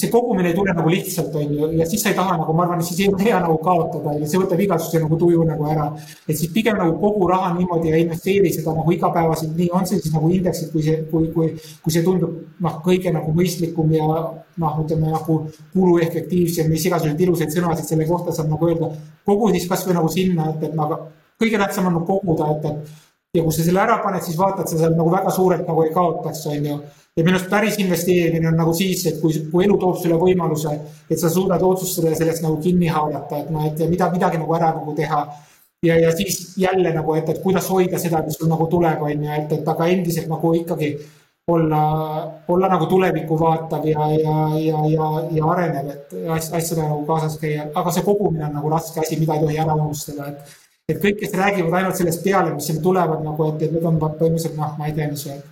see 0.01 0.09
kogumine 0.11 0.49
ei 0.49 0.55
tule 0.57 0.73
nagu 0.75 0.89
lihtsalt, 0.89 1.35
on 1.37 1.53
ju, 1.55 1.69
ja 1.77 1.85
siis 1.89 2.03
sa 2.03 2.09
ei 2.11 2.17
taha 2.17 2.37
nagu, 2.39 2.53
ma 2.57 2.65
arvan, 2.65 2.81
siis 2.85 2.99
ei 3.03 3.09
ole 3.11 3.21
hea 3.23 3.39
nagu 3.43 3.57
kaotada 3.63 4.15
ja 4.17 4.29
see 4.29 4.41
võtab 4.41 4.63
igasuguse 4.65 5.01
nagu 5.03 5.19
tuju 5.21 5.45
nagu 5.47 5.67
ära. 5.69 5.87
et 6.27 6.37
siis 6.37 6.51
pigem 6.53 6.79
nagu 6.81 6.97
kogu 7.01 7.27
raha 7.29 7.53
niimoodi 7.57 7.93
ja 7.93 8.01
investeeri 8.01 8.53
seda 8.55 8.73
nagu 8.77 8.95
igapäevaselt, 8.95 9.53
nii 9.57 9.69
on 9.77 9.85
see 9.89 10.01
siis 10.01 10.15
nagu 10.15 10.31
indeksid, 10.33 10.71
kui 10.73 10.85
see, 10.87 11.03
kui, 11.11 11.29
kui, 11.35 11.51
kui 11.83 11.93
see 11.93 12.05
tundub 12.07 12.35
noh, 12.65 12.79
kõige 12.85 13.13
nagu 13.13 13.33
mõistlikum 13.37 13.93
ja 13.95 14.09
noh, 14.61 14.81
ütleme 14.83 15.13
nagu 15.13 15.37
kuluefektiivsem, 15.75 16.69
mis 16.71 16.89
igasuguseid 16.89 17.25
ilusaid 17.27 17.53
sõnasid 17.53 17.93
selle 17.93 18.09
kohta 18.09 18.35
saab 18.35 18.51
nagu 18.51 18.69
öelda. 18.69 18.91
kogu 19.25 19.53
siis 19.53 19.69
kasvõi 19.69 19.97
nagu 19.99 20.09
sinna, 20.11 20.51
et, 20.55 20.67
et 20.69 20.75
nagu 20.77 20.99
kõige 21.41 21.61
tähtsam 21.61 21.89
on 21.89 21.99
nagu 21.99 22.05
koguda, 22.09 22.51
et, 22.55 22.65
et 22.71 23.10
ja 23.37 23.43
kui 23.43 23.53
sa 23.55 23.63
selle 23.63 23.79
ära 23.79 23.99
paned, 24.03 24.23
siis 24.25 24.39
vaata, 24.39 24.65
et 24.65 24.71
sa 24.71 24.79
seal 24.79 24.97
nagu 24.97 25.11
väga 25.11 25.31
suurelt 25.31 25.67
nagu 25.67 25.85
ei 25.85 25.93
kaotaks, 25.95 26.45
on 26.51 26.65
ju 26.67 26.79
ja 27.17 27.23
minu 27.23 27.35
arust 27.35 27.49
päris 27.51 27.77
investeerimine 27.83 28.49
on 28.49 28.59
nagu 28.59 28.73
siis, 28.75 29.03
et 29.09 29.21
kui, 29.21 29.35
kui 29.51 29.65
elu 29.65 29.77
toob 29.79 29.97
sulle 29.99 30.17
võimaluse, 30.19 30.73
et 31.11 31.19
sa 31.19 31.31
suudad 31.31 31.63
otsustada 31.67 32.13
ja 32.13 32.19
sellest 32.19 32.43
nagu 32.45 32.59
kinni 32.63 32.91
haarata, 32.91 33.41
et 33.43 33.49
noh, 33.51 33.65
et 33.67 33.81
mida, 33.91 34.07
midagi 34.13 34.39
nagu 34.39 34.55
ära 34.55 34.73
nagu 34.77 34.95
teha. 34.95 35.23
ja, 35.85 35.95
ja 35.99 36.11
siis 36.15 36.53
jälle 36.61 36.93
nagu, 36.93 37.15
et, 37.17 37.29
et 37.29 37.41
kuidas 37.41 37.67
hoida 37.69 37.99
seda, 37.99 38.21
mis 38.25 38.37
sul 38.37 38.51
nagu 38.51 38.67
tuleb, 38.69 39.01
on 39.01 39.25
ju, 39.25 39.31
et, 39.33 39.51
et 39.57 39.67
aga 39.67 39.87
endiselt 39.89 40.29
nagu 40.29 40.53
ikkagi 40.53 40.91
olla, 41.51 41.81
olla 42.47 42.69
nagu 42.69 42.85
tulevikku 42.85 43.39
vaatav 43.39 43.87
ja, 43.89 44.07
ja, 44.13 44.35
ja, 44.61 44.83
ja, 44.91 45.07
ja 45.35 45.47
arenev, 45.55 45.89
et 45.95 46.13
asjadega 46.29 46.85
nagu 46.85 47.05
kaasas 47.07 47.39
käia, 47.41 47.65
aga 47.75 47.91
see 47.91 48.05
kogumine 48.05 48.45
on 48.47 48.59
nagu 48.59 48.71
raske 48.71 49.01
asi, 49.01 49.17
mida 49.19 49.35
ei 49.35 49.47
tohi 49.47 49.57
ära 49.63 49.75
unustada, 49.75 50.29
et 50.29 50.60
et 50.91 50.99
kõik, 51.01 51.17
kes 51.23 51.33
räägivad 51.37 51.79
ainult 51.79 51.97
sellest 51.99 52.23
peale, 52.25 52.53
mis 52.55 52.67
sinna 52.69 52.83
tulevad 52.83 53.23
nagu, 53.25 53.49
et, 53.53 53.65
et 53.65 53.73
need 53.75 53.87
on 53.87 53.99
põhimõtteliselt 54.01 54.59
noh, 54.59 54.77
ma 54.77 54.89
ei 54.89 54.95
tea, 54.97 55.09
öelda 55.11 55.51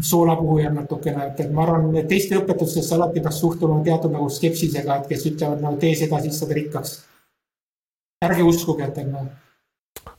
soolapuhujad 0.00 0.74
natukene, 0.74 1.26
et, 1.26 1.40
et 1.40 1.52
ma 1.52 1.62
arvan, 1.62 1.90
et 1.96 2.08
teiste 2.08 2.38
õpetustesse 2.38 2.94
alati 2.96 3.20
peaks 3.20 3.40
suhtuma 3.42 3.80
teatud 3.84 4.12
nagu 4.14 4.28
skepsisega, 4.32 4.96
et 4.96 5.10
kes 5.10 5.26
ütlevad 5.32 5.62
nagu 5.64 5.76
tee 5.82 5.94
seda, 5.98 6.20
siis 6.24 6.38
saad 6.40 6.54
rikkaks. 6.56 6.94
ärge 8.24 8.42
uskuge, 8.42 8.84
et 8.84 8.96
noh. 9.08 9.28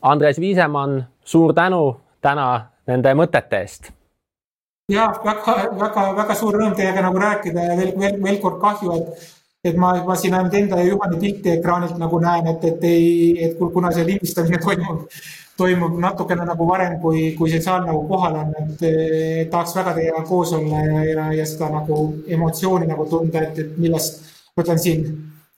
Andres 0.01 0.39
Viisemann, 0.39 1.03
suur 1.25 1.53
tänu 1.53 1.81
täna 2.21 2.47
nende 2.87 3.13
mõtete 3.17 3.61
eest. 3.61 3.91
ja 4.91 5.07
väga, 5.25 5.55
väga, 5.79 6.07
väga 6.15 6.35
suur 6.35 6.57
rõõm 6.59 6.75
teiega 6.75 7.01
nagu 7.01 7.17
rääkida 7.17 7.63
ja 7.69 7.77
veel, 7.77 7.93
veel, 7.99 8.23
veel 8.23 8.39
kord 8.41 8.59
kahju, 8.61 8.97
et 8.97 9.29
et 9.63 9.77
ma, 9.77 9.91
ma 10.05 10.15
siin 10.17 10.33
ainult 10.33 10.55
enda 10.57 10.79
ja 10.81 10.89
Juhani 10.89 11.19
pilti 11.21 11.51
ekraanilt 11.53 11.99
nagu 12.01 12.19
näen, 12.19 12.47
et, 12.49 12.63
et 12.65 12.83
ei, 12.89 13.11
et 13.45 13.59
kuna 13.61 13.91
see 13.93 14.07
lindistamine 14.07 14.59
toimub 14.65 15.05
toimub 15.61 15.97
natukene 16.01 16.45
nagu 16.47 16.65
varem, 16.65 16.95
kui, 17.03 17.31
kui 17.37 17.51
see 17.51 17.61
saal 17.61 17.83
nagu 17.85 18.01
kohal 18.09 18.39
on, 18.39 18.53
et 18.63 19.51
tahaks 19.51 19.75
väga 19.77 19.93
teiega 19.97 20.23
koos 20.25 20.53
olla 20.57 20.79
ja, 20.85 21.03
ja, 21.05 21.25
ja 21.41 21.45
seda 21.45 21.69
nagu 21.75 21.97
emotsiooni 22.37 22.89
nagu 22.89 23.05
tunda, 23.11 23.43
et, 23.45 23.59
et 23.61 23.77
millest 23.77 24.23
ma 24.55 24.65
ütlen 24.65 24.81
siin 24.81 25.05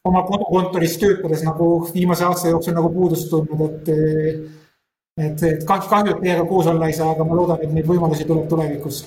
oma 0.03 0.25
kodukontoris 0.27 0.97
töötades 0.99 1.45
nagu 1.47 1.69
viimase 1.93 2.27
aasta 2.27 2.51
jooksul 2.51 2.75
nagu 2.75 2.91
puudust 2.91 3.31
tundnud, 3.31 3.87
et 3.87 4.51
et, 5.13 5.43
et 5.45 5.65
kahju, 5.69 6.15
et 6.15 6.23
teiega 6.25 6.43
koos 6.49 6.67
olla 6.67 6.89
ei 6.89 6.95
saa, 6.97 7.11
aga 7.13 7.23
ma 7.27 7.37
loodan, 7.37 7.61
et 7.61 7.71
neid 7.71 7.87
võimalusi 7.87 8.25
tuleb 8.27 8.49
tulevikus 8.49 9.03